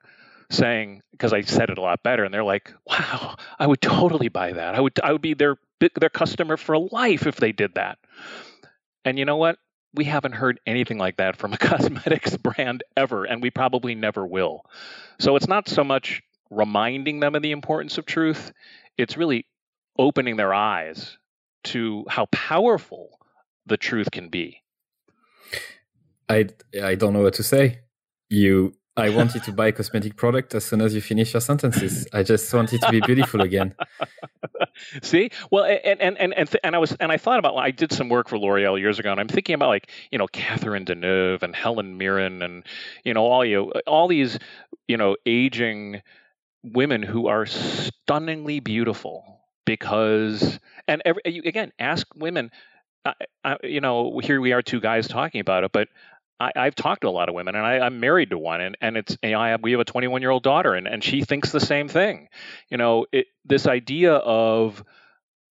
saying, 0.52 1.02
because 1.12 1.34
I 1.34 1.42
said 1.42 1.70
it 1.70 1.78
a 1.78 1.82
lot 1.82 2.04
better, 2.04 2.24
and 2.24 2.34
they're 2.34 2.44
like, 2.44 2.72
wow, 2.86 3.36
I 3.58 3.66
would 3.66 3.82
totally 3.82 4.28
buy 4.28 4.54
that. 4.54 4.76
I 4.76 4.82
would 4.82 5.00
I 5.02 5.14
would 5.14 5.22
be 5.22 5.34
their 5.34 5.56
their 5.80 6.10
customer 6.10 6.58
for 6.58 6.78
life 6.78 7.26
if 7.26 7.38
they 7.38 7.54
did 7.54 7.76
that. 7.76 7.98
And 9.04 9.18
you 9.18 9.26
know 9.26 9.38
what? 9.38 9.58
We 9.96 10.06
haven't 10.06 10.34
heard 10.34 10.60
anything 10.66 10.98
like 10.98 11.18
that 11.18 11.36
from 11.36 11.54
a 11.54 11.58
cosmetics 11.60 12.38
brand 12.38 12.84
ever, 12.96 13.26
and 13.26 13.42
we 13.42 13.50
probably 13.50 13.96
never 13.96 14.26
will. 14.26 14.66
So 15.20 15.36
it's 15.36 15.48
not 15.48 15.68
so 15.68 15.84
much 15.84 16.22
reminding 16.50 17.20
them 17.20 17.36
of 17.36 17.42
the 17.42 17.52
importance 17.52 17.98
of 17.98 18.06
truth, 18.06 18.52
it's 18.98 19.18
really 19.18 19.46
opening 19.98 20.38
their 20.38 20.54
eyes 20.54 21.18
to 21.64 22.06
how 22.10 22.28
powerful 22.28 23.20
the 23.66 23.78
truth 23.78 24.12
can 24.12 24.30
be. 24.30 24.62
I, 26.30 26.50
I 26.82 26.96
don't 26.96 27.14
know 27.14 27.22
what 27.22 27.34
to 27.36 27.44
say. 27.44 27.80
You 28.30 28.74
I 28.98 29.10
wanted 29.10 29.44
to 29.44 29.52
buy 29.52 29.72
cosmetic 29.72 30.16
product 30.16 30.56
as 30.56 30.64
soon 30.64 30.82
as 30.82 30.96
you 30.96 31.02
finish 31.02 31.34
your 31.34 31.42
sentences. 31.42 32.08
I 32.14 32.24
just 32.24 32.54
wanted 32.54 32.82
to 32.82 32.92
be 32.92 33.02
beautiful 33.02 33.42
again. 33.42 33.76
See, 35.04 35.32
well, 35.52 35.66
and 35.66 36.00
and 36.00 36.18
and 36.18 36.34
and, 36.34 36.50
th- 36.50 36.62
and 36.64 36.76
I 36.76 36.80
was 36.80 36.94
and 36.94 37.12
I 37.12 37.18
thought 37.18 37.40
about 37.40 37.58
I 37.58 37.72
did 37.72 37.92
some 37.92 38.08
work 38.08 38.30
for 38.30 38.38
L'Oreal 38.38 38.80
years 38.80 38.98
ago, 38.98 39.12
and 39.12 39.20
I'm 39.20 39.28
thinking 39.28 39.56
about 39.56 39.68
like 39.68 39.92
you 40.12 40.18
know 40.18 40.28
Catherine 40.28 40.86
Deneuve 40.86 41.44
and 41.44 41.54
Helen 41.54 41.98
Mirren 41.98 42.42
and 42.42 42.64
you 43.04 43.14
know 43.14 43.26
all 43.26 43.44
you 43.44 43.72
all 43.86 44.08
these 44.08 44.40
you 44.88 44.96
know 44.96 45.18
aging 45.26 46.02
women 46.64 47.04
who 47.04 47.28
are 47.28 47.46
stunningly 47.46 48.62
beautiful 48.62 49.42
because 49.66 50.60
and 50.88 51.02
every, 51.06 51.22
again 51.26 51.74
ask 51.80 52.08
women. 52.16 52.52
I, 53.08 53.14
I, 53.44 53.58
you 53.62 53.82
know, 53.82 54.18
here 54.18 54.42
we 54.42 54.52
are, 54.52 54.64
two 54.64 54.82
guys 54.82 55.08
talking 55.08 55.40
about 55.40 55.64
it, 55.64 55.72
but 55.72 55.90
I, 56.40 56.52
have 56.66 56.76
talked 56.76 57.02
to 57.02 57.08
a 57.08 57.12
lot 57.12 57.30
of 57.30 57.36
women, 57.36 57.56
and 57.56 57.66
I, 57.66 57.86
am 57.86 58.00
married 58.00 58.32
to 58.32 58.38
one, 58.38 58.60
and, 58.60 58.78
and 58.82 58.98
it's 58.98 59.18
you 59.24 59.32
know, 59.32 59.40
I 59.40 59.50
have, 59.50 59.64
we 59.64 59.72
have 59.72 59.80
a 59.80 59.86
21 59.86 60.22
year 60.22 60.32
old 60.32 60.44
daughter, 60.44 60.74
and, 60.74 60.88
and 60.88 61.04
she 61.04 61.24
thinks 61.24 61.52
the 61.52 61.60
same 61.60 61.88
thing. 61.88 62.28
You 62.70 62.78
know, 62.78 63.06
it, 63.12 63.28
this 63.46 63.68
idea 63.68 64.14
of 64.14 64.84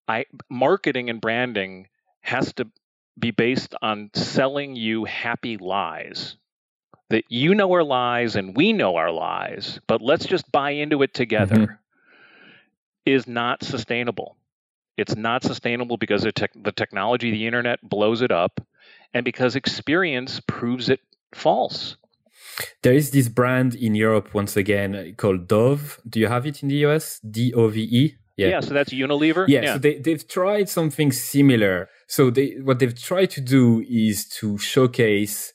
I 0.08 0.26
marketing 0.50 1.10
and 1.10 1.22
branding 1.22 1.88
has 2.22 2.54
to 2.54 2.68
be 3.18 3.32
based 3.32 3.76
on 3.82 4.10
selling 4.14 4.76
you 4.76 5.06
happy 5.06 5.58
lies 5.58 6.36
that 7.10 7.26
you 7.30 7.56
know 7.56 7.74
are 7.76 7.84
lies 7.84 8.36
and 8.36 8.56
we 8.56 8.74
know 8.74 8.96
are 8.96 9.12
lies, 9.12 9.80
but 9.88 10.02
let's 10.02 10.26
just 10.26 10.52
buy 10.52 10.72
into 10.72 11.02
it 11.04 11.14
together. 11.14 11.56
Mm-hmm. 11.56 11.74
Is 13.06 13.28
not 13.28 13.64
sustainable. 13.64 14.38
It's 14.96 15.16
not 15.16 15.44
sustainable 15.44 15.98
because 15.98 16.22
the, 16.22 16.32
the 16.56 16.72
technology, 16.72 17.32
the 17.32 17.46
internet 17.46 17.82
blows 17.82 18.22
it 18.22 18.32
up 18.32 18.62
and 19.14 19.24
because 19.24 19.56
experience 19.56 20.40
proves 20.48 20.90
it 20.90 21.00
false. 21.34 21.98
There 22.84 22.94
is 22.94 23.12
this 23.12 23.30
brand 23.30 23.76
in 23.76 23.96
Europe 23.96 24.34
once 24.34 24.56
again 24.56 25.16
called 25.18 25.48
Dove. 25.48 26.00
Do 26.08 26.20
you 26.20 26.28
have 26.28 26.46
it 26.46 26.62
in 26.62 26.70
the 26.70 26.86
US? 26.86 27.20
D 27.20 27.54
O 27.54 27.68
V 27.68 27.82
E. 27.82 28.16
Yeah. 28.36 28.48
yeah, 28.48 28.60
so 28.62 28.74
that's 28.74 28.92
Unilever. 28.92 29.48
Yeah, 29.48 29.62
yeah. 29.62 29.74
so 29.74 29.80
they 29.80 30.00
they've 30.00 30.28
tried 30.28 30.68
something 30.68 31.12
similar. 31.12 31.90
So 32.08 32.32
they 32.32 32.58
what 32.64 32.80
they've 32.80 33.00
tried 33.00 33.30
to 33.32 33.42
do 33.42 33.86
is 33.88 34.28
to 34.40 34.58
showcase 34.58 35.54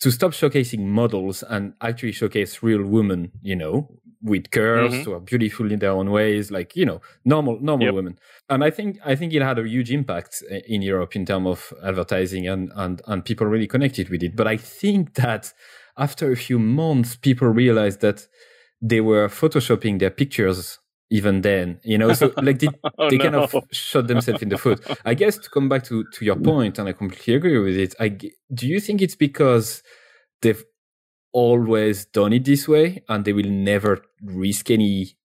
to 0.00 0.10
stop 0.10 0.32
showcasing 0.32 0.80
models 0.80 1.42
and 1.42 1.74
actually 1.80 2.12
showcase 2.12 2.62
real 2.62 2.84
women, 2.84 3.32
you 3.42 3.56
know, 3.56 3.88
with 4.24 4.50
curves 4.50 4.94
mm-hmm. 4.94 5.02
who 5.02 5.12
are 5.12 5.20
beautiful 5.20 5.70
in 5.70 5.78
their 5.78 5.92
own 5.92 6.10
ways, 6.10 6.50
like 6.50 6.74
you 6.74 6.86
know, 6.86 7.00
normal 7.24 7.60
normal 7.60 7.86
yep. 7.86 7.94
women. 7.94 8.18
And 8.48 8.64
I 8.64 8.70
think 8.70 8.98
I 9.04 9.14
think 9.14 9.32
it 9.34 9.42
had 9.42 9.58
a 9.58 9.68
huge 9.68 9.92
impact 9.92 10.42
in 10.66 10.82
Europe 10.82 11.14
in 11.14 11.26
terms 11.26 11.46
of 11.46 11.72
advertising 11.84 12.48
and 12.48 12.72
and 12.74 13.02
and 13.06 13.24
people 13.24 13.46
really 13.46 13.66
connected 13.66 14.08
with 14.08 14.22
it. 14.22 14.34
But 14.34 14.48
I 14.48 14.56
think 14.56 15.14
that 15.14 15.52
after 15.96 16.32
a 16.32 16.36
few 16.36 16.58
months, 16.58 17.14
people 17.16 17.48
realized 17.48 18.00
that 18.00 18.26
they 18.80 19.00
were 19.00 19.28
photoshopping 19.28 19.98
their 19.98 20.10
pictures 20.10 20.78
even 21.10 21.42
then 21.42 21.78
you 21.84 21.98
know 21.98 22.12
so 22.12 22.32
like 22.38 22.58
they, 22.58 22.68
oh, 22.98 23.10
they 23.10 23.18
no. 23.18 23.24
kind 23.24 23.36
of 23.36 23.54
shot 23.70 24.06
themselves 24.06 24.42
in 24.42 24.48
the 24.48 24.58
foot 24.58 24.80
i 25.04 25.12
guess 25.12 25.36
to 25.36 25.50
come 25.50 25.68
back 25.68 25.84
to 25.84 26.02
to 26.12 26.24
your 26.24 26.34
point 26.34 26.78
and 26.78 26.88
i 26.88 26.92
completely 26.92 27.34
agree 27.34 27.58
with 27.58 27.76
it 27.76 27.94
i 28.00 28.08
do 28.08 28.66
you 28.66 28.80
think 28.80 29.02
it's 29.02 29.14
because 29.14 29.82
they've 30.40 30.64
always 31.34 32.06
done 32.06 32.32
it 32.32 32.44
this 32.46 32.66
way 32.66 33.02
and 33.08 33.24
they 33.24 33.34
will 33.34 33.50
never 33.50 34.02
risk 34.22 34.70
any 34.70 35.16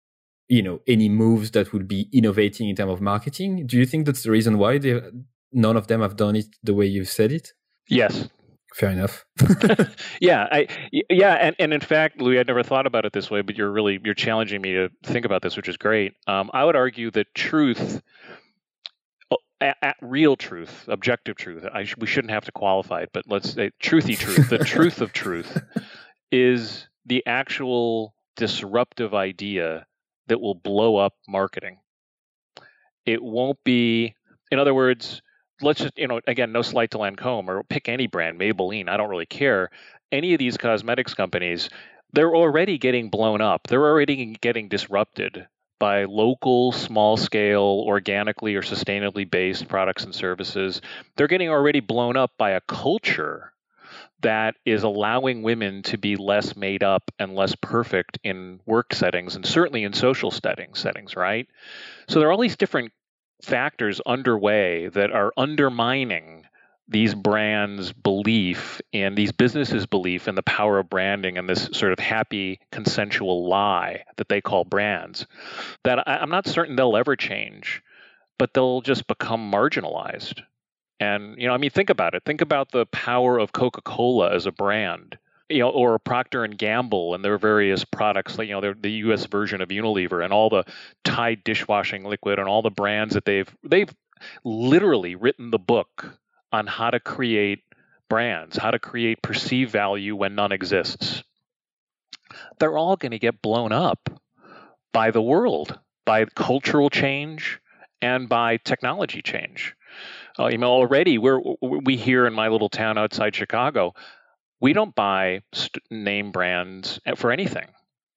you 0.50 0.62
know 0.62 0.82
any 0.88 1.08
moves 1.08 1.52
that 1.52 1.72
would 1.72 1.88
be 1.88 2.10
innovating 2.12 2.68
in 2.68 2.76
terms 2.76 2.92
of 2.92 3.02
marketing. 3.02 3.66
Do 3.66 3.78
you 3.78 3.86
think 3.86 4.06
that's 4.06 4.24
the 4.24 4.32
reason 4.32 4.58
why 4.58 4.80
they, 4.80 5.00
none 5.54 5.78
of 5.78 5.88
them 5.88 6.02
have 6.02 6.18
done 6.18 6.36
it 6.36 6.48
the 6.64 6.74
way 6.74 6.86
you've 6.86 7.08
said 7.08 7.32
it? 7.32 7.54
Yes, 7.88 8.28
Fair 8.76 8.90
enough. 8.90 9.26
yeah, 10.22 10.48
I, 10.52 10.68
yeah, 10.92 11.34
and, 11.34 11.56
and 11.60 11.74
in 11.74 11.82
fact, 11.82 12.22
Louis, 12.22 12.40
I'd 12.40 12.48
never 12.48 12.64
thought 12.64 12.86
about 12.86 13.06
it 13.06 13.14
this 13.14 13.32
way, 13.32 13.42
but 13.42 13.58
you're 13.58 13.72
really 13.72 14.00
you're 14.04 14.14
challenging 14.14 14.62
me 14.62 14.74
to 14.74 14.90
think 15.04 15.26
about 15.26 15.42
this, 15.42 15.58
which 15.58 15.68
is 15.68 15.78
great. 15.78 16.14
Um, 16.28 16.52
I 16.54 16.64
would 16.66 16.76
argue 16.76 17.10
that 17.12 17.34
truth, 17.34 18.02
at, 19.60 19.78
at 19.82 19.96
real 20.02 20.36
truth, 20.36 20.86
objective 20.88 21.36
truth, 21.36 21.66
sh- 21.84 21.96
we 21.98 22.08
shouldn't 22.08 22.32
have 22.32 22.46
to 22.46 22.52
qualify 22.52 23.02
it, 23.02 23.10
but 23.12 23.26
let's 23.28 23.54
say 23.54 23.72
truthy 23.82 24.18
truth. 24.18 24.50
the 24.50 24.58
truth 24.66 25.02
of 25.02 25.14
truth 25.14 25.62
is 26.32 26.88
the 27.06 27.26
actual 27.26 28.14
disruptive 28.36 29.14
idea 29.14 29.86
that 30.28 30.40
will 30.40 30.56
blow 30.56 30.98
up 30.98 31.14
marketing. 31.28 31.80
It 33.06 33.24
won't 33.24 33.64
be, 33.64 34.16
in 34.52 34.60
other 34.60 34.74
words 34.74 35.22
let's 35.62 35.80
just 35.80 35.98
you 35.98 36.08
know 36.08 36.22
again 36.28 36.52
no 36.52 36.62
slight 36.62 36.92
to 36.92 36.98
Lancome 36.98 37.48
or 37.48 37.64
pick 37.64 37.90
any 37.90 38.08
brand 38.08 38.40
Maybelline 38.40 38.90
I 38.90 38.98
don't 38.98 39.10
really 39.10 39.26
care. 39.26 39.70
Any 40.12 40.34
of 40.34 40.40
these 40.40 40.58
cosmetics 40.58 41.14
companies 41.14 41.70
they're 42.12 42.36
already 42.36 42.80
getting 42.80 43.10
blown 43.10 43.40
up. 43.40 43.68
They're 43.68 43.86
already 43.86 44.36
getting 44.42 44.68
disrupted 44.68 45.48
by 45.80 46.06
local 46.06 46.72
small 46.72 47.18
scale 47.18 47.84
organically 47.86 48.56
or 48.56 48.64
sustainably 48.64 49.30
based 49.30 49.68
products 49.68 50.04
and 50.04 50.16
services. 50.16 50.82
They're 51.16 51.28
getting 51.28 51.50
already 51.50 51.82
blown 51.82 52.18
up 52.18 52.32
by 52.38 52.52
a 52.52 52.62
culture 52.62 53.54
that 54.22 54.56
is 54.66 54.84
allowing 54.84 55.44
women 55.44 55.82
to 55.84 55.98
be 55.98 56.16
less 56.16 56.56
made 56.56 56.84
up 56.84 57.12
and 57.20 57.36
less 57.36 57.56
perfect 57.56 58.20
in 58.24 58.60
work 58.66 58.94
settings 58.94 59.36
and 59.36 59.46
certainly 59.46 59.84
in 59.84 59.94
social 59.94 60.32
settings 60.32 60.80
settings 60.80 61.16
right 61.16 61.48
so 62.08 62.20
there 62.20 62.30
are 62.30 62.32
all 62.32 62.42
these 62.42 62.58
different 62.58 62.92
factors 63.42 64.02
underway 64.06 64.88
that 64.90 65.12
are 65.12 65.32
undermining 65.38 66.44
these 66.90 67.14
brands' 67.14 67.94
belief 67.94 68.82
and 68.94 69.16
these 69.16 69.32
businesses' 69.32 69.86
belief 69.86 70.28
in 70.28 70.36
the 70.36 70.44
power 70.44 70.80
of 70.80 70.90
branding 70.90 71.38
and 71.38 71.48
this 71.48 71.70
sort 71.72 71.94
of 71.94 72.00
happy 72.00 72.60
consensual 72.72 73.48
lie 73.48 74.04
that 74.18 74.28
they 74.28 74.42
call 74.42 74.66
brands 74.66 75.28
that 75.84 76.08
I, 76.08 76.22
am 76.24 76.30
not 76.30 76.48
certain 76.48 76.76
they'll 76.76 76.98
ever 76.98 77.16
change, 77.16 77.84
but 78.40 78.54
they'll 78.54 78.82
just 78.82 79.08
become 79.08 79.52
marginalized. 79.52 80.42
And 81.00 81.36
you 81.38 81.48
know, 81.48 81.54
I 81.54 81.58
mean, 81.58 81.70
think 81.70 81.90
about 81.90 82.14
it. 82.14 82.24
Think 82.26 82.42
about 82.42 82.72
the 82.72 82.86
power 82.88 83.38
of 83.40 83.52
Coca-Cola 83.54 84.34
as 84.34 84.46
a 84.46 84.52
brand 84.52 85.18
you 85.50 85.60
know, 85.60 85.70
or 85.70 85.98
Procter 85.98 86.44
and 86.44 86.58
Gamble 86.58 87.16
and 87.16 87.26
their 87.26 87.38
various 87.38 87.84
products, 87.84 88.38
like 88.38 88.48
you 88.48 88.60
know, 88.60 88.74
the 88.74 88.92
U.S. 88.92 89.26
version 89.26 89.62
of 89.62 89.70
Unilever 89.70 90.24
and 90.24 90.32
all 90.32 90.50
the 90.50 90.64
Tide 91.04 91.44
dishwashing 91.44 92.06
liquid 92.06 92.38
and 92.38 92.48
all 92.48 92.62
the 92.62 92.70
brands 92.70 93.16
that 93.16 93.26
they've 93.26 93.50
they've 93.64 93.94
literally 94.44 95.16
written 95.16 95.50
the 95.50 95.60
book 95.60 96.20
on 96.52 96.68
how 96.68 96.92
to 96.92 97.00
create 97.00 97.64
brands, 98.10 98.58
how 98.58 98.72
to 98.72 98.80
create 98.80 99.22
perceived 99.22 99.72
value 99.72 100.16
when 100.16 100.36
none 100.36 100.52
exists. 100.52 101.24
They're 102.60 102.78
all 102.78 102.96
going 102.96 103.12
to 103.12 103.20
get 103.20 103.42
blown 103.42 103.72
up 103.72 104.10
by 104.94 105.12
the 105.12 105.22
world, 105.22 105.80
by 106.06 106.26
cultural 106.26 106.90
change, 106.90 107.60
and 108.02 108.30
by 108.30 108.58
technology 108.58 109.22
change. 109.22 109.76
Uh, 110.40 110.48
you 110.48 110.58
know, 110.58 110.72
already 110.72 111.18
we're 111.18 111.42
we 111.62 111.98
here 111.98 112.26
in 112.26 112.34
my 112.34 112.48
little 112.48 112.70
town 112.70 112.98
outside 112.98 113.36
Chicago 113.36 113.94
we 114.60 114.74
don't 114.74 114.96
buy 114.96 115.42
st- 115.54 115.84
name 115.90 116.32
brands 116.32 117.00
for 117.16 117.32
anything. 117.32 117.68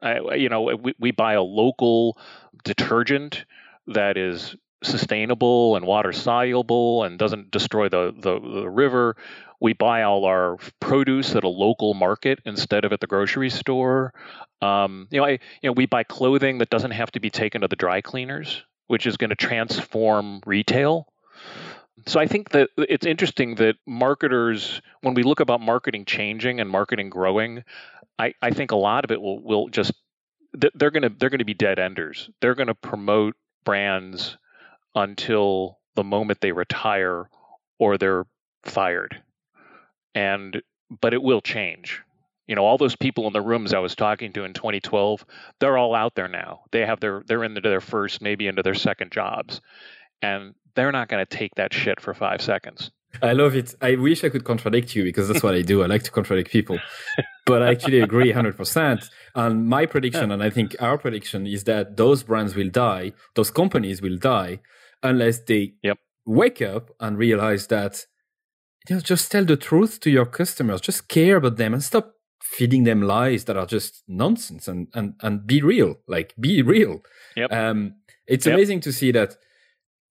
I, 0.00 0.34
you 0.34 0.48
know, 0.48 0.62
we, 0.62 0.94
we 0.98 1.10
buy 1.12 1.34
a 1.34 1.42
local 1.42 2.18
detergent 2.64 3.44
that 3.88 4.16
is 4.16 4.56
sustainable 4.82 5.76
and 5.76 5.86
water 5.86 6.12
soluble 6.12 7.04
and 7.04 7.18
doesn't 7.18 7.52
destroy 7.52 7.88
the, 7.88 8.12
the, 8.16 8.40
the, 8.40 8.68
river. 8.68 9.16
We 9.60 9.74
buy 9.74 10.02
all 10.02 10.24
our 10.24 10.56
produce 10.80 11.36
at 11.36 11.44
a 11.44 11.48
local 11.48 11.94
market 11.94 12.40
instead 12.44 12.84
of 12.84 12.92
at 12.92 12.98
the 12.98 13.06
grocery 13.06 13.50
store. 13.50 14.12
Um, 14.60 15.06
you 15.12 15.20
know, 15.20 15.26
I, 15.26 15.30
you 15.30 15.38
know, 15.68 15.72
we 15.72 15.86
buy 15.86 16.02
clothing 16.02 16.58
that 16.58 16.70
doesn't 16.70 16.90
have 16.90 17.12
to 17.12 17.20
be 17.20 17.30
taken 17.30 17.60
to 17.60 17.68
the 17.68 17.76
dry 17.76 18.00
cleaners, 18.00 18.64
which 18.88 19.06
is 19.06 19.16
going 19.16 19.30
to 19.30 19.36
transform 19.36 20.40
retail. 20.44 21.06
So 22.06 22.20
I 22.20 22.26
think 22.26 22.50
that 22.50 22.70
it's 22.76 23.06
interesting 23.06 23.56
that 23.56 23.76
marketers, 23.86 24.80
when 25.02 25.14
we 25.14 25.22
look 25.22 25.40
about 25.40 25.60
marketing 25.60 26.04
changing 26.04 26.60
and 26.60 26.68
marketing 26.68 27.10
growing, 27.10 27.64
I, 28.18 28.34
I 28.42 28.50
think 28.50 28.70
a 28.70 28.76
lot 28.76 29.04
of 29.04 29.10
it 29.10 29.20
will 29.20 29.42
will 29.42 29.68
just 29.68 29.92
they're 30.52 30.90
to 30.90 31.08
they're 31.18 31.30
to 31.30 31.44
be 31.44 31.54
dead 31.54 31.78
enders. 31.78 32.28
They're 32.40 32.54
to 32.54 32.74
promote 32.74 33.34
brands 33.64 34.36
until 34.94 35.78
the 35.94 36.04
moment 36.04 36.40
they 36.40 36.52
retire 36.52 37.28
or 37.78 37.98
they're 37.98 38.26
fired. 38.64 39.22
And 40.14 40.62
but 41.00 41.14
it 41.14 41.22
will 41.22 41.40
change. 41.40 42.02
You 42.46 42.56
know, 42.56 42.64
all 42.64 42.76
those 42.76 42.96
people 42.96 43.26
in 43.28 43.32
the 43.32 43.40
rooms 43.40 43.72
I 43.72 43.78
was 43.78 43.94
talking 43.94 44.32
to 44.34 44.44
in 44.44 44.52
2012, 44.52 45.24
they're 45.58 45.78
all 45.78 45.94
out 45.94 46.14
there 46.14 46.28
now. 46.28 46.62
They 46.70 46.84
have 46.84 47.00
their 47.00 47.22
they're 47.26 47.44
into 47.44 47.60
their 47.60 47.80
first, 47.80 48.20
maybe 48.20 48.46
into 48.46 48.62
their 48.62 48.74
second 48.74 49.10
jobs. 49.12 49.60
And 50.22 50.54
they're 50.74 50.92
not 50.92 51.08
going 51.08 51.24
to 51.24 51.36
take 51.36 51.54
that 51.56 51.74
shit 51.74 52.00
for 52.00 52.14
five 52.14 52.40
seconds. 52.40 52.90
I 53.20 53.32
love 53.32 53.54
it. 53.54 53.74
I 53.82 53.96
wish 53.96 54.24
I 54.24 54.30
could 54.30 54.44
contradict 54.44 54.96
you 54.96 55.04
because 55.04 55.28
that's 55.28 55.42
what 55.42 55.54
I 55.54 55.62
do. 55.62 55.82
I 55.82 55.86
like 55.86 56.02
to 56.04 56.10
contradict 56.10 56.50
people. 56.50 56.78
But 57.44 57.62
I 57.62 57.70
actually 57.72 58.00
agree 58.00 58.32
100%. 58.32 59.10
And 59.34 59.68
my 59.68 59.84
prediction, 59.84 60.30
and 60.30 60.42
I 60.42 60.48
think 60.48 60.76
our 60.80 60.96
prediction, 60.96 61.46
is 61.46 61.64
that 61.64 61.96
those 61.96 62.22
brands 62.22 62.54
will 62.54 62.70
die, 62.70 63.12
those 63.34 63.50
companies 63.50 64.00
will 64.00 64.16
die, 64.16 64.60
unless 65.02 65.40
they 65.40 65.74
yep. 65.82 65.98
wake 66.24 66.62
up 66.62 66.90
and 67.00 67.18
realize 67.18 67.66
that, 67.66 68.06
you 68.88 68.94
know, 68.94 69.00
just 69.00 69.30
tell 69.30 69.44
the 69.44 69.56
truth 69.56 69.98
to 70.00 70.10
your 70.10 70.24
customers, 70.24 70.80
just 70.80 71.08
care 71.08 71.36
about 71.36 71.56
them 71.56 71.74
and 71.74 71.82
stop 71.82 72.12
feeding 72.40 72.84
them 72.84 73.02
lies 73.02 73.44
that 73.46 73.56
are 73.56 73.66
just 73.66 74.04
nonsense 74.06 74.68
and, 74.68 74.88
and, 74.94 75.14
and 75.20 75.46
be 75.46 75.60
real. 75.60 75.96
Like, 76.06 76.34
be 76.38 76.62
real. 76.62 77.02
Yep. 77.36 77.52
Um, 77.52 77.94
it's 78.26 78.46
yep. 78.46 78.54
amazing 78.54 78.80
to 78.82 78.92
see 78.92 79.10
that 79.12 79.36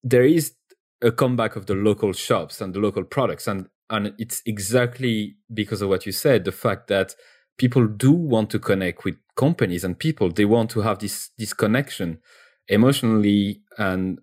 there 0.04 0.24
is 0.24 0.54
a 1.02 1.12
comeback 1.12 1.56
of 1.56 1.66
the 1.66 1.76
local 1.76 2.14
shops 2.14 2.62
and 2.62 2.74
the 2.74 2.80
local 2.80 3.04
products 3.04 3.48
and 3.48 3.68
and 3.90 4.14
it's 4.18 4.42
exactly 4.46 5.36
because 5.54 5.82
of 5.82 5.90
what 5.90 6.06
you 6.06 6.12
said 6.12 6.46
the 6.46 6.52
fact 6.52 6.88
that 6.88 7.16
people 7.58 7.86
do 7.86 8.12
want 8.12 8.50
to 8.50 8.60
connect 8.60 9.04
with 9.06 9.16
companies 9.36 9.84
and 9.84 10.00
people. 10.00 10.32
They 10.32 10.46
want 10.46 10.72
to 10.72 10.82
have 10.82 11.00
this 11.00 11.30
this 11.38 11.54
connection 11.54 12.20
emotionally 12.68 13.62
and 13.78 14.20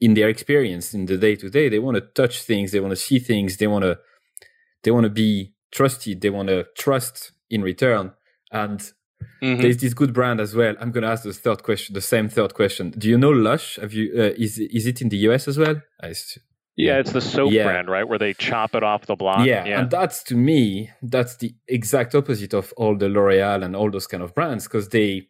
in 0.00 0.14
their 0.14 0.28
experience 0.28 0.92
in 0.92 1.06
the 1.06 1.16
day 1.16 1.36
to 1.36 1.48
day 1.48 1.68
they 1.68 1.78
want 1.78 1.94
to 1.94 2.00
touch 2.00 2.42
things 2.42 2.72
they 2.72 2.80
want 2.80 2.90
to 2.90 2.96
see 2.96 3.18
things 3.18 3.56
they 3.56 3.66
want 3.66 3.84
to 3.84 3.96
they 4.82 4.90
want 4.90 5.04
to 5.04 5.10
be 5.10 5.54
trusted 5.72 6.20
they 6.20 6.30
want 6.30 6.48
to 6.48 6.66
trust 6.76 7.32
in 7.50 7.62
return. 7.62 8.12
And 8.50 8.80
Mm-hmm. 9.42 9.62
There's 9.62 9.78
this 9.78 9.94
good 9.94 10.12
brand 10.12 10.40
as 10.40 10.54
well. 10.54 10.74
I'm 10.80 10.90
going 10.90 11.02
to 11.02 11.10
ask 11.10 11.22
the 11.24 11.32
third 11.32 11.62
question, 11.62 11.94
the 11.94 12.00
same 12.00 12.28
third 12.28 12.54
question. 12.54 12.90
Do 12.90 13.08
you 13.08 13.18
know 13.18 13.30
Lush? 13.30 13.76
Have 13.76 13.92
you? 13.92 14.12
Uh, 14.16 14.32
is 14.36 14.58
is 14.58 14.86
it 14.86 15.00
in 15.00 15.08
the 15.08 15.18
US 15.28 15.48
as 15.48 15.58
well? 15.58 15.80
yeah, 16.76 16.98
it's 16.98 17.12
the 17.12 17.20
soap 17.20 17.52
yeah. 17.52 17.64
brand, 17.64 17.88
right, 17.88 18.06
where 18.06 18.18
they 18.18 18.34
chop 18.34 18.74
it 18.74 18.82
off 18.82 19.06
the 19.06 19.14
block. 19.14 19.46
Yeah, 19.46 19.64
yeah, 19.64 19.80
and 19.80 19.90
that's 19.90 20.22
to 20.24 20.34
me, 20.34 20.90
that's 21.02 21.36
the 21.36 21.54
exact 21.68 22.14
opposite 22.14 22.52
of 22.52 22.72
all 22.76 22.96
the 22.96 23.08
L'Oreal 23.08 23.64
and 23.64 23.76
all 23.76 23.90
those 23.90 24.08
kind 24.08 24.22
of 24.22 24.34
brands 24.34 24.64
because 24.64 24.88
they 24.88 25.28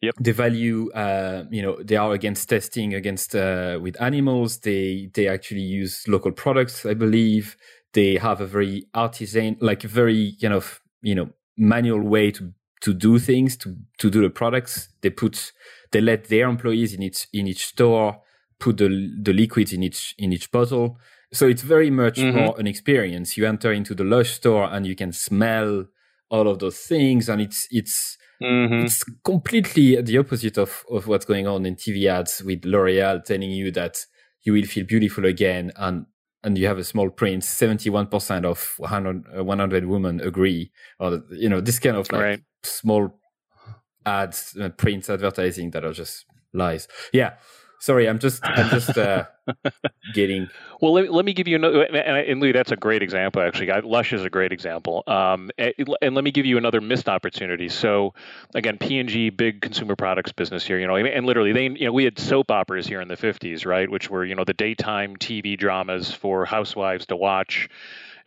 Yep. 0.00 0.14
They 0.20 0.30
value, 0.30 0.92
uh, 0.92 1.44
you 1.50 1.60
know, 1.60 1.82
they 1.82 1.96
are 1.96 2.12
against 2.12 2.48
testing 2.48 2.94
against 2.94 3.34
uh, 3.34 3.80
with 3.82 4.00
animals. 4.00 4.58
They 4.58 5.10
they 5.12 5.26
actually 5.26 5.62
use 5.62 6.06
local 6.06 6.30
products, 6.30 6.86
I 6.86 6.94
believe. 6.94 7.56
They 7.94 8.16
have 8.16 8.40
a 8.40 8.46
very 8.46 8.86
artisan, 8.94 9.56
like 9.60 9.82
very 9.82 10.36
kind 10.40 10.54
of 10.54 10.80
you 11.02 11.16
know 11.16 11.30
manual 11.56 12.00
way 12.00 12.30
to 12.30 12.52
to 12.80 12.94
do 12.94 13.18
things 13.18 13.56
to 13.56 13.76
to 13.98 14.10
do 14.10 14.22
the 14.22 14.30
products 14.30 14.88
they 15.00 15.10
put 15.10 15.52
they 15.90 16.00
let 16.00 16.28
their 16.28 16.48
employees 16.48 16.94
in 16.94 17.02
each 17.02 17.28
in 17.32 17.46
each 17.46 17.66
store 17.66 18.20
put 18.58 18.76
the 18.76 18.88
the 19.22 19.32
liquids 19.32 19.72
in 19.72 19.82
each 19.82 20.14
in 20.18 20.32
each 20.32 20.50
bottle 20.50 20.98
so 21.32 21.46
it's 21.46 21.62
very 21.62 21.90
much 21.90 22.16
mm-hmm. 22.16 22.36
more 22.36 22.58
an 22.58 22.66
experience 22.66 23.36
you 23.36 23.46
enter 23.46 23.72
into 23.72 23.94
the 23.94 24.04
lush 24.04 24.32
store 24.32 24.64
and 24.64 24.86
you 24.86 24.94
can 24.94 25.12
smell 25.12 25.86
all 26.30 26.48
of 26.48 26.58
those 26.58 26.78
things 26.78 27.28
and 27.28 27.40
it's 27.40 27.66
it's 27.70 28.16
mm-hmm. 28.42 28.84
it's 28.84 29.02
completely 29.24 30.00
the 30.00 30.18
opposite 30.18 30.58
of 30.58 30.84
of 30.90 31.06
what's 31.06 31.24
going 31.24 31.46
on 31.46 31.66
in 31.66 31.74
tv 31.74 32.06
ads 32.06 32.42
with 32.42 32.64
l'oreal 32.64 33.24
telling 33.24 33.50
you 33.50 33.70
that 33.70 34.04
you 34.42 34.52
will 34.52 34.64
feel 34.64 34.84
beautiful 34.84 35.24
again 35.24 35.72
and 35.76 36.06
and 36.44 36.56
you 36.56 36.66
have 36.66 36.78
a 36.78 36.84
small 36.84 37.10
print 37.10 37.42
71% 37.42 38.44
of 38.44 38.74
100, 38.78 39.44
100 39.44 39.86
women 39.86 40.20
agree 40.20 40.70
or 40.98 41.22
you 41.30 41.48
know 41.48 41.60
this 41.60 41.78
kind 41.78 41.96
of 41.96 42.10
like 42.12 42.22
right 42.22 42.40
small 42.62 43.18
ads, 44.04 44.56
uh, 44.60 44.70
print 44.70 45.08
advertising 45.08 45.70
that 45.70 45.84
are 45.84 45.92
just 45.92 46.24
lies. 46.52 46.88
Yeah. 47.12 47.34
Sorry, 47.80 48.08
I'm 48.08 48.18
just 48.18 48.44
I'm 48.44 48.68
just 48.70 48.98
uh, 48.98 49.26
getting. 50.14 50.48
Well, 50.80 50.94
let, 50.94 51.12
let 51.12 51.24
me 51.24 51.32
give 51.32 51.46
you 51.46 51.54
another. 51.54 51.84
And, 51.84 51.96
and 51.96 52.40
Lee, 52.40 52.50
that's 52.50 52.72
a 52.72 52.76
great 52.76 53.04
example. 53.04 53.40
Actually, 53.40 53.70
Lush 53.82 54.12
is 54.12 54.24
a 54.24 54.30
great 54.30 54.50
example. 54.50 55.04
Um, 55.06 55.50
and, 55.58 55.72
and, 56.02 56.14
let 56.16 56.24
me 56.24 56.32
give 56.32 56.44
you 56.44 56.58
another 56.58 56.80
missed 56.80 57.08
opportunity. 57.08 57.68
So, 57.68 58.14
again, 58.52 58.78
P 58.78 58.98
and 58.98 59.08
G, 59.08 59.30
big 59.30 59.60
consumer 59.60 59.94
products 59.94 60.32
business 60.32 60.64
here. 60.64 60.80
You 60.80 60.88
know, 60.88 60.96
and 60.96 61.24
literally, 61.24 61.52
they 61.52 61.64
you 61.68 61.86
know 61.86 61.92
we 61.92 62.02
had 62.02 62.18
soap 62.18 62.50
operas 62.50 62.88
here 62.88 63.00
in 63.00 63.06
the 63.06 63.16
'50s, 63.16 63.64
right? 63.64 63.88
Which 63.88 64.10
were 64.10 64.24
you 64.24 64.34
know 64.34 64.44
the 64.44 64.54
daytime 64.54 65.16
TV 65.16 65.56
dramas 65.56 66.12
for 66.12 66.44
housewives 66.44 67.06
to 67.06 67.16
watch 67.16 67.68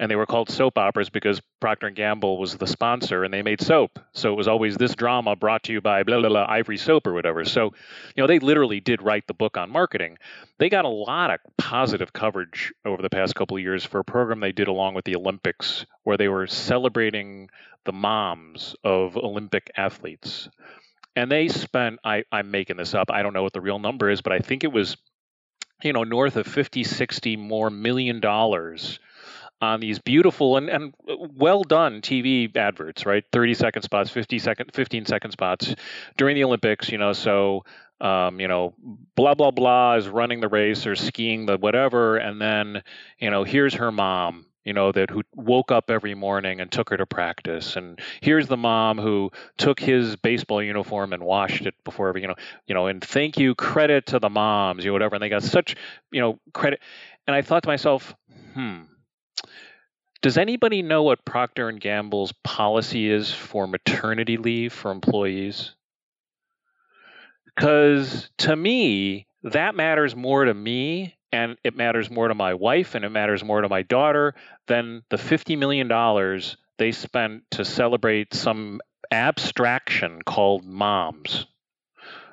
and 0.01 0.09
they 0.09 0.15
were 0.15 0.25
called 0.25 0.49
soap 0.49 0.79
operas 0.79 1.11
because 1.11 1.39
Procter 1.59 1.85
and 1.85 1.95
Gamble 1.95 2.39
was 2.39 2.57
the 2.57 2.65
sponsor 2.65 3.23
and 3.23 3.31
they 3.31 3.43
made 3.43 3.61
soap. 3.61 3.99
So 4.13 4.33
it 4.33 4.35
was 4.35 4.47
always 4.47 4.75
this 4.75 4.95
drama 4.95 5.35
brought 5.35 5.63
to 5.65 5.73
you 5.73 5.79
by 5.79 6.01
blah 6.01 6.19
blah 6.19 6.29
blah 6.29 6.47
Ivory 6.49 6.77
Soap 6.77 7.05
or 7.05 7.13
whatever. 7.13 7.45
So, 7.45 7.65
you 7.65 8.23
know, 8.23 8.25
they 8.25 8.39
literally 8.39 8.79
did 8.79 9.03
write 9.03 9.27
the 9.27 9.35
book 9.35 9.57
on 9.57 9.69
marketing. 9.69 10.17
They 10.57 10.69
got 10.69 10.85
a 10.85 10.89
lot 10.89 11.29
of 11.29 11.39
positive 11.55 12.13
coverage 12.13 12.73
over 12.83 12.99
the 12.99 13.11
past 13.11 13.35
couple 13.35 13.57
of 13.57 13.63
years 13.63 13.85
for 13.85 13.99
a 13.99 14.03
program 14.03 14.39
they 14.39 14.51
did 14.51 14.67
along 14.67 14.95
with 14.95 15.05
the 15.05 15.15
Olympics 15.15 15.85
where 16.01 16.17
they 16.17 16.27
were 16.27 16.47
celebrating 16.47 17.51
the 17.85 17.93
moms 17.93 18.75
of 18.83 19.15
Olympic 19.17 19.69
athletes. 19.77 20.49
And 21.15 21.31
they 21.31 21.47
spent 21.47 21.99
I 22.03 22.23
I'm 22.31 22.49
making 22.49 22.77
this 22.77 22.95
up. 22.95 23.11
I 23.11 23.21
don't 23.21 23.33
know 23.33 23.43
what 23.43 23.53
the 23.53 23.61
real 23.61 23.77
number 23.77 24.09
is, 24.09 24.21
but 24.21 24.33
I 24.33 24.39
think 24.39 24.63
it 24.63 24.71
was 24.71 24.97
you 25.83 25.93
know 25.93 26.03
north 26.03 26.37
of 26.37 26.47
50 26.47 26.85
60 26.85 27.37
more 27.37 27.69
million 27.69 28.19
dollars 28.19 28.99
on 29.61 29.79
these 29.79 29.99
beautiful 29.99 30.57
and, 30.57 30.69
and 30.69 30.93
well 31.07 31.63
done 31.63 32.01
TV 32.01 32.55
adverts, 32.55 33.05
right? 33.05 33.23
30 33.31 33.53
second 33.53 33.81
spots, 33.83 34.09
50 34.09 34.39
second, 34.39 34.71
15 34.73 35.05
second 35.05 35.31
spots 35.31 35.75
during 36.17 36.35
the 36.35 36.43
Olympics, 36.43 36.89
you 36.89 36.97
know, 36.97 37.13
so 37.13 37.63
um, 38.01 38.39
you 38.39 38.47
know, 38.47 38.73
blah 39.15 39.35
blah 39.35 39.51
blah 39.51 39.95
is 39.95 40.07
running 40.07 40.41
the 40.41 40.47
race 40.47 40.87
or 40.87 40.95
skiing 40.95 41.45
the 41.45 41.57
whatever, 41.57 42.17
and 42.17 42.41
then 42.41 42.81
you 43.19 43.29
know, 43.29 43.43
here's 43.43 43.75
her 43.75 43.91
mom, 43.91 44.47
you 44.65 44.73
know, 44.73 44.91
that 44.91 45.11
who 45.11 45.21
woke 45.35 45.71
up 45.71 45.91
every 45.91 46.15
morning 46.15 46.61
and 46.61 46.71
took 46.71 46.89
her 46.89 46.97
to 46.97 47.05
practice, 47.05 47.75
and 47.75 47.99
here's 48.21 48.47
the 48.47 48.57
mom 48.57 48.97
who 48.97 49.29
took 49.57 49.79
his 49.79 50.15
baseball 50.15 50.63
uniform 50.63 51.13
and 51.13 51.21
washed 51.21 51.67
it 51.67 51.75
before 51.83 52.09
every, 52.09 52.21
you 52.23 52.27
know, 52.27 52.35
you 52.65 52.73
know, 52.73 52.87
and 52.87 53.03
thank 53.03 53.37
you, 53.37 53.53
credit 53.53 54.07
to 54.07 54.17
the 54.17 54.29
moms, 54.29 54.83
you 54.83 54.89
know, 54.89 54.93
whatever, 54.93 55.15
and 55.15 55.21
they 55.21 55.29
got 55.29 55.43
such, 55.43 55.75
you 56.11 56.21
know, 56.21 56.39
credit, 56.53 56.79
and 57.27 57.35
I 57.35 57.43
thought 57.43 57.61
to 57.61 57.69
myself, 57.69 58.15
hmm 58.55 58.81
does 60.21 60.37
anybody 60.37 60.81
know 60.81 61.03
what 61.03 61.25
Procter 61.25 61.67
and 61.67 61.79
Gamble's 61.79 62.31
policy 62.43 63.09
is 63.09 63.33
for 63.33 63.67
maternity 63.67 64.37
leave 64.37 64.71
for 64.71 64.91
employees? 64.91 65.73
Because 67.45 68.29
to 68.39 68.55
me, 68.55 69.27
that 69.43 69.75
matters 69.75 70.15
more 70.15 70.45
to 70.45 70.53
me 70.53 71.15
and 71.31 71.57
it 71.63 71.75
matters 71.75 72.09
more 72.09 72.27
to 72.27 72.35
my 72.35 72.53
wife 72.53 72.93
and 72.93 73.03
it 73.03 73.09
matters 73.09 73.43
more 73.43 73.61
to 73.61 73.69
my 73.69 73.81
daughter 73.81 74.35
than 74.67 75.03
the 75.09 75.17
$50 75.17 75.57
million 75.57 75.87
they 76.77 76.91
spent 76.91 77.43
to 77.51 77.65
celebrate 77.65 78.33
some 78.33 78.79
abstraction 79.11 80.21
called 80.21 80.65
moms. 80.65 81.45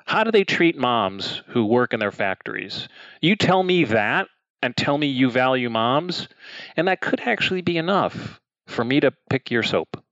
How 0.05 0.23
do 0.23 0.31
they 0.31 0.43
treat 0.43 0.77
moms 0.77 1.41
who 1.47 1.65
work 1.65 1.93
in 1.93 1.99
their 1.99 2.11
factories? 2.11 2.87
You 3.21 3.35
tell 3.35 3.61
me 3.61 3.83
that, 3.85 4.27
and 4.61 4.75
tell 4.75 4.97
me 4.97 5.07
you 5.07 5.29
value 5.29 5.69
moms, 5.69 6.27
and 6.75 6.87
that 6.87 7.01
could 7.01 7.21
actually 7.21 7.61
be 7.61 7.77
enough 7.77 8.39
for 8.67 8.83
me 8.83 8.99
to 8.99 9.11
pick 9.29 9.51
your 9.51 9.63
soap. 9.63 10.03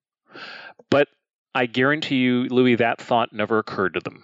But 0.89 1.07
I 1.53 1.65
guarantee 1.65 2.17
you, 2.17 2.45
Louis, 2.45 2.75
that 2.75 3.01
thought 3.01 3.33
never 3.33 3.59
occurred 3.59 3.95
to 3.95 3.99
them 3.99 4.23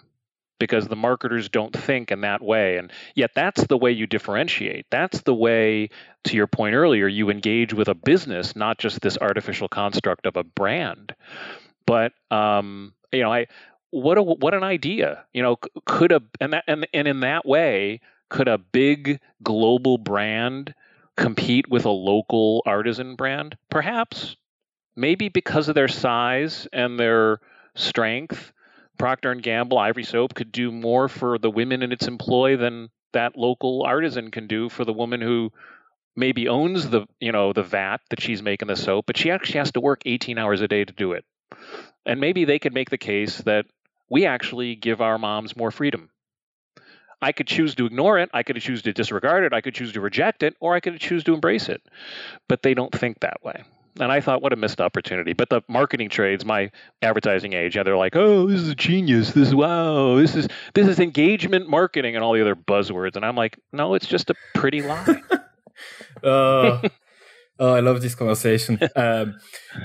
because 0.59 0.87
the 0.87 0.95
marketers 0.95 1.49
don't 1.49 1.75
think 1.75 2.11
in 2.11 2.21
that 2.21 2.41
way. 2.41 2.77
And 2.77 2.91
yet, 3.15 3.31
that's 3.35 3.67
the 3.67 3.77
way 3.77 3.91
you 3.91 4.07
differentiate. 4.07 4.85
That's 4.89 5.21
the 5.21 5.33
way, 5.33 5.89
to 6.25 6.35
your 6.37 6.47
point 6.47 6.75
earlier, 6.75 7.07
you 7.07 7.29
engage 7.29 7.73
with 7.73 7.89
a 7.89 7.95
business, 7.95 8.55
not 8.55 8.77
just 8.77 9.01
this 9.01 9.17
artificial 9.17 9.67
construct 9.67 10.25
of 10.25 10.37
a 10.37 10.43
brand. 10.43 11.15
But 11.85 12.13
um, 12.31 12.93
you 13.11 13.21
know, 13.21 13.33
I 13.33 13.47
what 13.89 14.17
a 14.17 14.23
what 14.23 14.53
an 14.53 14.63
idea. 14.63 15.25
You 15.33 15.43
know, 15.43 15.57
could 15.85 16.11
a 16.11 16.21
and 16.39 16.53
that 16.53 16.63
and 16.67 16.87
and 16.93 17.07
in 17.07 17.19
that 17.21 17.45
way, 17.45 18.01
could 18.33 18.47
a 18.47 18.57
big 18.57 19.21
global 19.43 19.99
brand 19.99 20.73
compete 21.15 21.69
with 21.69 21.85
a 21.85 21.91
local 21.91 22.63
artisan 22.65 23.15
brand? 23.15 23.55
Perhaps. 23.69 24.35
Maybe 24.95 25.29
because 25.29 25.69
of 25.69 25.75
their 25.75 25.87
size 25.87 26.67
and 26.73 26.99
their 26.99 27.39
strength, 27.75 28.51
Procter 28.97 29.31
and 29.31 29.43
Gamble 29.43 29.77
Ivory 29.77 30.03
Soap 30.03 30.33
could 30.33 30.51
do 30.51 30.71
more 30.71 31.07
for 31.07 31.37
the 31.37 31.51
women 31.51 31.83
in 31.83 31.91
its 31.91 32.07
employ 32.07 32.57
than 32.57 32.89
that 33.11 33.37
local 33.37 33.83
artisan 33.83 34.31
can 34.31 34.47
do 34.47 34.67
for 34.67 34.83
the 34.83 34.93
woman 34.93 35.21
who 35.21 35.51
maybe 36.15 36.47
owns 36.47 36.89
the 36.89 37.05
you 37.19 37.31
know 37.31 37.53
the 37.53 37.63
vat 37.63 37.99
that 38.09 38.21
she's 38.21 38.41
making 38.41 38.67
the 38.67 38.75
soap, 38.75 39.05
but 39.05 39.17
she 39.17 39.29
actually 39.29 39.59
has 39.59 39.71
to 39.73 39.81
work 39.81 40.01
18 40.05 40.39
hours 40.39 40.61
a 40.61 40.67
day 40.67 40.83
to 40.83 40.93
do 40.93 41.11
it. 41.11 41.23
And 42.05 42.19
maybe 42.19 42.45
they 42.45 42.57
could 42.57 42.73
make 42.73 42.89
the 42.89 42.97
case 42.97 43.37
that 43.39 43.67
we 44.09 44.25
actually 44.25 44.75
give 44.75 45.01
our 45.01 45.19
moms 45.19 45.55
more 45.55 45.69
freedom. 45.69 46.09
I 47.23 47.31
could 47.31 47.47
choose 47.47 47.75
to 47.75 47.85
ignore 47.85 48.19
it, 48.19 48.29
I 48.33 48.43
could 48.43 48.59
choose 48.61 48.81
to 48.83 48.93
disregard 48.93 49.43
it, 49.43 49.53
I 49.53 49.61
could 49.61 49.73
choose 49.73 49.93
to 49.93 50.01
reject 50.01 50.43
it, 50.43 50.55
or 50.59 50.75
I 50.75 50.79
could 50.79 50.99
choose 50.99 51.23
to 51.25 51.33
embrace 51.33 51.69
it. 51.69 51.81
But 52.47 52.61
they 52.61 52.73
don't 52.73 52.93
think 52.93 53.21
that 53.21 53.43
way. 53.43 53.63
And 53.99 54.11
I 54.11 54.21
thought, 54.21 54.41
what 54.41 54.53
a 54.53 54.55
missed 54.55 54.81
opportunity. 54.81 55.33
But 55.33 55.49
the 55.49 55.61
marketing 55.67 56.09
trades, 56.09 56.43
my 56.43 56.71
advertising 57.03 57.53
age, 57.53 57.75
yeah, 57.75 57.83
they're 57.83 57.97
like, 57.97 58.15
oh, 58.15 58.47
this 58.47 58.61
is 58.61 58.73
genius. 58.73 59.33
This 59.33 59.49
is 59.49 59.55
wow. 59.55 60.15
This 60.15 60.35
is 60.35 60.47
this 60.73 60.87
is 60.87 60.99
engagement 60.99 61.69
marketing 61.69 62.15
and 62.15 62.23
all 62.23 62.33
the 62.33 62.41
other 62.41 62.55
buzzwords. 62.55 63.15
And 63.15 63.23
I'm 63.23 63.35
like, 63.35 63.59
no, 63.71 63.93
it's 63.93 64.07
just 64.07 64.31
a 64.31 64.35
pretty 64.55 64.81
lie. 64.81 65.21
uh, 66.23 66.87
oh, 67.59 67.73
I 67.73 67.79
love 67.79 68.01
this 68.01 68.15
conversation. 68.15 68.79
Um, 68.95 69.39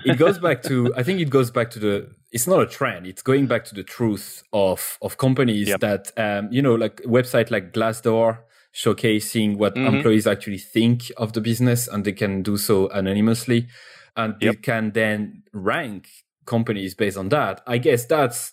it 0.05 0.19
goes 0.19 0.39
back 0.39 0.63
to, 0.65 0.93
I 0.97 1.03
think 1.03 1.21
it 1.21 1.31
goes 1.31 1.51
back 1.51 1.71
to 1.71 1.79
the 1.79 2.11
it's 2.31 2.47
not 2.47 2.61
a 2.61 2.67
trend. 2.67 3.07
It's 3.07 3.23
going 3.23 3.47
back 3.47 3.65
to 3.67 3.75
the 3.75 3.83
truth 3.83 4.43
of 4.53 4.99
of 5.01 5.17
companies 5.17 5.69
yep. 5.69 5.81
that 5.81 6.13
um, 6.17 6.49
you 6.53 6.63
know, 6.63 6.75
like 6.75 6.97
website 7.03 7.51
like 7.51 7.73
Glassdoor 7.73 8.39
showcasing 8.75 9.57
what 9.57 9.75
mm-hmm. 9.75 9.97
employees 9.97 10.27
actually 10.27 10.59
think 10.59 11.11
of 11.17 11.33
the 11.33 11.41
business, 11.41 11.89
and 11.89 12.05
they 12.05 12.13
can 12.13 12.43
do 12.43 12.57
so 12.57 12.89
anonymously, 12.89 13.69
and 14.17 14.35
yep. 14.41 14.57
they 14.57 14.61
can 14.61 14.91
then 14.93 15.43
rank 15.53 16.09
companies 16.45 16.95
based 16.95 17.17
on 17.17 17.29
that. 17.31 17.63
I 17.67 17.79
guess 17.79 18.05
that's 18.05 18.53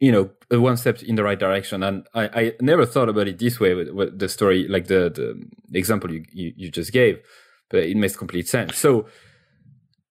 you 0.00 0.12
know 0.12 0.30
one 0.50 0.76
step 0.76 1.02
in 1.02 1.14
the 1.14 1.24
right 1.24 1.38
direction, 1.38 1.82
and 1.82 2.06
I, 2.14 2.24
I 2.24 2.52
never 2.60 2.84
thought 2.84 3.08
about 3.08 3.28
it 3.28 3.38
this 3.38 3.58
way 3.58 3.74
with, 3.74 3.88
with 3.88 4.18
the 4.18 4.28
story, 4.28 4.68
like 4.68 4.86
the 4.86 5.10
the 5.70 5.78
example 5.78 6.12
you, 6.12 6.24
you, 6.30 6.52
you 6.56 6.70
just 6.70 6.92
gave, 6.92 7.20
it 7.78 7.96
makes 7.96 8.16
complete 8.16 8.48
sense. 8.48 8.76
So. 8.76 9.06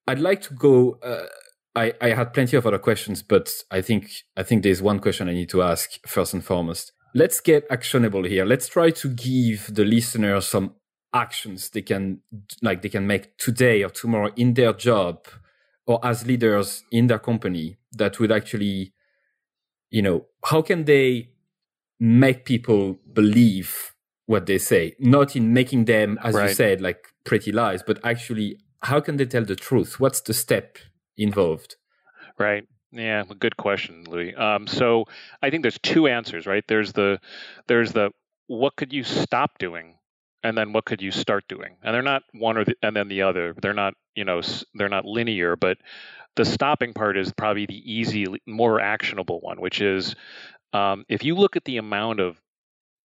I'd 0.06 0.20
like 0.20 0.42
to 0.42 0.54
go 0.54 1.00
uh, 1.02 1.28
I, 1.76 1.94
I 2.02 2.10
had 2.10 2.34
plenty 2.34 2.56
of 2.56 2.68
other 2.68 2.78
questions, 2.78 3.24
but 3.24 3.52
I 3.72 3.82
think 3.82 4.12
I 4.38 4.44
think 4.44 4.64
there's 4.64 4.82
one 4.82 5.00
question 5.00 5.28
I 5.28 5.34
need 5.34 5.50
to 5.50 5.64
ask 5.64 6.06
first 6.08 6.34
and 6.34 6.44
foremost. 6.44 6.92
Let's 7.16 7.40
get 7.40 7.66
actionable 7.70 8.24
here. 8.24 8.46
Let's 8.46 8.68
try 8.68 8.92
to 8.92 9.10
give 9.10 9.74
the 9.74 9.84
listeners 9.84 10.48
some 10.48 10.76
actions 11.14 11.70
they 11.70 11.82
can 11.82 12.20
like 12.62 12.82
they 12.82 12.90
can 12.90 13.06
make 13.06 13.38
today 13.38 13.84
or 13.84 13.90
tomorrow 13.90 14.32
in 14.36 14.56
their 14.56 14.74
job 14.74 15.28
or 15.86 16.04
as 16.04 16.26
leaders 16.26 16.84
in 16.92 17.06
their 17.06 17.20
company 17.20 17.78
that 17.92 18.20
would 18.20 18.32
actually 18.32 18.92
you 19.92 20.02
know 20.02 20.26
how 20.46 20.60
can 20.60 20.86
they 20.86 21.30
make 22.00 22.46
people 22.46 22.98
believe 23.14 23.94
what 24.26 24.48
they 24.48 24.58
say 24.58 24.96
not 24.98 25.36
in 25.36 25.54
making 25.54 25.86
them 25.86 26.18
as 26.24 26.34
right. 26.34 26.50
you 26.50 26.56
said 26.56 26.82
like 26.82 27.13
pretty 27.24 27.52
lies 27.52 27.84
but 27.84 28.00
actually 28.04 28.58
how 28.84 29.00
can 29.00 29.18
they 29.18 29.26
tell 29.26 29.46
the 29.46 29.56
truth 29.56 30.00
what's 30.00 30.22
the 30.22 30.34
step 30.34 30.78
involved? 31.18 31.76
Right. 32.38 32.68
Yeah, 32.92 33.24
good 33.40 33.58
question, 33.58 34.04
Louis. 34.08 34.36
Um, 34.36 34.68
so 34.68 35.06
I 35.42 35.50
think 35.50 35.64
there's 35.64 35.80
two 35.80 36.08
answers, 36.08 36.46
right? 36.46 36.64
There's 36.68 36.94
the 36.94 37.20
there's 37.68 37.92
the 37.92 38.12
what 38.48 38.76
could 38.76 38.94
you 38.94 39.04
stop 39.04 39.58
doing, 39.58 39.96
and 40.44 40.56
then 40.56 40.74
what 40.74 40.86
could 40.86 41.02
you 41.02 41.12
start 41.12 41.46
doing, 41.48 41.78
and 41.84 41.94
they're 41.94 42.04
not 42.04 42.24
one 42.34 42.58
or 42.58 42.66
the, 42.66 42.76
and 42.84 42.96
then 42.96 43.08
the 43.08 43.24
other. 43.24 43.56
They're 43.60 43.74
not 43.74 43.96
you 44.16 44.26
know 44.26 44.42
they're 44.76 44.90
not 44.90 45.06
linear, 45.06 45.56
but 45.56 45.78
the 46.36 46.46
stopping 46.46 46.94
part 46.94 47.18
is 47.18 47.32
probably 47.34 47.66
the 47.66 47.92
easy, 47.92 48.26
more 48.46 48.80
actionable 48.80 49.40
one, 49.42 49.60
which 49.60 49.82
is 49.82 50.16
um, 50.74 51.04
if 51.10 51.24
you 51.24 51.36
look 51.36 51.56
at 51.56 51.66
the 51.66 51.78
amount 51.78 52.20
of 52.20 52.40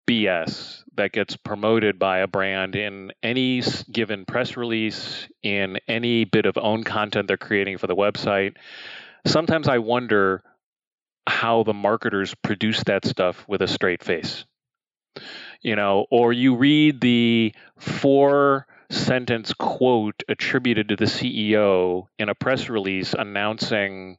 BS 0.09 0.82
that 0.96 1.12
gets 1.12 1.36
promoted 1.36 1.98
by 1.98 2.18
a 2.18 2.26
brand 2.26 2.74
in 2.74 3.12
any 3.22 3.62
given 3.92 4.24
press 4.24 4.56
release, 4.56 5.28
in 5.42 5.78
any 5.86 6.24
bit 6.24 6.46
of 6.46 6.56
own 6.59 6.82
content 6.82 7.28
they're 7.28 7.36
creating 7.36 7.78
for 7.78 7.86
the 7.86 7.94
website. 7.94 8.56
Sometimes 9.26 9.68
I 9.68 9.78
wonder 9.78 10.42
how 11.28 11.62
the 11.62 11.74
marketers 11.74 12.34
produce 12.42 12.82
that 12.84 13.04
stuff 13.04 13.44
with 13.46 13.62
a 13.62 13.68
straight 13.68 14.02
face. 14.02 14.44
You 15.61 15.76
know, 15.76 16.06
or 16.11 16.32
you 16.32 16.56
read 16.56 17.00
the 17.00 17.54
four 17.78 18.66
sentence 18.90 19.52
quote 19.52 20.22
attributed 20.28 20.88
to 20.88 20.96
the 20.96 21.04
CEO 21.04 22.06
in 22.18 22.28
a 22.28 22.34
press 22.34 22.68
release 22.68 23.14
announcing 23.14 24.16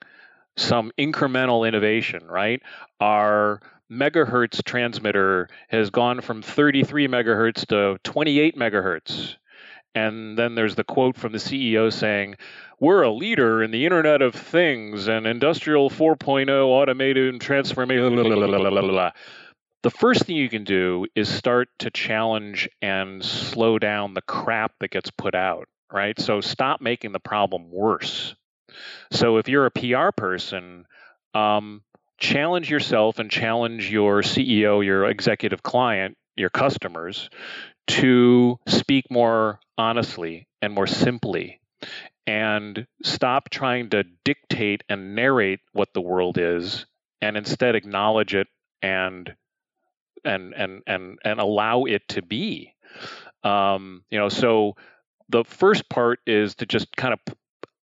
some 0.55 0.91
incremental 0.99 1.67
innovation, 1.67 2.27
right? 2.27 2.61
Our 2.99 3.61
megahertz 3.91 4.63
transmitter 4.63 5.49
has 5.67 5.89
gone 5.89 6.21
from 6.21 6.41
33 6.41 7.07
megahertz 7.07 7.65
to 7.67 7.99
28 8.03 8.57
megahertz. 8.57 9.35
And 9.95 10.37
then 10.37 10.55
there's 10.55 10.75
the 10.75 10.83
quote 10.83 11.17
from 11.17 11.31
the 11.31 11.39
CEO 11.39 11.91
saying, 11.91 12.35
We're 12.79 13.01
a 13.01 13.11
leader 13.11 13.63
in 13.63 13.71
the 13.71 13.85
Internet 13.85 14.21
of 14.21 14.35
Things 14.35 15.07
and 15.07 15.25
Industrial 15.25 15.89
4.0 15.89 16.49
automated 16.49 17.41
transformation. 17.41 18.15
The 19.81 19.89
first 19.89 20.25
thing 20.25 20.35
you 20.35 20.49
can 20.49 20.65
do 20.65 21.07
is 21.15 21.29
start 21.29 21.69
to 21.79 21.89
challenge 21.89 22.69
and 22.81 23.23
slow 23.23 23.79
down 23.79 24.13
the 24.13 24.21
crap 24.21 24.73
that 24.79 24.91
gets 24.91 25.09
put 25.09 25.33
out, 25.33 25.69
right? 25.91 26.19
So 26.19 26.41
stop 26.41 26.81
making 26.81 27.13
the 27.13 27.19
problem 27.19 27.71
worse. 27.71 28.35
So 29.11 29.37
if 29.37 29.47
you're 29.47 29.65
a 29.65 29.71
PR 29.71 30.11
person, 30.15 30.85
um, 31.33 31.81
challenge 32.20 32.70
yourself 32.70 33.20
and 33.20 33.30
challenge 33.30 33.89
your 33.89 34.22
CEO, 34.22 34.84
your 34.84 35.05
executive 35.05 35.63
client, 35.63 36.17
your 36.36 36.49
customers 36.49 37.30
to 37.88 38.59
speak 38.67 39.09
more 39.09 39.59
honestly 39.78 40.47
and 40.61 40.74
more 40.74 40.88
simply 40.88 41.59
and 42.28 42.86
stop 43.03 43.49
trying 43.49 43.89
to 43.89 44.03
dictate 44.24 44.84
and 44.88 45.15
narrate 45.15 45.59
what 45.74 45.89
the 45.93 46.01
world 46.01 46.38
is 46.38 46.86
and 47.22 47.36
instead 47.36 47.76
acknowledge 47.76 48.36
it 48.36 48.47
and 48.82 49.34
and 50.24 50.53
and 50.53 50.84
and 50.86 51.17
and 51.24 51.39
allow 51.39 51.86
it 51.86 52.07
to 52.09 52.22
be. 52.22 52.74
Um, 53.43 54.03
you 54.11 54.20
know 54.20 54.30
so 54.30 54.76
the 55.30 55.43
first 55.43 55.89
part 55.89 56.20
is 56.28 56.55
to 56.55 56.65
just 56.65 56.95
kind 56.95 57.13
of 57.13 57.36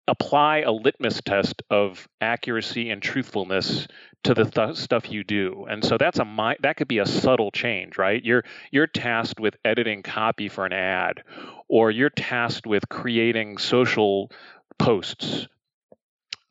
apply 0.08 0.60
a 0.60 0.72
litmus 0.72 1.22
test 1.22 1.64
of 1.70 2.08
accuracy 2.22 2.90
and 2.90 3.02
truthfulness 3.02 3.88
to 4.24 4.34
the 4.34 4.46
th- 4.46 4.76
stuff 4.78 5.12
you 5.12 5.24
do. 5.24 5.66
And 5.70 5.84
so 5.84 5.98
that's 5.98 6.20
a 6.20 6.26
mi- 6.26 6.58
that 6.62 6.78
could 6.78 6.88
be 6.88 7.00
a 7.00 7.06
subtle 7.06 7.52
change 7.52 7.98
right? 7.98 8.24
You're 8.24 8.44
you're 8.72 8.88
tasked 8.88 9.40
with 9.40 9.56
editing 9.66 10.04
copy 10.04 10.50
for 10.50 10.66
an 10.66 10.74
ad 10.74 11.24
or 11.68 11.92
you're 11.92 12.10
tasked 12.10 12.68
with 12.68 12.88
creating 12.90 13.58
social 13.58 14.32
posts. 14.78 15.48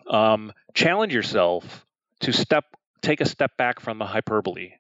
Um, 0.09 0.53
challenge 0.75 1.15
yourself 1.15 1.87
to 2.21 2.33
step 2.33 2.65
take 3.03 3.21
a 3.21 3.29
step 3.29 3.57
back 3.57 3.81
from 3.81 3.99
the 3.99 4.07
hyperbole. 4.07 4.73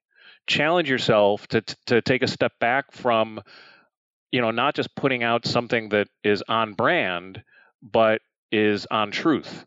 Challenge 0.47 0.91
yourself 0.91 1.47
to 1.49 1.61
to 1.87 2.03
take 2.03 2.23
a 2.23 2.29
step 2.29 2.53
back 2.59 2.93
from 2.93 3.41
you 4.33 4.41
know 4.41 4.51
not 4.51 4.75
just 4.75 4.95
putting 4.97 5.23
out 5.23 5.47
something 5.47 5.91
that 5.91 6.09
is 6.25 6.43
on 6.49 6.75
brand 6.75 7.43
but 7.83 8.21
is 8.55 8.87
on 8.91 9.11
truth 9.11 9.67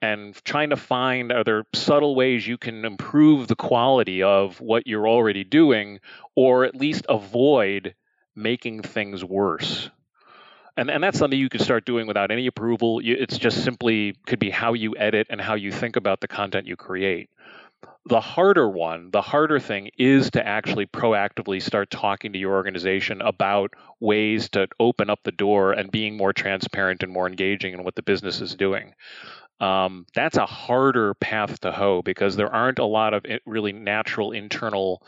and 0.00 0.34
trying 0.44 0.70
to 0.70 0.76
find 0.76 1.32
are 1.32 1.44
there 1.44 1.64
subtle 1.74 2.14
ways 2.14 2.46
you 2.46 2.56
can 2.56 2.84
improve 2.84 3.48
the 3.48 3.56
quality 3.56 4.22
of 4.22 4.60
what 4.60 4.86
you're 4.86 5.08
already 5.08 5.44
doing 5.44 6.00
or 6.34 6.64
at 6.64 6.74
least 6.74 7.04
avoid 7.08 7.94
making 8.34 8.82
things 8.82 9.24
worse? 9.24 9.90
And 10.76 10.90
and 10.90 11.02
that's 11.04 11.18
something 11.18 11.38
you 11.38 11.50
could 11.50 11.60
start 11.60 11.84
doing 11.84 12.06
without 12.06 12.30
any 12.30 12.46
approval. 12.46 13.00
It's 13.04 13.36
just 13.36 13.62
simply 13.62 14.16
could 14.26 14.38
be 14.38 14.50
how 14.50 14.72
you 14.72 14.94
edit 14.96 15.26
and 15.28 15.40
how 15.40 15.54
you 15.54 15.70
think 15.70 15.96
about 15.96 16.20
the 16.20 16.28
content 16.28 16.66
you 16.66 16.76
create 16.76 17.28
the 18.06 18.20
harder 18.20 18.68
one, 18.68 19.10
the 19.12 19.22
harder 19.22 19.60
thing 19.60 19.90
is 19.96 20.30
to 20.32 20.44
actually 20.44 20.86
proactively 20.86 21.62
start 21.62 21.90
talking 21.90 22.32
to 22.32 22.38
your 22.38 22.54
organization 22.54 23.22
about 23.22 23.74
ways 24.00 24.48
to 24.50 24.68
open 24.80 25.08
up 25.08 25.20
the 25.22 25.32
door 25.32 25.72
and 25.72 25.90
being 25.90 26.16
more 26.16 26.32
transparent 26.32 27.02
and 27.02 27.12
more 27.12 27.28
engaging 27.28 27.74
in 27.74 27.84
what 27.84 27.94
the 27.94 28.02
business 28.02 28.40
is 28.40 28.56
doing. 28.56 28.94
Um, 29.60 30.06
that's 30.14 30.36
a 30.36 30.46
harder 30.46 31.14
path 31.14 31.60
to 31.60 31.70
hoe 31.70 32.02
because 32.02 32.34
there 32.34 32.52
aren't 32.52 32.80
a 32.80 32.84
lot 32.84 33.14
of 33.14 33.24
really 33.46 33.72
natural 33.72 34.32
internal 34.32 35.02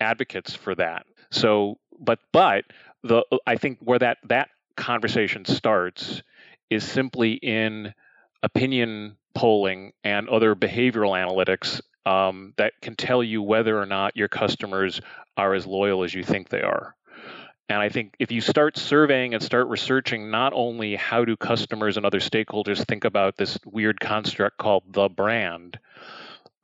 advocates 0.00 0.54
for 0.54 0.74
that. 0.74 1.06
So, 1.30 1.78
but 2.00 2.18
but 2.32 2.64
the 3.04 3.24
I 3.46 3.56
think 3.56 3.78
where 3.80 4.00
that 4.00 4.18
that 4.24 4.48
conversation 4.76 5.44
starts 5.44 6.22
is 6.70 6.82
simply 6.82 7.34
in 7.34 7.94
opinion 8.42 9.16
polling 9.34 9.92
and 10.02 10.28
other 10.28 10.56
behavioral 10.56 11.12
analytics 11.12 11.80
um, 12.06 12.54
that 12.56 12.72
can 12.80 12.96
tell 12.96 13.22
you 13.22 13.42
whether 13.42 13.78
or 13.78 13.86
not 13.86 14.16
your 14.16 14.28
customers 14.28 15.00
are 15.36 15.54
as 15.54 15.66
loyal 15.66 16.04
as 16.04 16.12
you 16.12 16.22
think 16.22 16.48
they 16.48 16.62
are. 16.62 16.94
And 17.68 17.80
I 17.80 17.88
think 17.88 18.14
if 18.18 18.30
you 18.30 18.40
start 18.40 18.76
surveying 18.76 19.34
and 19.34 19.42
start 19.42 19.68
researching 19.68 20.30
not 20.30 20.52
only 20.54 20.96
how 20.96 21.24
do 21.24 21.36
customers 21.36 21.96
and 21.96 22.04
other 22.04 22.20
stakeholders 22.20 22.84
think 22.84 23.04
about 23.04 23.36
this 23.36 23.58
weird 23.64 23.98
construct 24.00 24.58
called 24.58 24.82
the 24.92 25.08
brand, 25.08 25.78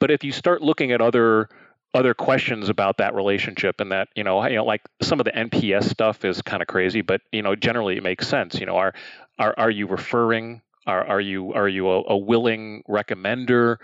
but 0.01 0.11
if 0.11 0.22
you 0.22 0.32
start 0.32 0.61
looking 0.61 0.93
at 0.93 1.01
other 1.01 1.49
other 1.95 2.12
questions 2.12 2.68
about 2.68 2.99
that 2.99 3.14
relationship 3.14 3.80
and 3.80 3.93
that 3.93 4.09
you 4.14 4.22
know, 4.22 4.47
you 4.47 4.57
know 4.57 4.64
like 4.64 4.82
some 5.01 5.20
of 5.20 5.24
the 5.24 5.32
NPS 5.32 5.84
stuff 5.84 6.24
is 6.24 6.43
kind 6.43 6.61
of 6.61 6.68
crazy, 6.68 7.01
but 7.01 7.22
you 7.32 7.43
know 7.43 7.57
generally 7.57 7.97
it 7.97 8.03
makes 8.03 8.28
sense. 8.28 8.61
You 8.61 8.66
know, 8.66 8.76
are 8.76 8.93
are 9.39 9.55
are 9.57 9.70
you 9.70 9.86
referring? 9.86 10.61
Are 10.89 11.07
are 11.07 11.20
you 11.20 11.53
are 11.53 11.68
you 11.68 11.89
a, 11.89 12.03
a 12.09 12.16
willing 12.16 12.82
recommender? 12.89 13.76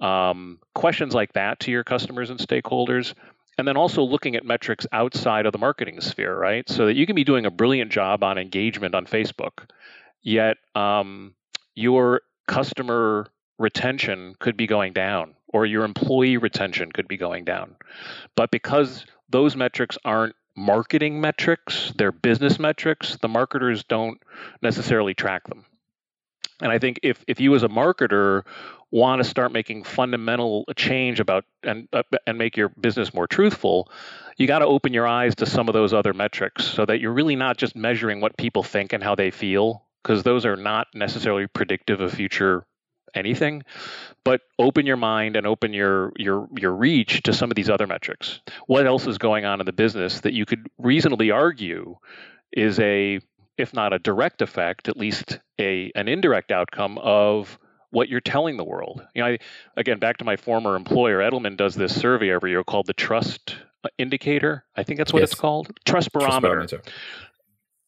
Um, 0.00 0.60
questions 0.74 1.14
like 1.14 1.32
that 1.32 1.58
to 1.60 1.70
your 1.70 1.84
customers 1.84 2.30
and 2.30 2.38
stakeholders. 2.38 3.14
And 3.58 3.66
then 3.66 3.76
also 3.76 4.02
looking 4.02 4.36
at 4.36 4.44
metrics 4.44 4.86
outside 4.92 5.44
of 5.44 5.52
the 5.52 5.58
marketing 5.58 6.00
sphere, 6.00 6.38
right? 6.38 6.66
So 6.68 6.86
that 6.86 6.94
you 6.94 7.04
can 7.04 7.16
be 7.16 7.24
doing 7.24 7.44
a 7.44 7.50
brilliant 7.50 7.90
job 7.90 8.22
on 8.22 8.38
engagement 8.38 8.94
on 8.94 9.04
Facebook, 9.04 9.68
yet 10.22 10.56
um, 10.74 11.34
your 11.74 12.22
customer 12.46 13.26
retention 13.58 14.34
could 14.38 14.56
be 14.56 14.66
going 14.66 14.92
down 14.94 15.34
or 15.48 15.66
your 15.66 15.84
employee 15.84 16.36
retention 16.36 16.92
could 16.92 17.08
be 17.08 17.16
going 17.16 17.44
down. 17.44 17.76
But 18.34 18.50
because 18.50 19.04
those 19.28 19.56
metrics 19.56 19.98
aren't 20.04 20.34
marketing 20.56 21.20
metrics, 21.20 21.92
they're 21.96 22.12
business 22.12 22.58
metrics, 22.58 23.16
the 23.20 23.28
marketers 23.28 23.84
don't 23.84 24.20
necessarily 24.62 25.14
track 25.14 25.46
them. 25.48 25.64
And 26.60 26.70
I 26.70 26.78
think 26.78 27.00
if, 27.02 27.24
if 27.26 27.40
you 27.40 27.54
as 27.54 27.62
a 27.62 27.68
marketer 27.68 28.44
want 28.90 29.22
to 29.22 29.28
start 29.28 29.52
making 29.52 29.84
fundamental 29.84 30.64
change 30.76 31.20
about 31.20 31.44
and 31.62 31.88
uh, 31.92 32.02
and 32.26 32.38
make 32.38 32.56
your 32.56 32.68
business 32.68 33.14
more 33.14 33.26
truthful, 33.26 33.90
you 34.36 34.46
got 34.46 34.60
to 34.60 34.66
open 34.66 34.92
your 34.92 35.06
eyes 35.06 35.34
to 35.36 35.46
some 35.46 35.68
of 35.68 35.74
those 35.74 35.92
other 35.92 36.12
metrics 36.12 36.64
so 36.64 36.84
that 36.84 37.00
you're 37.00 37.12
really 37.12 37.36
not 37.36 37.56
just 37.56 37.76
measuring 37.76 38.20
what 38.20 38.36
people 38.36 38.62
think 38.62 38.92
and 38.92 39.02
how 39.02 39.14
they 39.14 39.30
feel 39.30 39.84
because 40.02 40.22
those 40.22 40.44
are 40.44 40.56
not 40.56 40.88
necessarily 40.94 41.46
predictive 41.46 42.00
of 42.00 42.12
future 42.12 42.66
anything 43.14 43.62
but 44.24 44.42
open 44.58 44.86
your 44.86 44.96
mind 44.96 45.36
and 45.36 45.46
open 45.46 45.72
your 45.72 46.12
your 46.16 46.48
your 46.56 46.72
reach 46.74 47.22
to 47.22 47.32
some 47.32 47.50
of 47.50 47.56
these 47.56 47.70
other 47.70 47.86
metrics. 47.86 48.40
What 48.66 48.86
else 48.86 49.06
is 49.06 49.18
going 49.18 49.44
on 49.44 49.60
in 49.60 49.66
the 49.66 49.72
business 49.72 50.20
that 50.20 50.32
you 50.32 50.46
could 50.46 50.68
reasonably 50.78 51.30
argue 51.30 51.96
is 52.52 52.78
a 52.80 53.20
if 53.60 53.72
not 53.74 53.92
a 53.92 53.98
direct 53.98 54.42
effect 54.42 54.88
at 54.88 54.96
least 54.96 55.38
a 55.58 55.92
an 55.94 56.08
indirect 56.08 56.50
outcome 56.50 56.98
of 56.98 57.58
what 57.90 58.08
you're 58.08 58.20
telling 58.20 58.56
the 58.56 58.64
world. 58.64 59.04
You 59.14 59.22
know, 59.22 59.28
I, 59.30 59.38
again, 59.76 59.98
back 59.98 60.18
to 60.18 60.24
my 60.24 60.36
former 60.36 60.76
employer, 60.76 61.18
Edelman 61.18 61.56
does 61.56 61.74
this 61.74 61.98
survey 61.98 62.30
every 62.30 62.50
year 62.50 62.62
called 62.62 62.86
the 62.86 62.92
Trust 62.92 63.56
Indicator. 63.98 64.64
I 64.76 64.84
think 64.84 64.98
that's 64.98 65.12
what 65.12 65.20
yes. 65.20 65.32
it's 65.32 65.40
called, 65.40 65.70
Trust 65.84 66.12
Barometer. 66.12 66.40
Trust 66.40 66.70
barometer. 66.70 66.82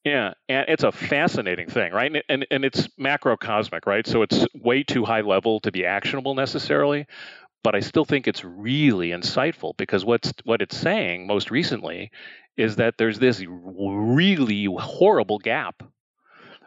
Yeah, 0.05 0.35
and 0.49 0.65
it's 0.69 0.83
a 0.83 0.91
fascinating 0.91 1.69
thing, 1.69 1.93
right? 1.93 2.11
And, 2.13 2.25
and 2.29 2.47
and 2.51 2.65
it's 2.65 2.89
macrocosmic, 2.99 3.87
right? 3.87 4.05
So 4.05 4.23
it's 4.23 4.45
way 4.53 4.83
too 4.83 5.05
high 5.05 5.21
level 5.21 5.61
to 5.61 5.71
be 5.71 5.87
actionable 5.87 6.35
necessarily, 6.35 7.07
but 7.63 7.77
I 7.77 7.81
still 7.81 8.05
think 8.05 8.27
it's 8.27 8.43
really 8.43 9.11
insightful 9.11 9.77
because 9.77 10.05
what's 10.05 10.33
what 10.43 10.61
it's 10.61 10.77
saying 10.77 11.29
most 11.29 11.53
recently 11.53 12.11
is 12.57 12.77
that 12.77 12.99
there's 12.99 13.19
this 13.19 13.45
really 13.47 14.65
horrible 14.65 15.39
gap 15.39 15.83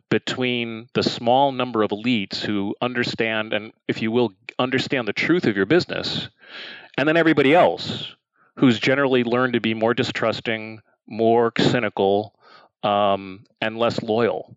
between 0.10 0.88
the 0.94 1.04
small 1.04 1.52
number 1.52 1.84
of 1.84 1.92
elites 1.92 2.42
who 2.42 2.76
understand 2.82 3.54
and, 3.54 3.74
if 3.88 4.02
you 4.02 4.12
will, 4.12 4.32
understand 4.60 5.08
the 5.08 5.14
truth 5.14 5.46
of 5.46 5.58
your 5.58 5.66
business, 5.66 6.30
and 6.98 7.08
then 7.08 7.18
everybody 7.18 7.54
else 7.54 8.16
who's 8.58 8.80
generally 8.80 9.24
learned 9.24 9.54
to 9.54 9.60
be 9.60 9.74
more 9.74 9.94
distrusting, 9.94 10.80
more 11.08 11.52
cynical, 11.58 12.34
um, 12.84 13.44
and 13.60 13.78
less 13.78 14.02
loyal. 14.02 14.56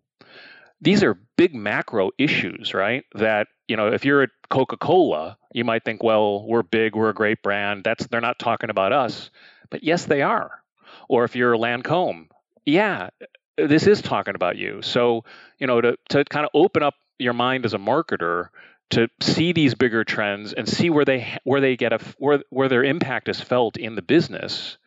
These 0.81 1.03
are 1.03 1.19
big 1.35 1.53
macro 1.53 2.11
issues, 2.17 2.73
right? 2.73 3.03
That 3.13 3.47
you 3.67 3.75
know, 3.75 3.91
if 3.91 4.05
you're 4.05 4.23
at 4.23 4.29
Coca-Cola, 4.49 5.37
you 5.53 5.63
might 5.63 5.83
think, 5.83 6.01
well, 6.01 6.47
we're 6.47 6.63
big, 6.63 6.95
we're 6.95 7.09
a 7.09 7.13
great 7.13 7.43
brand. 7.43 7.83
That's 7.83 8.07
they're 8.07 8.21
not 8.21 8.39
talking 8.39 8.69
about 8.69 8.93
us, 8.93 9.29
but 9.69 9.83
yes, 9.83 10.05
they 10.05 10.21
are. 10.21 10.58
Or 11.07 11.23
if 11.23 11.35
you're 11.35 11.55
Lancome, 11.55 12.27
yeah, 12.65 13.09
this 13.57 13.87
is 13.87 14.01
talking 14.01 14.35
about 14.35 14.57
you. 14.57 14.81
So, 14.81 15.23
you 15.57 15.67
know, 15.67 15.81
to, 15.81 15.97
to 16.09 16.23
kind 16.25 16.45
of 16.45 16.51
open 16.53 16.83
up 16.83 16.95
your 17.17 17.33
mind 17.33 17.65
as 17.65 17.73
a 17.73 17.77
marketer 17.77 18.49
to 18.91 19.07
see 19.21 19.53
these 19.53 19.75
bigger 19.75 20.03
trends 20.03 20.53
and 20.53 20.67
see 20.67 20.89
where 20.89 21.05
they 21.05 21.37
where 21.43 21.61
they 21.61 21.75
get 21.75 21.93
a 21.93 21.99
where 22.17 22.41
where 22.49 22.69
their 22.69 22.83
impact 22.83 23.29
is 23.29 23.41
felt 23.41 23.77
in 23.77 23.95
the 23.95 24.01
business 24.01 24.77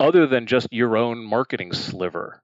other 0.00 0.26
than 0.26 0.46
just 0.46 0.66
your 0.72 0.96
own 0.96 1.24
marketing 1.24 1.72
sliver 1.72 2.42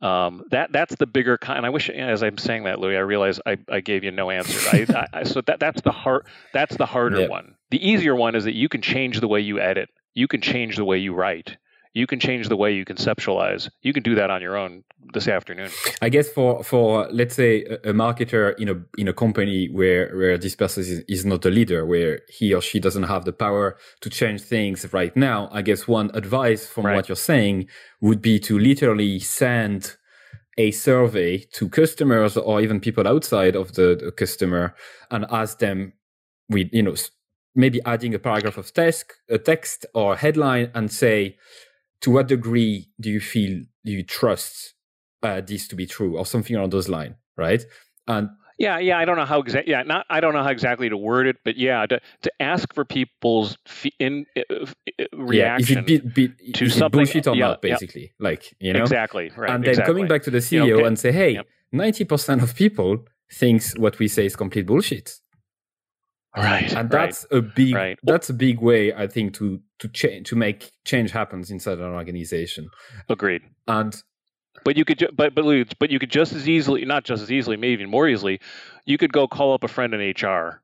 Um, 0.00 0.44
that 0.50 0.70
that's 0.70 0.94
the 0.94 1.06
bigger 1.06 1.38
kind. 1.38 1.66
I 1.66 1.70
wish, 1.70 1.90
as 1.90 2.22
I'm 2.22 2.38
saying 2.38 2.64
that, 2.64 2.78
Louis, 2.78 2.96
I 2.96 3.00
realize 3.00 3.40
I, 3.44 3.58
I 3.68 3.80
gave 3.80 4.04
you 4.04 4.12
no 4.12 4.30
answer. 4.30 4.60
I, 4.70 5.06
I, 5.12 5.22
so 5.24 5.40
that 5.42 5.58
that's 5.58 5.80
the 5.82 5.90
hard 5.90 6.24
that's 6.52 6.76
the 6.76 6.86
harder 6.86 7.22
yeah. 7.22 7.28
one. 7.28 7.56
The 7.70 7.84
easier 7.84 8.14
one 8.14 8.36
is 8.36 8.44
that 8.44 8.54
you 8.54 8.68
can 8.68 8.80
change 8.80 9.18
the 9.20 9.26
way 9.26 9.40
you 9.40 9.58
edit. 9.58 9.90
You 10.14 10.28
can 10.28 10.40
change 10.40 10.76
the 10.76 10.84
way 10.84 10.98
you 10.98 11.14
write 11.14 11.56
you 11.98 12.06
can 12.06 12.20
change 12.20 12.48
the 12.48 12.56
way 12.56 12.72
you 12.72 12.84
conceptualize. 12.84 13.68
You 13.82 13.92
can 13.92 14.04
do 14.04 14.14
that 14.14 14.30
on 14.30 14.40
your 14.40 14.56
own 14.56 14.84
this 15.12 15.26
afternoon. 15.26 15.70
I 16.00 16.08
guess 16.08 16.28
for 16.28 16.62
for 16.62 17.08
let's 17.10 17.34
say 17.34 17.64
a, 17.64 17.90
a 17.90 17.92
marketer 17.92 18.56
in 18.58 18.68
a 18.68 18.76
in 18.96 19.08
a 19.08 19.12
company 19.12 19.68
where 19.78 20.16
where 20.16 20.38
this 20.38 20.54
person 20.54 20.82
is, 20.84 21.00
is 21.08 21.24
not 21.24 21.44
a 21.44 21.50
leader, 21.50 21.84
where 21.84 22.20
he 22.28 22.54
or 22.54 22.62
she 22.62 22.78
doesn't 22.78 23.08
have 23.14 23.24
the 23.24 23.32
power 23.32 23.76
to 24.02 24.08
change 24.08 24.42
things 24.42 24.86
right 24.92 25.14
now. 25.16 25.48
I 25.50 25.62
guess 25.62 25.88
one 25.88 26.10
advice 26.14 26.66
from 26.66 26.86
right. 26.86 26.94
what 26.96 27.08
you're 27.08 27.26
saying 27.32 27.66
would 28.00 28.22
be 28.22 28.38
to 28.40 28.58
literally 28.58 29.18
send 29.18 29.96
a 30.56 30.70
survey 30.70 31.38
to 31.56 31.68
customers 31.68 32.36
or 32.36 32.60
even 32.60 32.80
people 32.80 33.06
outside 33.06 33.54
of 33.56 33.74
the, 33.74 33.96
the 34.04 34.12
customer 34.12 34.74
and 35.10 35.24
ask 35.30 35.58
them 35.58 35.92
with 36.48 36.68
you 36.72 36.82
know 36.82 36.94
maybe 37.58 37.80
adding 37.84 38.14
a 38.14 38.18
paragraph 38.18 38.56
of 38.56 38.72
text, 38.72 39.12
a 39.28 39.38
text 39.38 39.84
or 39.92 40.16
headline 40.16 40.70
and 40.74 40.92
say 40.92 41.36
to 42.00 42.10
what 42.10 42.28
degree 42.28 42.88
do 43.00 43.10
you 43.10 43.20
feel 43.20 43.62
do 43.84 43.92
you 43.92 44.02
trust 44.02 44.74
uh, 45.22 45.40
this 45.40 45.66
to 45.68 45.76
be 45.76 45.86
true 45.86 46.16
or 46.16 46.24
something 46.24 46.56
along 46.56 46.70
those 46.70 46.88
lines 46.88 47.14
right 47.36 47.64
and 48.06 48.28
yeah 48.58 48.78
yeah 48.78 48.98
i 48.98 49.04
don't 49.04 49.16
know 49.16 49.24
how 49.24 49.40
exactly 49.40 49.70
yeah 49.70 49.82
not 49.82 50.06
i 50.10 50.20
don't 50.20 50.34
know 50.34 50.42
how 50.42 50.50
exactly 50.50 50.88
to 50.88 50.96
word 50.96 51.26
it 51.26 51.36
but 51.44 51.56
yeah 51.56 51.86
to, 51.86 52.00
to 52.22 52.30
ask 52.40 52.72
for 52.74 52.84
people's 52.84 53.56
in 53.98 54.26
uh, 54.36 54.42
reaction 55.12 55.84
yeah, 55.88 55.96
it 55.96 56.14
be, 56.14 56.28
be, 56.28 56.52
to 56.52 56.64
is 56.66 56.74
something 56.74 56.98
bullshit 56.98 57.26
or 57.26 57.34
yeah, 57.34 57.48
not 57.48 57.62
basically 57.62 58.02
yeah. 58.02 58.28
like 58.28 58.54
you 58.60 58.72
know 58.72 58.82
exactly 58.82 59.30
right 59.36 59.50
and 59.50 59.64
then 59.64 59.70
exactly. 59.70 59.94
coming 59.94 60.08
back 60.08 60.22
to 60.22 60.30
the 60.30 60.38
ceo 60.38 60.74
okay. 60.74 60.84
and 60.84 60.98
say 60.98 61.12
hey 61.12 61.30
yep. 61.34 61.46
90% 61.74 62.42
of 62.42 62.54
people 62.54 63.04
thinks 63.30 63.76
what 63.76 63.98
we 63.98 64.08
say 64.08 64.24
is 64.24 64.34
complete 64.34 64.66
bullshit 64.66 65.20
right 66.38 66.72
and 66.74 66.90
that's 66.90 67.26
right, 67.30 67.38
a 67.38 67.42
big 67.42 67.74
right. 67.74 67.98
that's 68.02 68.30
a 68.30 68.34
big 68.34 68.60
way 68.60 68.92
i 68.94 69.06
think 69.06 69.34
to 69.34 69.60
to 69.78 69.88
change 69.88 70.28
to 70.28 70.36
make 70.36 70.72
change 70.84 71.10
happens 71.10 71.50
inside 71.50 71.78
an 71.78 71.84
organization 71.84 72.68
agreed 73.08 73.42
and 73.66 74.02
but 74.64 74.76
you 74.76 74.84
could 74.84 74.98
ju- 74.98 75.10
but 75.12 75.34
but 75.34 75.44
but 75.78 75.90
you 75.90 75.98
could 75.98 76.10
just 76.10 76.32
as 76.32 76.48
easily 76.48 76.84
not 76.84 77.04
just 77.04 77.22
as 77.22 77.32
easily 77.32 77.56
maybe 77.56 77.72
even 77.72 77.90
more 77.90 78.08
easily 78.08 78.40
you 78.84 78.98
could 78.98 79.12
go 79.12 79.26
call 79.26 79.52
up 79.52 79.64
a 79.64 79.68
friend 79.68 79.94
in 79.94 80.14
hr 80.20 80.60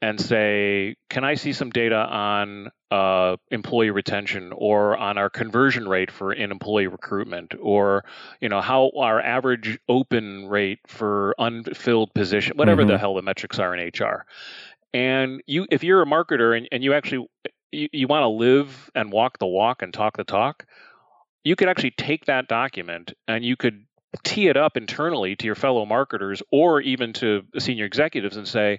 and 0.00 0.20
say 0.20 0.96
can 1.08 1.24
i 1.24 1.34
see 1.34 1.52
some 1.52 1.70
data 1.70 1.96
on 1.96 2.70
uh, 2.90 3.36
employee 3.50 3.90
retention 3.90 4.52
or 4.54 4.98
on 4.98 5.16
our 5.16 5.30
conversion 5.30 5.88
rate 5.88 6.10
for 6.10 6.30
in 6.30 6.50
employee 6.50 6.88
recruitment 6.88 7.54
or 7.58 8.04
you 8.40 8.50
know 8.50 8.60
how 8.60 8.90
our 8.98 9.18
average 9.18 9.78
open 9.88 10.46
rate 10.46 10.80
for 10.86 11.34
unfilled 11.38 12.12
position 12.12 12.56
whatever 12.56 12.82
mm-hmm. 12.82 12.90
the 12.90 12.98
hell 12.98 13.14
the 13.14 13.22
metrics 13.22 13.58
are 13.58 13.74
in 13.74 13.90
hr 13.98 14.26
and 14.92 15.42
you, 15.46 15.66
if 15.70 15.82
you're 15.82 16.02
a 16.02 16.06
marketer 16.06 16.56
and, 16.56 16.68
and 16.70 16.84
you 16.84 16.94
actually 16.94 17.26
you, 17.72 17.88
you 17.92 18.06
want 18.06 18.22
to 18.22 18.28
live 18.28 18.90
and 18.94 19.10
walk 19.10 19.38
the 19.38 19.46
walk 19.46 19.82
and 19.82 19.92
talk 19.92 20.16
the 20.16 20.24
talk, 20.24 20.66
you 21.44 21.56
could 21.56 21.68
actually 21.68 21.92
take 21.92 22.26
that 22.26 22.48
document 22.48 23.14
and 23.26 23.44
you 23.44 23.56
could 23.56 23.84
tee 24.22 24.48
it 24.48 24.56
up 24.56 24.76
internally 24.76 25.34
to 25.36 25.46
your 25.46 25.54
fellow 25.54 25.86
marketers 25.86 26.42
or 26.52 26.80
even 26.80 27.12
to 27.14 27.42
senior 27.58 27.86
executives 27.86 28.36
and 28.36 28.46
say, 28.46 28.78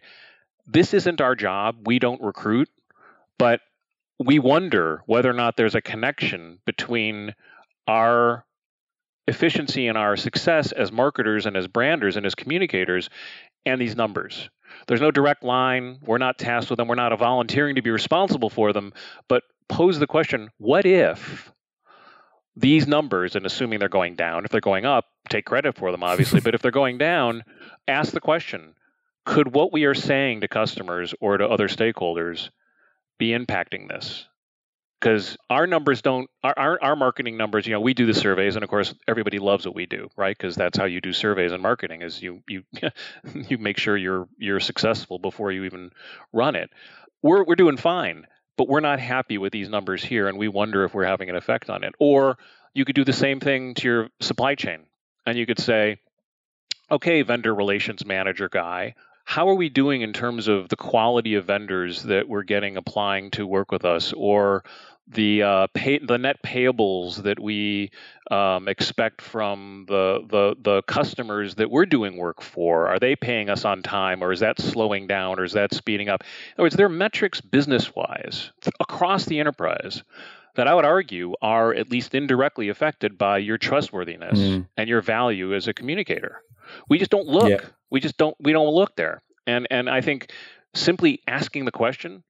this 0.68 0.93
isn't 0.93 1.22
our 1.22 1.36
job. 1.36 1.88
We 1.88 1.99
don't 1.99 2.22
recruit, 2.22 2.70
but 3.38 3.59
we 4.20 4.39
wonder 4.39 5.01
whether 5.07 5.30
or 5.30 5.34
not 5.34 5.57
there's 5.57 5.76
a 5.76 5.82
connection 5.82 6.59
between 6.66 7.34
our 7.88 8.45
efficiency 9.28 9.88
and 9.88 9.97
our 9.97 10.16
success 10.16 10.72
as 10.72 10.91
marketers 10.91 11.45
and 11.45 11.57
as 11.57 11.68
branders 11.68 12.16
and 12.16 12.26
as 12.26 12.36
communicators 12.36 13.09
and 13.66 13.82
these 13.82 13.95
numbers. 13.95 14.49
There's 14.88 15.01
no 15.01 15.11
direct 15.11 15.43
line. 15.43 15.99
We're 16.05 16.17
not 16.17 16.38
tasked 16.38 16.69
with 16.69 16.78
them. 16.78 16.88
We're 16.88 16.95
not 16.95 17.17
volunteering 17.17 17.76
to 17.76 17.82
be 17.82 17.89
responsible 17.89 18.49
for 18.49 18.74
them. 18.74 18.93
But 19.28 19.43
pose 19.69 19.99
the 19.99 20.07
question 20.07 20.49
what 20.57 20.86
if 20.86 21.51
these 22.55 22.88
numbers, 22.88 23.36
and 23.36 23.45
assuming 23.45 23.80
they're 23.80 23.89
going 23.89 24.15
down, 24.15 24.45
if 24.45 24.51
they're 24.51 24.61
going 24.61 24.86
up, 24.86 25.05
take 25.30 25.45
credit 25.45 25.76
for 25.76 25.91
them, 25.91 26.03
obviously, 26.03 26.39
but 26.43 26.53
if 26.53 26.61
they're 26.61 26.71
going 26.71 26.97
down, 26.97 27.43
ask 27.88 28.11
the 28.11 28.21
question 28.21 28.76
could 29.26 29.53
what 29.55 29.71
we 29.71 29.86
are 29.86 29.93
saying 29.93 30.41
to 30.41 30.47
customers 30.49 31.13
or 31.21 31.38
to 31.38 31.47
other 31.47 31.69
stakeholders 31.69 32.49
be 33.17 33.30
impacting 33.30 33.88
this? 33.88 34.28
Because 35.03 35.37
our 35.49 35.67
numbers 35.67 36.01
don't 36.01 36.29
our, 36.45 36.53
our, 36.55 36.79
our 36.81 36.95
marketing 36.95 37.35
numbers 37.35 37.67
you 37.67 37.73
know 37.73 37.81
we 37.81 37.93
do 37.93 38.05
the 38.05 38.13
surveys 38.13 38.55
and 38.55 38.63
of 38.63 38.69
course 38.69 38.93
everybody 39.05 39.37
loves 39.37 39.65
what 39.65 39.75
we 39.75 39.85
do 39.85 40.09
right? 40.15 40.37
Because 40.37 40.55
that's 40.55 40.77
how 40.77 40.85
you 40.85 41.01
do 41.01 41.11
surveys 41.11 41.51
and 41.51 41.61
marketing 41.61 42.01
is 42.01 42.21
you 42.21 42.41
you 42.47 42.63
you 43.49 43.57
make 43.57 43.77
sure 43.77 43.97
you're 43.97 44.27
you're 44.37 44.61
successful 44.61 45.19
before 45.19 45.51
you 45.51 45.65
even 45.65 45.91
run 46.31 46.55
it. 46.55 46.69
We're 47.21 47.43
we're 47.43 47.55
doing 47.55 47.77
fine 47.77 48.27
but 48.55 48.69
we're 48.69 48.79
not 48.79 48.99
happy 48.99 49.37
with 49.37 49.51
these 49.51 49.67
numbers 49.67 50.03
here 50.03 50.27
and 50.27 50.37
we 50.37 50.47
wonder 50.47 50.85
if 50.85 50.93
we're 50.93 51.05
having 51.05 51.29
an 51.29 51.35
effect 51.35 51.69
on 51.69 51.83
it. 51.83 51.95
Or 51.99 52.37
you 52.73 52.85
could 52.85 52.95
do 52.95 53.03
the 53.03 53.11
same 53.11 53.39
thing 53.39 53.73
to 53.75 53.87
your 53.87 54.09
supply 54.21 54.55
chain 54.55 54.85
and 55.25 55.37
you 55.37 55.45
could 55.45 55.59
say 55.59 55.99
okay 56.89 57.23
vendor 57.23 57.53
relations 57.53 58.05
manager 58.05 58.47
guy 58.47 58.95
how 59.25 59.49
are 59.49 59.55
we 59.55 59.69
doing 59.69 60.01
in 60.01 60.13
terms 60.13 60.47
of 60.47 60.69
the 60.69 60.75
quality 60.75 61.35
of 61.35 61.45
vendors 61.45 62.03
that 62.03 62.27
we're 62.27 62.43
getting 62.43 62.77
applying 62.77 63.31
to 63.31 63.47
work 63.47 63.71
with 63.71 63.85
us? 63.85 64.13
Or 64.13 64.63
the 65.07 65.43
uh, 65.43 65.67
pay, 65.73 65.99
the 65.99 66.17
net 66.17 66.41
payables 66.43 67.23
that 67.23 67.39
we 67.39 67.91
um, 68.31 68.67
expect 68.67 69.21
from 69.21 69.85
the, 69.87 70.21
the 70.29 70.55
the 70.61 70.81
customers 70.83 71.55
that 71.55 71.69
we're 71.69 71.85
doing 71.85 72.17
work 72.17 72.41
for 72.41 72.87
are 72.87 72.99
they 72.99 73.15
paying 73.15 73.49
us 73.49 73.65
on 73.65 73.83
time 73.83 74.23
or 74.23 74.31
is 74.31 74.39
that 74.39 74.59
slowing 74.59 75.07
down 75.07 75.39
or 75.39 75.43
is 75.43 75.53
that 75.53 75.73
speeding 75.73 76.09
up? 76.09 76.21
In 76.23 76.53
other 76.55 76.63
words, 76.63 76.75
there 76.75 76.85
are 76.85 76.89
metrics 76.89 77.41
business 77.41 77.93
wise 77.93 78.51
across 78.79 79.25
the 79.25 79.39
enterprise 79.39 80.03
that 80.55 80.67
I 80.67 80.73
would 80.73 80.85
argue 80.85 81.33
are 81.41 81.73
at 81.73 81.89
least 81.89 82.15
indirectly 82.15 82.69
affected 82.69 83.17
by 83.17 83.39
your 83.39 83.57
trustworthiness 83.57 84.39
mm. 84.39 84.67
and 84.77 84.87
your 84.89 85.01
value 85.01 85.53
as 85.55 85.67
a 85.67 85.73
communicator. 85.73 86.41
We 86.87 86.97
just 86.97 87.11
don't 87.11 87.27
look. 87.27 87.49
Yeah. 87.49 87.67
We 87.89 87.99
just 87.99 88.17
don't 88.17 88.35
we 88.39 88.53
don't 88.53 88.73
look 88.73 88.95
there. 88.95 89.21
And 89.45 89.67
and 89.69 89.89
I 89.89 90.01
think 90.01 90.31
simply 90.73 91.21
asking 91.27 91.65
the 91.65 91.71
question 91.71 92.23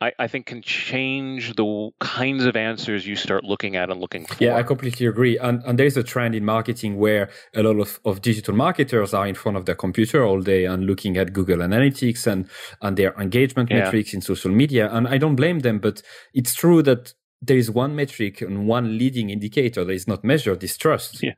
I, 0.00 0.12
I, 0.18 0.28
think 0.28 0.46
can 0.46 0.60
change 0.60 1.54
the 1.54 1.90
kinds 2.00 2.44
of 2.44 2.54
answers 2.54 3.06
you 3.06 3.16
start 3.16 3.44
looking 3.44 3.76
at 3.76 3.90
and 3.90 3.98
looking 3.98 4.26
for. 4.26 4.36
Yeah, 4.38 4.56
I 4.56 4.62
completely 4.62 5.06
agree. 5.06 5.38
And, 5.38 5.62
and 5.64 5.78
there's 5.78 5.96
a 5.96 6.02
trend 6.02 6.34
in 6.34 6.44
marketing 6.44 6.98
where 6.98 7.30
a 7.54 7.62
lot 7.62 7.80
of, 7.80 7.98
of 8.04 8.20
digital 8.20 8.54
marketers 8.54 9.14
are 9.14 9.26
in 9.26 9.34
front 9.34 9.56
of 9.56 9.64
their 9.64 9.74
computer 9.74 10.22
all 10.24 10.40
day 10.42 10.66
and 10.66 10.84
looking 10.84 11.16
at 11.16 11.32
Google 11.32 11.58
Analytics 11.58 12.26
and, 12.26 12.48
and 12.82 12.98
their 12.98 13.14
engagement 13.14 13.70
yeah. 13.70 13.84
metrics 13.84 14.12
in 14.12 14.20
social 14.20 14.50
media. 14.50 14.90
And 14.92 15.08
I 15.08 15.16
don't 15.16 15.36
blame 15.36 15.60
them, 15.60 15.78
but 15.78 16.02
it's 16.34 16.54
true 16.54 16.82
that 16.82 17.14
there 17.40 17.56
is 17.56 17.70
one 17.70 17.96
metric 17.96 18.42
and 18.42 18.66
one 18.66 18.98
leading 18.98 19.30
indicator 19.30 19.84
that 19.84 19.92
is 19.92 20.06
not 20.06 20.24
measured, 20.24 20.62
is 20.62 20.76
trust. 20.76 21.22
Yeah. 21.22 21.34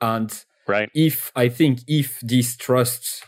And 0.00 0.44
right. 0.68 0.90
if 0.94 1.32
I 1.34 1.48
think 1.48 1.80
if 1.88 2.20
this 2.20 2.56
trust 2.56 3.24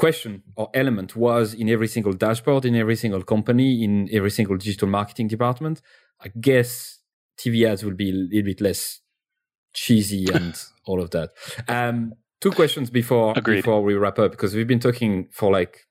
question 0.00 0.42
or 0.56 0.70
element 0.72 1.14
was 1.14 1.52
in 1.52 1.68
every 1.68 1.86
single 1.86 2.14
dashboard, 2.14 2.64
in 2.64 2.74
every 2.74 2.96
single 2.96 3.22
company, 3.22 3.84
in 3.84 4.08
every 4.10 4.30
single 4.30 4.56
digital 4.56 4.88
marketing 4.88 5.28
department, 5.28 5.82
I 6.24 6.28
guess 6.40 6.98
TV 7.38 7.66
ads 7.70 7.84
will 7.84 7.98
be 8.04 8.08
a 8.08 8.14
little 8.14 8.44
bit 8.44 8.62
less 8.62 9.00
cheesy 9.74 10.26
and 10.34 10.54
all 10.86 11.02
of 11.02 11.10
that. 11.10 11.28
Um, 11.68 12.14
two 12.40 12.50
questions 12.50 12.88
before 12.88 13.34
Agreed. 13.36 13.56
before 13.56 13.82
we 13.82 13.92
wrap 13.92 14.18
up 14.18 14.30
because 14.30 14.54
we've 14.54 14.66
been 14.66 14.80
talking 14.80 15.28
for 15.32 15.52
like 15.52 15.86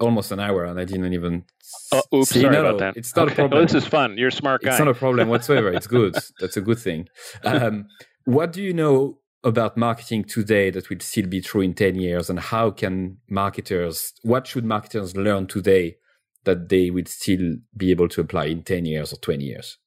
almost 0.00 0.32
an 0.32 0.40
hour 0.40 0.64
and 0.64 0.80
I 0.80 0.86
didn't 0.86 1.12
even. 1.12 1.44
Uh, 1.92 2.00
oops, 2.14 2.30
see, 2.30 2.40
sorry 2.40 2.54
no, 2.54 2.64
about 2.64 2.78
that. 2.78 2.96
It's 2.96 3.14
not 3.14 3.26
okay. 3.26 3.32
a 3.32 3.36
problem. 3.36 3.58
Well, 3.58 3.66
this 3.66 3.74
is 3.74 3.86
fun. 3.86 4.16
You're 4.16 4.28
a 4.28 4.32
smart 4.32 4.62
guy. 4.62 4.70
It's 4.70 4.78
not 4.78 4.88
a 4.88 4.94
problem 4.94 5.28
whatsoever. 5.34 5.70
it's 5.70 5.86
good. 5.86 6.16
That's 6.40 6.56
a 6.56 6.62
good 6.62 6.78
thing. 6.78 7.08
Um, 7.44 7.88
what 8.24 8.52
do 8.54 8.62
you 8.62 8.72
know 8.72 9.19
about 9.42 9.76
marketing 9.76 10.24
today 10.24 10.70
that 10.70 10.88
will 10.90 11.00
still 11.00 11.26
be 11.26 11.40
true 11.40 11.60
in 11.62 11.74
10 11.74 11.96
years? 11.96 12.30
And 12.30 12.38
how 12.38 12.70
can 12.70 13.18
marketers 13.28 14.12
what 14.22 14.46
should 14.46 14.64
marketers 14.64 15.16
learn 15.16 15.46
today 15.46 15.96
that 16.44 16.68
they 16.68 16.90
would 16.90 17.08
still 17.08 17.56
be 17.76 17.90
able 17.90 18.08
to 18.08 18.20
apply 18.20 18.46
in 18.46 18.62
10 18.62 18.84
years 18.84 19.12
or 19.12 19.16
20 19.16 19.44
years? 19.44 19.78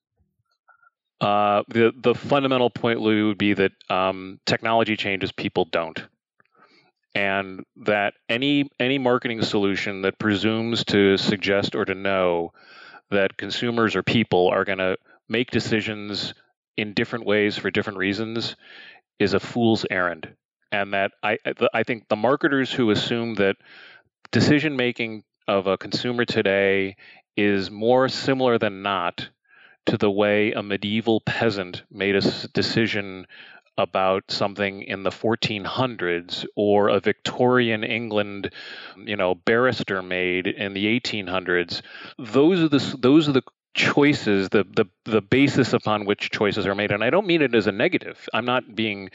Uh, 1.22 1.64
the 1.70 1.94
the 1.96 2.14
fundamental 2.14 2.70
point 2.70 3.00
Louis, 3.00 3.24
would 3.24 3.38
be 3.38 3.54
that 3.54 3.72
um, 3.90 4.40
technology 4.46 4.98
changes 4.98 5.32
people 5.32 5.64
don't. 5.64 6.04
And 7.16 7.64
that 7.86 8.16
any 8.28 8.70
any 8.80 8.98
marketing 8.98 9.42
solution 9.44 10.02
that 10.02 10.20
presumes 10.20 10.84
to 10.86 11.16
suggest 11.16 11.76
or 11.76 11.86
to 11.86 11.96
know 11.96 12.52
that 13.10 13.38
consumers 13.38 13.96
or 13.96 14.04
people 14.04 14.50
are 14.50 14.66
going 14.66 14.80
to 14.80 14.98
make 15.30 15.52
decisions 15.52 16.34
in 16.76 16.94
different 16.94 17.26
ways 17.26 17.58
for 17.58 17.72
different 17.72 18.00
reasons 18.00 18.56
is 19.20 19.34
a 19.34 19.40
fool's 19.40 19.86
errand, 19.90 20.36
and 20.72 20.94
that 20.94 21.12
I 21.22 21.38
I 21.74 21.84
think 21.84 22.08
the 22.08 22.16
marketers 22.16 22.72
who 22.72 22.92
assume 22.92 23.36
that 23.36 23.58
decision 24.32 24.76
making 24.76 25.24
of 25.48 25.68
a 25.68 25.78
consumer 25.78 26.26
today 26.26 26.96
is 27.36 27.72
more 27.72 28.10
similar 28.10 28.58
than 28.58 28.82
not 28.82 29.30
to 29.86 29.98
the 29.98 30.12
way 30.12 30.52
a 30.52 30.64
medieval 30.64 31.22
peasant 31.22 31.84
made 31.92 32.16
a 32.16 32.22
decision 32.50 33.28
about 33.78 34.24
something 34.30 34.84
in 34.84 35.04
the 35.04 35.10
1400s 35.10 36.46
or 36.56 36.90
a 36.90 37.00
Victorian 37.00 37.84
England, 37.84 38.52
you 38.98 39.16
know, 39.16 39.34
barrister 39.34 40.02
made 40.02 40.48
in 40.48 40.74
the 40.74 41.00
1800s, 41.00 41.82
those 42.20 42.62
are 42.62 42.70
the 42.70 42.98
those 43.00 43.28
are 43.28 43.34
the 43.34 43.44
choices 43.74 44.50
the 44.50 44.64
the 44.64 44.86
the 45.06 45.22
basis 45.22 45.74
upon 45.74 46.06
which 46.06 46.30
choices 46.30 46.68
are 46.68 46.76
made 46.76 46.92
and 46.92 47.04
I 47.04 47.10
don't 47.10 47.26
mean 47.26 47.42
it 47.42 47.56
as 47.56 47.68
a 47.68 47.72
negative. 47.72 48.30
I'm 48.34 48.46
not 48.46 48.76
being 48.76 49.10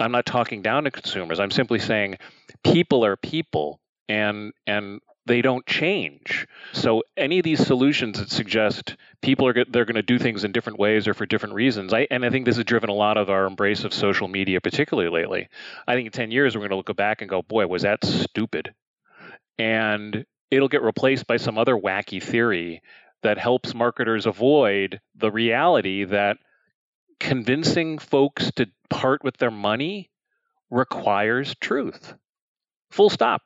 I'm 0.00 0.12
not 0.12 0.26
talking 0.26 0.62
down 0.62 0.84
to 0.84 0.90
consumers. 0.90 1.38
I'm 1.38 1.50
simply 1.50 1.78
saying 1.78 2.16
people 2.64 3.04
are 3.04 3.16
people 3.16 3.80
and 4.08 4.52
and 4.66 5.00
they 5.26 5.42
don't 5.42 5.64
change. 5.66 6.48
So 6.72 7.04
any 7.16 7.38
of 7.38 7.44
these 7.44 7.64
solutions 7.64 8.18
that 8.18 8.30
suggest 8.30 8.96
people 9.22 9.46
are 9.46 9.64
they're 9.68 9.84
going 9.84 9.94
to 9.94 10.02
do 10.02 10.18
things 10.18 10.42
in 10.42 10.50
different 10.50 10.78
ways 10.78 11.06
or 11.06 11.14
for 11.14 11.26
different 11.26 11.54
reasons, 11.54 11.92
I, 11.92 12.08
and 12.10 12.24
I 12.24 12.30
think 12.30 12.46
this 12.46 12.56
has 12.56 12.64
driven 12.64 12.90
a 12.90 12.94
lot 12.94 13.16
of 13.16 13.30
our 13.30 13.46
embrace 13.46 13.84
of 13.84 13.94
social 13.94 14.26
media, 14.26 14.60
particularly 14.60 15.10
lately. 15.10 15.48
I 15.86 15.94
think 15.94 16.06
in 16.06 16.12
ten 16.12 16.30
years 16.30 16.56
we're 16.56 16.62
going 16.62 16.70
to 16.70 16.76
look 16.76 16.96
back 16.96 17.20
and 17.20 17.30
go, 17.30 17.42
"Boy, 17.42 17.66
was 17.66 17.82
that 17.82 18.04
stupid," 18.04 18.74
and 19.58 20.24
it'll 20.50 20.68
get 20.68 20.82
replaced 20.82 21.26
by 21.26 21.36
some 21.36 21.58
other 21.58 21.76
wacky 21.76 22.22
theory 22.22 22.82
that 23.22 23.38
helps 23.38 23.74
marketers 23.74 24.26
avoid 24.26 25.00
the 25.14 25.30
reality 25.30 26.04
that 26.04 26.38
convincing 27.18 27.98
folks 27.98 28.50
to 28.52 28.66
part 28.88 29.22
with 29.22 29.36
their 29.36 29.50
money 29.50 30.10
requires 30.70 31.54
truth. 31.60 32.14
Full 32.90 33.10
stop. 33.10 33.42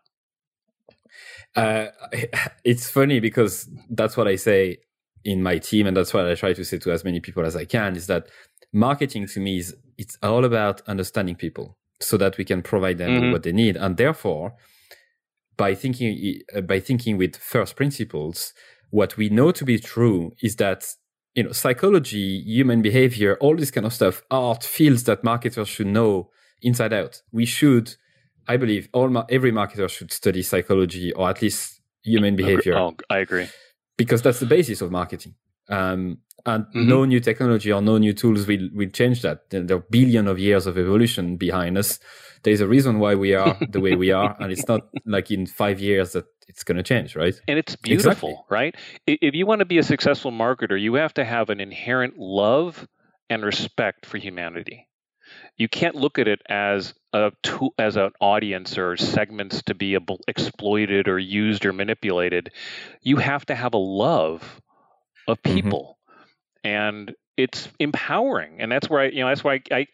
Uh, 1.56 1.86
it's 2.64 2.90
funny 2.90 3.20
because 3.20 3.68
that's 3.90 4.16
what 4.16 4.28
I 4.28 4.36
say 4.36 4.78
in 5.24 5.42
my 5.42 5.58
team, 5.58 5.86
and 5.86 5.96
that's 5.96 6.12
what 6.14 6.26
I 6.26 6.34
try 6.34 6.52
to 6.52 6.64
say 6.64 6.78
to 6.78 6.92
as 6.92 7.04
many 7.04 7.20
people 7.20 7.44
as 7.44 7.56
I 7.56 7.64
can. 7.64 7.96
Is 7.96 8.06
that 8.06 8.28
marketing 8.72 9.26
to 9.28 9.40
me 9.40 9.58
is 9.58 9.74
it's 9.96 10.18
all 10.22 10.44
about 10.44 10.82
understanding 10.86 11.36
people 11.36 11.78
so 12.00 12.16
that 12.16 12.36
we 12.36 12.44
can 12.44 12.62
provide 12.62 12.98
them 12.98 13.10
mm-hmm. 13.10 13.32
what 13.32 13.42
they 13.42 13.52
need, 13.52 13.76
and 13.76 13.96
therefore, 13.96 14.54
by 15.56 15.74
thinking 15.74 16.40
by 16.64 16.80
thinking 16.80 17.16
with 17.16 17.36
first 17.36 17.76
principles, 17.76 18.52
what 18.90 19.16
we 19.16 19.28
know 19.28 19.52
to 19.52 19.64
be 19.64 19.78
true 19.78 20.32
is 20.42 20.56
that 20.56 20.86
you 21.34 21.42
know 21.42 21.52
psychology, 21.52 22.42
human 22.44 22.82
behavior, 22.82 23.36
all 23.40 23.56
this 23.56 23.70
kind 23.70 23.86
of 23.86 23.92
stuff 23.92 24.22
are 24.30 24.54
fields 24.56 25.04
that 25.04 25.24
marketers 25.24 25.68
should 25.68 25.88
know 25.88 26.30
inside 26.62 26.92
out. 26.92 27.22
We 27.32 27.46
should 27.46 27.96
I 28.46 28.56
believe 28.56 28.88
all 28.92 29.08
ma- 29.08 29.26
every 29.28 29.52
marketer 29.52 29.88
should 29.88 30.12
study 30.12 30.42
psychology 30.42 31.12
or 31.12 31.30
at 31.30 31.40
least 31.42 31.80
human 32.02 32.36
behavior. 32.36 32.76
Oh, 32.76 32.94
I 33.08 33.18
agree. 33.18 33.48
Because 33.96 34.22
that's 34.22 34.40
the 34.40 34.46
basis 34.46 34.80
of 34.80 34.90
marketing. 34.90 35.34
Um, 35.68 36.18
and 36.46 36.64
mm-hmm. 36.66 36.88
no 36.88 37.04
new 37.04 37.20
technology 37.20 37.72
or 37.72 37.80
no 37.80 37.96
new 37.96 38.12
tools 38.12 38.46
will, 38.46 38.68
will 38.74 38.90
change 38.90 39.22
that. 39.22 39.48
There 39.48 39.76
are 39.76 39.86
billions 39.90 40.28
of 40.28 40.38
years 40.38 40.66
of 40.66 40.76
evolution 40.76 41.36
behind 41.36 41.78
us. 41.78 41.98
There's 42.42 42.60
a 42.60 42.68
reason 42.68 42.98
why 42.98 43.14
we 43.14 43.34
are 43.34 43.56
the 43.70 43.80
way 43.80 43.94
we 43.94 44.12
are. 44.12 44.36
And 44.38 44.52
it's 44.52 44.68
not 44.68 44.82
like 45.06 45.30
in 45.30 45.46
five 45.46 45.80
years 45.80 46.12
that 46.12 46.26
it's 46.48 46.64
going 46.64 46.76
to 46.76 46.82
change, 46.82 47.16
right? 47.16 47.34
And 47.48 47.58
it's 47.58 47.76
beautiful, 47.76 48.30
exactly. 48.30 48.44
right? 48.50 48.74
If 49.06 49.34
you 49.34 49.46
want 49.46 49.60
to 49.60 49.64
be 49.64 49.78
a 49.78 49.82
successful 49.82 50.32
marketer, 50.32 50.80
you 50.80 50.94
have 50.94 51.14
to 51.14 51.24
have 51.24 51.50
an 51.50 51.60
inherent 51.60 52.18
love 52.18 52.86
and 53.30 53.44
respect 53.44 54.06
for 54.06 54.18
humanity 54.18 54.88
you 55.56 55.68
can't 55.68 55.94
look 55.94 56.18
at 56.18 56.28
it 56.28 56.42
as 56.48 56.94
a 57.12 57.32
tool, 57.42 57.74
as 57.78 57.96
an 57.96 58.10
audience 58.20 58.76
or 58.76 58.96
segments 58.96 59.62
to 59.64 59.74
be 59.74 59.96
exploited 60.26 61.08
or 61.08 61.18
used 61.18 61.64
or 61.64 61.72
manipulated. 61.72 62.50
You 63.02 63.16
have 63.16 63.46
to 63.46 63.54
have 63.54 63.74
a 63.74 63.78
love 63.78 64.60
of 65.28 65.40
mm-hmm. 65.42 65.54
people, 65.54 65.98
mm-hmm. 66.08 66.68
and 66.68 67.14
it's 67.36 67.68
empowering. 67.78 68.60
And 68.60 68.70
that's 68.70 68.88
where 68.88 69.02
I, 69.02 69.06
you 69.06 69.20
know, 69.20 69.28
that's 69.28 69.44
why 69.44 69.60
I, 69.70 69.76
I 69.76 69.86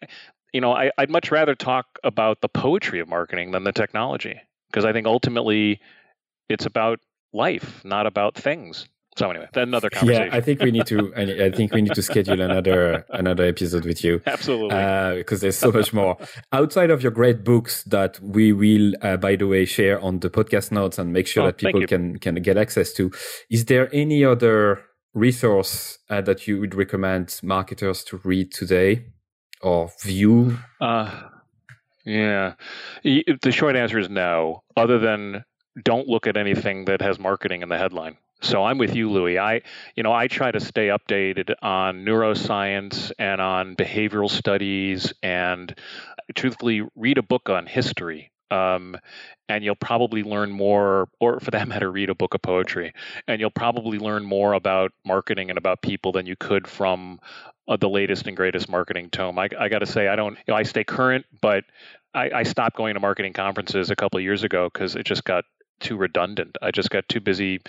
you 0.51 0.61
know, 0.61 0.73
I, 0.73 0.91
I'd 0.97 1.09
much 1.09 1.31
rather 1.31 1.55
talk 1.55 1.85
about 2.03 2.41
the 2.41 2.49
poetry 2.49 2.99
of 2.99 3.07
marketing 3.07 3.51
than 3.51 3.63
the 3.63 3.71
technology 3.71 4.41
because 4.69 4.83
I 4.83 4.93
think 4.93 5.07
ultimately 5.07 5.79
it's 6.51 6.65
about 6.65 6.99
life, 7.33 7.83
not 7.83 8.05
about 8.05 8.35
things. 8.35 8.87
So 9.17 9.29
anyway, 9.29 9.47
another 9.55 9.89
conversation. 9.89 10.27
Yeah, 10.31 10.37
I 10.37 10.39
think 10.39 10.61
we 10.61 10.71
need 10.71 10.85
to. 10.87 11.13
I 11.17 11.51
think 11.51 11.73
we 11.73 11.81
need 11.81 11.93
to 11.95 12.01
schedule 12.01 12.39
another 12.39 13.05
another 13.09 13.43
episode 13.43 13.83
with 13.83 14.05
you. 14.05 14.21
Absolutely, 14.25 14.77
uh, 14.77 15.15
because 15.15 15.41
there's 15.41 15.57
so 15.57 15.69
much 15.71 15.91
more 15.91 16.17
outside 16.53 16.89
of 16.89 17.03
your 17.03 17.11
great 17.11 17.43
books 17.43 17.83
that 17.83 18.19
we 18.21 18.53
will, 18.53 18.93
uh, 19.01 19.17
by 19.17 19.35
the 19.35 19.47
way, 19.47 19.65
share 19.65 19.99
on 19.99 20.19
the 20.19 20.29
podcast 20.29 20.71
notes 20.71 20.97
and 20.97 21.11
make 21.11 21.27
sure 21.27 21.43
oh, 21.43 21.45
that 21.47 21.57
people 21.57 21.85
can 21.85 22.19
can 22.19 22.35
get 22.35 22.57
access 22.57 22.93
to. 22.93 23.11
Is 23.49 23.65
there 23.65 23.93
any 23.93 24.23
other 24.23 24.81
resource 25.13 25.99
uh, 26.09 26.21
that 26.21 26.47
you 26.47 26.61
would 26.61 26.73
recommend 26.73 27.37
marketers 27.43 28.05
to 28.05 28.21
read 28.23 28.53
today 28.53 29.07
or 29.61 29.91
view? 30.01 30.57
Uh, 30.79 31.23
yeah, 32.05 32.53
the 33.03 33.51
short 33.51 33.75
answer 33.75 33.99
is 33.99 34.09
no. 34.09 34.63
Other 34.77 34.99
than 34.99 35.43
don't 35.83 36.07
look 36.07 36.27
at 36.27 36.37
anything 36.37 36.85
that 36.85 37.01
has 37.01 37.19
marketing 37.19 37.61
in 37.61 37.69
the 37.69 37.77
headline. 37.77 38.17
So 38.41 38.63
I'm 38.63 38.79
with 38.79 38.95
you, 38.95 39.09
Louis. 39.09 39.37
I, 39.37 39.61
you 39.95 40.01
know, 40.01 40.11
I 40.11 40.27
try 40.27 40.51
to 40.51 40.59
stay 40.59 40.87
updated 40.87 41.53
on 41.61 42.03
neuroscience 42.03 43.11
and 43.19 43.39
on 43.39 43.75
behavioral 43.75 44.29
studies, 44.29 45.13
and 45.21 45.73
truthfully, 46.33 46.81
read 46.95 47.19
a 47.19 47.23
book 47.23 47.49
on 47.49 47.67
history. 47.67 48.31
Um, 48.49 48.97
and 49.47 49.63
you'll 49.63 49.75
probably 49.75 50.23
learn 50.23 50.51
more, 50.51 51.07
or 51.19 51.39
for 51.39 51.51
that 51.51 51.67
matter, 51.67 51.91
read 51.91 52.09
a 52.09 52.15
book 52.15 52.33
of 52.33 52.41
poetry, 52.41 52.93
and 53.27 53.39
you'll 53.39 53.51
probably 53.51 53.99
learn 53.99 54.25
more 54.25 54.53
about 54.53 54.91
marketing 55.05 55.49
and 55.49 55.57
about 55.57 55.81
people 55.81 56.11
than 56.11 56.25
you 56.25 56.35
could 56.35 56.67
from 56.67 57.19
uh, 57.67 57.77
the 57.77 57.89
latest 57.89 58.27
and 58.27 58.35
greatest 58.35 58.69
marketing 58.69 59.09
tome. 59.11 59.37
I, 59.37 59.49
I 59.57 59.69
got 59.69 59.79
to 59.79 59.85
say, 59.85 60.07
I 60.07 60.15
don't, 60.15 60.33
you 60.33 60.43
know, 60.49 60.55
I 60.55 60.63
stay 60.63 60.83
current, 60.83 61.25
but 61.41 61.63
I, 62.13 62.31
I, 62.31 62.43
stopped 62.43 62.75
going 62.75 62.95
to 62.95 62.99
marketing 62.99 63.33
conferences 63.33 63.89
a 63.89 63.95
couple 63.95 64.19
years 64.19 64.43
ago 64.43 64.69
because 64.71 64.95
it 64.95 65.05
just 65.05 65.23
got 65.23 65.45
too 65.81 65.97
redundant. 65.97 66.57
I 66.61 66.71
just 66.71 66.89
got 66.89 67.07
too 67.09 67.19
busy, 67.19 67.59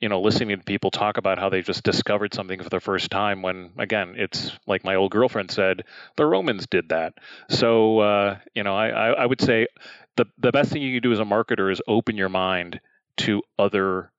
you 0.00 0.08
know, 0.08 0.20
listening 0.20 0.58
to 0.58 0.64
people 0.64 0.90
talk 0.90 1.16
about 1.16 1.38
how 1.38 1.48
they 1.48 1.62
just 1.62 1.84
discovered 1.84 2.34
something 2.34 2.62
for 2.62 2.68
the 2.68 2.80
first 2.80 3.10
time 3.10 3.42
when, 3.42 3.70
again, 3.78 4.14
it's 4.16 4.52
like 4.66 4.84
my 4.84 4.96
old 4.96 5.12
girlfriend 5.12 5.50
said, 5.50 5.84
the 6.16 6.26
Romans 6.26 6.66
did 6.66 6.88
that. 6.88 7.14
So, 7.48 8.00
uh, 8.00 8.38
you 8.54 8.62
know, 8.64 8.76
I, 8.76 8.88
I, 8.88 9.08
I 9.10 9.26
would 9.26 9.40
say 9.40 9.68
the, 10.16 10.26
the 10.38 10.52
best 10.52 10.72
thing 10.72 10.82
you 10.82 11.00
can 11.00 11.08
do 11.08 11.12
as 11.12 11.20
a 11.20 11.24
marketer 11.24 11.70
is 11.70 11.80
open 11.86 12.16
your 12.16 12.28
mind 12.28 12.80
to 13.18 13.42
other 13.58 14.10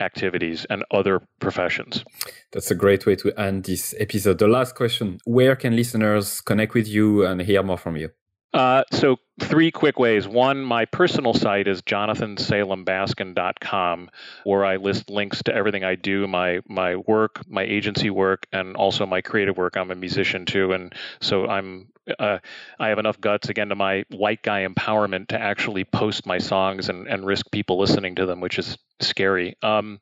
activities 0.00 0.66
and 0.68 0.84
other 0.90 1.22
professions. 1.38 2.04
That's 2.52 2.70
a 2.70 2.74
great 2.74 3.06
way 3.06 3.16
to 3.16 3.32
end 3.40 3.64
this 3.64 3.94
episode. 3.98 4.38
The 4.38 4.48
last 4.48 4.74
question 4.74 5.18
Where 5.24 5.56
can 5.56 5.76
listeners 5.76 6.40
connect 6.40 6.74
with 6.74 6.88
you 6.88 7.24
and 7.24 7.40
hear 7.40 7.62
more 7.62 7.78
from 7.78 7.96
you? 7.96 8.10
Uh, 8.52 8.84
so 8.92 9.16
three 9.40 9.70
quick 9.70 9.98
ways. 9.98 10.28
One, 10.28 10.62
my 10.62 10.84
personal 10.84 11.32
site 11.34 11.68
is 11.68 11.82
jonathansalembaskin.com, 11.82 14.10
where 14.44 14.64
I 14.64 14.76
list 14.76 15.10
links 15.10 15.42
to 15.44 15.54
everything 15.54 15.84
I 15.84 15.94
do, 15.94 16.26
my 16.26 16.60
my 16.68 16.96
work, 16.96 17.40
my 17.48 17.62
agency 17.62 18.10
work, 18.10 18.46
and 18.52 18.76
also 18.76 19.06
my 19.06 19.22
creative 19.22 19.56
work. 19.56 19.76
I'm 19.76 19.90
a 19.90 19.94
musician 19.94 20.44
too, 20.44 20.72
and 20.72 20.94
so 21.20 21.46
I'm 21.46 21.88
uh, 22.18 22.38
I 22.78 22.88
have 22.88 22.98
enough 22.98 23.20
guts 23.20 23.48
again 23.48 23.68
to 23.68 23.74
my 23.74 24.04
white 24.10 24.42
guy 24.42 24.66
empowerment 24.66 25.28
to 25.28 25.40
actually 25.40 25.84
post 25.84 26.26
my 26.26 26.38
songs 26.38 26.88
and, 26.88 27.06
and 27.06 27.24
risk 27.24 27.50
people 27.50 27.78
listening 27.78 28.16
to 28.16 28.26
them, 28.26 28.40
which 28.40 28.58
is 28.58 28.76
scary. 29.00 29.56
Um, 29.62 30.00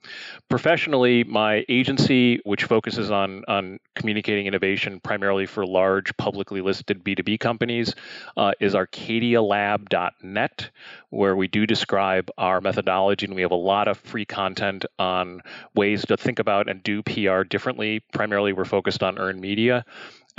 professionally, 0.49 1.25
my 1.25 1.65
agency, 1.69 2.41
which 2.45 2.65
focuses 2.65 3.11
on 3.11 3.45
on 3.49 3.81
communicating 3.95 4.47
innovation 4.47 5.01
primarily 5.01 5.47
for 5.47 5.67
large 5.67 6.17
publicly 6.17 6.61
listed 6.61 7.05
B2B 7.05 7.39
companies, 7.41 7.95
uh, 8.37 8.53
is 8.61 8.75
ArcadiaLab.net, 8.75 10.71
where 11.11 11.37
we 11.37 11.49
do 11.49 11.67
describe 11.67 12.31
our 12.39 12.61
methodology, 12.61 13.27
and 13.27 13.35
we 13.35 13.43
have 13.43 13.51
a 13.51 13.57
lot 13.57 13.89
of 13.89 13.99
free 13.99 14.25
content 14.25 14.87
on 14.99 15.43
ways 15.75 16.07
to 16.07 16.17
think 16.17 16.39
about 16.39 16.69
and 16.69 16.83
do 16.83 17.03
PR 17.03 17.43
differently. 17.43 18.01
Primarily, 18.13 18.53
we're 18.53 18.65
focused 18.65 19.03
on 19.03 19.19
earned 19.19 19.41
media. 19.41 19.85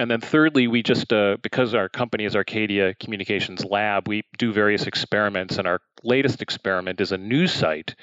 And 0.02 0.10
then 0.10 0.20
thirdly, 0.20 0.68
we 0.68 0.82
just 0.82 1.14
uh, 1.14 1.38
because 1.44 1.76
our 1.76 1.88
company 1.88 2.26
is 2.26 2.36
Arcadia 2.36 2.96
Communications 2.96 3.64
Lab, 3.64 4.08
we 4.08 4.24
do 4.40 4.52
various 4.52 4.88
experiments, 4.88 5.60
and 5.60 5.68
our 5.68 5.80
latest 6.04 6.42
experiment 6.42 7.00
is 7.00 7.12
a 7.12 7.20
news 7.20 7.54
site 7.54 7.94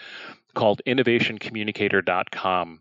called 0.55 0.80
innovationcommunicator.com, 0.86 2.80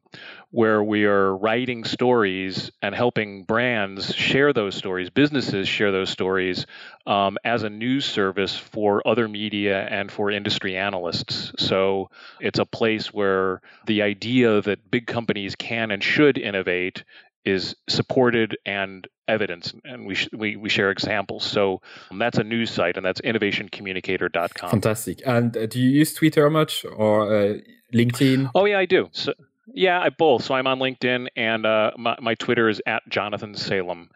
where 0.51 0.83
we 0.83 1.05
are 1.05 1.35
writing 1.35 1.83
stories 1.83 2.71
and 2.81 2.93
helping 2.93 3.43
brands 3.43 4.13
share 4.13 4.53
those 4.53 4.75
stories, 4.75 5.09
businesses 5.09 5.67
share 5.67 5.91
those 5.91 6.11
stories 6.11 6.67
um, 7.07 7.39
as 7.43 7.63
a 7.63 7.69
news 7.69 8.05
service 8.05 8.55
for 8.55 9.07
other 9.07 9.27
media 9.27 9.81
and 9.81 10.11
for 10.11 10.29
industry 10.31 10.77
analysts. 10.77 11.51
So 11.57 12.09
it's 12.39 12.59
a 12.59 12.65
place 12.65 13.13
where 13.13 13.61
the 13.85 14.03
idea 14.03 14.61
that 14.61 14.91
big 14.91 15.07
companies 15.07 15.55
can 15.55 15.91
and 15.91 16.03
should 16.03 16.37
innovate 16.37 17.03
is 17.45 17.75
supported 17.87 18.57
and 18.65 19.07
evidence 19.27 19.73
and 19.83 20.05
we, 20.05 20.15
sh- 20.15 20.29
we 20.33 20.55
we 20.55 20.69
share 20.69 20.89
examples. 20.89 21.43
So 21.43 21.81
um, 22.11 22.19
that's 22.19 22.37
a 22.37 22.43
news 22.43 22.71
site 22.71 22.97
and 22.97 23.05
that's 23.05 23.21
innovationcommunicator.com 23.21 24.69
fantastic. 24.69 25.21
And 25.25 25.55
uh, 25.55 25.65
do 25.65 25.79
you 25.79 25.89
use 25.89 26.13
twitter 26.13 26.49
much 26.49 26.85
or 26.85 27.33
uh, 27.33 27.53
linkedin? 27.93 28.51
Oh 28.55 28.65
yeah 28.65 28.79
i 28.79 28.85
do. 28.85 29.09
So, 29.11 29.33
yeah 29.73 29.99
i 29.99 30.09
both. 30.09 30.43
So 30.43 30.55
i'm 30.55 30.67
on 30.67 30.79
linkedin 30.79 31.27
and 31.35 31.65
uh, 31.65 31.91
my, 31.97 32.17
my 32.21 32.35
twitter 32.35 32.69
is 32.69 32.81
at 32.85 33.03
jonathan 33.09 33.55
salem 33.55 34.09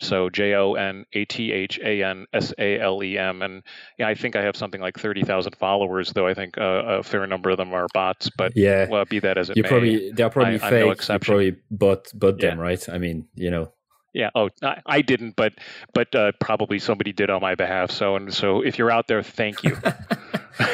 So 0.00 0.28
J 0.28 0.54
O 0.54 0.74
N 0.74 1.06
A 1.12 1.24
T 1.24 1.52
H 1.52 1.78
A 1.82 2.02
N 2.02 2.26
S 2.32 2.52
A 2.58 2.78
L 2.78 3.02
E 3.02 3.16
M. 3.16 3.42
And 3.42 3.62
yeah, 3.98 4.08
I 4.08 4.14
think 4.14 4.36
I 4.36 4.42
have 4.42 4.56
something 4.56 4.80
like 4.80 4.98
30,000 4.98 5.56
followers, 5.56 6.12
though 6.12 6.26
I 6.26 6.34
think 6.34 6.58
uh, 6.58 6.62
a 6.62 7.02
fair 7.02 7.26
number 7.26 7.50
of 7.50 7.56
them 7.56 7.72
are 7.72 7.86
bots. 7.94 8.30
But 8.36 8.52
yeah, 8.56 8.88
well, 8.88 9.04
be 9.04 9.20
that 9.20 9.38
as 9.38 9.50
it 9.50 9.56
you 9.56 9.62
may. 9.62 9.68
Probably, 9.68 10.10
they're 10.12 10.30
probably 10.30 10.56
I, 10.56 10.70
fake. 10.70 11.08
No 11.08 11.14
you 11.14 11.18
probably 11.18 11.56
bought, 11.70 12.08
bought 12.14 12.40
them, 12.40 12.58
right? 12.58 12.86
I 12.88 12.98
mean, 12.98 13.26
you 13.34 13.50
know. 13.50 13.72
Yeah. 14.12 14.30
Oh, 14.34 14.48
I, 14.62 14.80
I 14.86 15.02
didn't, 15.02 15.36
but 15.36 15.52
but 15.92 16.14
uh, 16.14 16.32
probably 16.40 16.78
somebody 16.78 17.12
did 17.12 17.28
on 17.28 17.40
my 17.42 17.54
behalf. 17.54 17.90
So 17.90 18.16
and 18.16 18.32
so, 18.32 18.62
if 18.62 18.78
you're 18.78 18.90
out 18.90 19.08
there, 19.08 19.22
thank 19.22 19.62
you. 19.62 19.76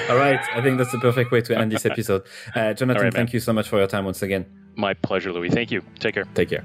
All 0.09 0.17
right. 0.17 0.41
I 0.55 0.63
think 0.63 0.79
that's 0.79 0.93
the 0.93 0.99
perfect 0.99 1.33
way 1.33 1.41
to 1.43 1.59
end 1.59 1.73
this 1.73 1.87
episode. 1.93 2.23
Uh, 2.55 2.73
Jonathan, 2.73 3.05
right, 3.05 3.15
thank 3.15 3.33
you 3.33 3.41
so 3.41 3.53
much 3.53 3.69
for 3.69 3.79
your 3.79 3.89
time 3.89 4.05
once 4.05 4.23
again. 4.23 4.47
My 4.77 4.95
pleasure, 4.95 5.33
Louis. 5.33 5.51
Thank 5.51 5.71
you. 5.71 5.83
Take 5.99 6.15
care. 6.15 6.25
Take 6.35 6.51
care. 6.51 6.65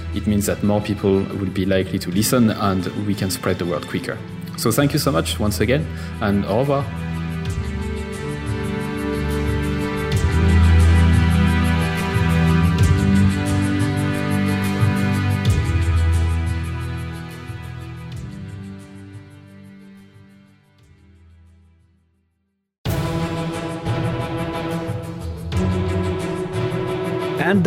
it 0.15 0.27
means 0.27 0.45
that 0.45 0.63
more 0.63 0.81
people 0.81 1.21
will 1.39 1.49
be 1.49 1.65
likely 1.65 1.99
to 1.99 2.11
listen 2.11 2.49
and 2.49 2.85
we 3.07 3.15
can 3.15 3.29
spread 3.29 3.57
the 3.59 3.65
word 3.65 3.87
quicker. 3.87 4.17
So, 4.57 4.71
thank 4.71 4.93
you 4.93 4.99
so 4.99 5.11
much 5.11 5.39
once 5.39 5.59
again, 5.59 5.85
and 6.21 6.45
au 6.45 6.59
revoir. 6.59 7.10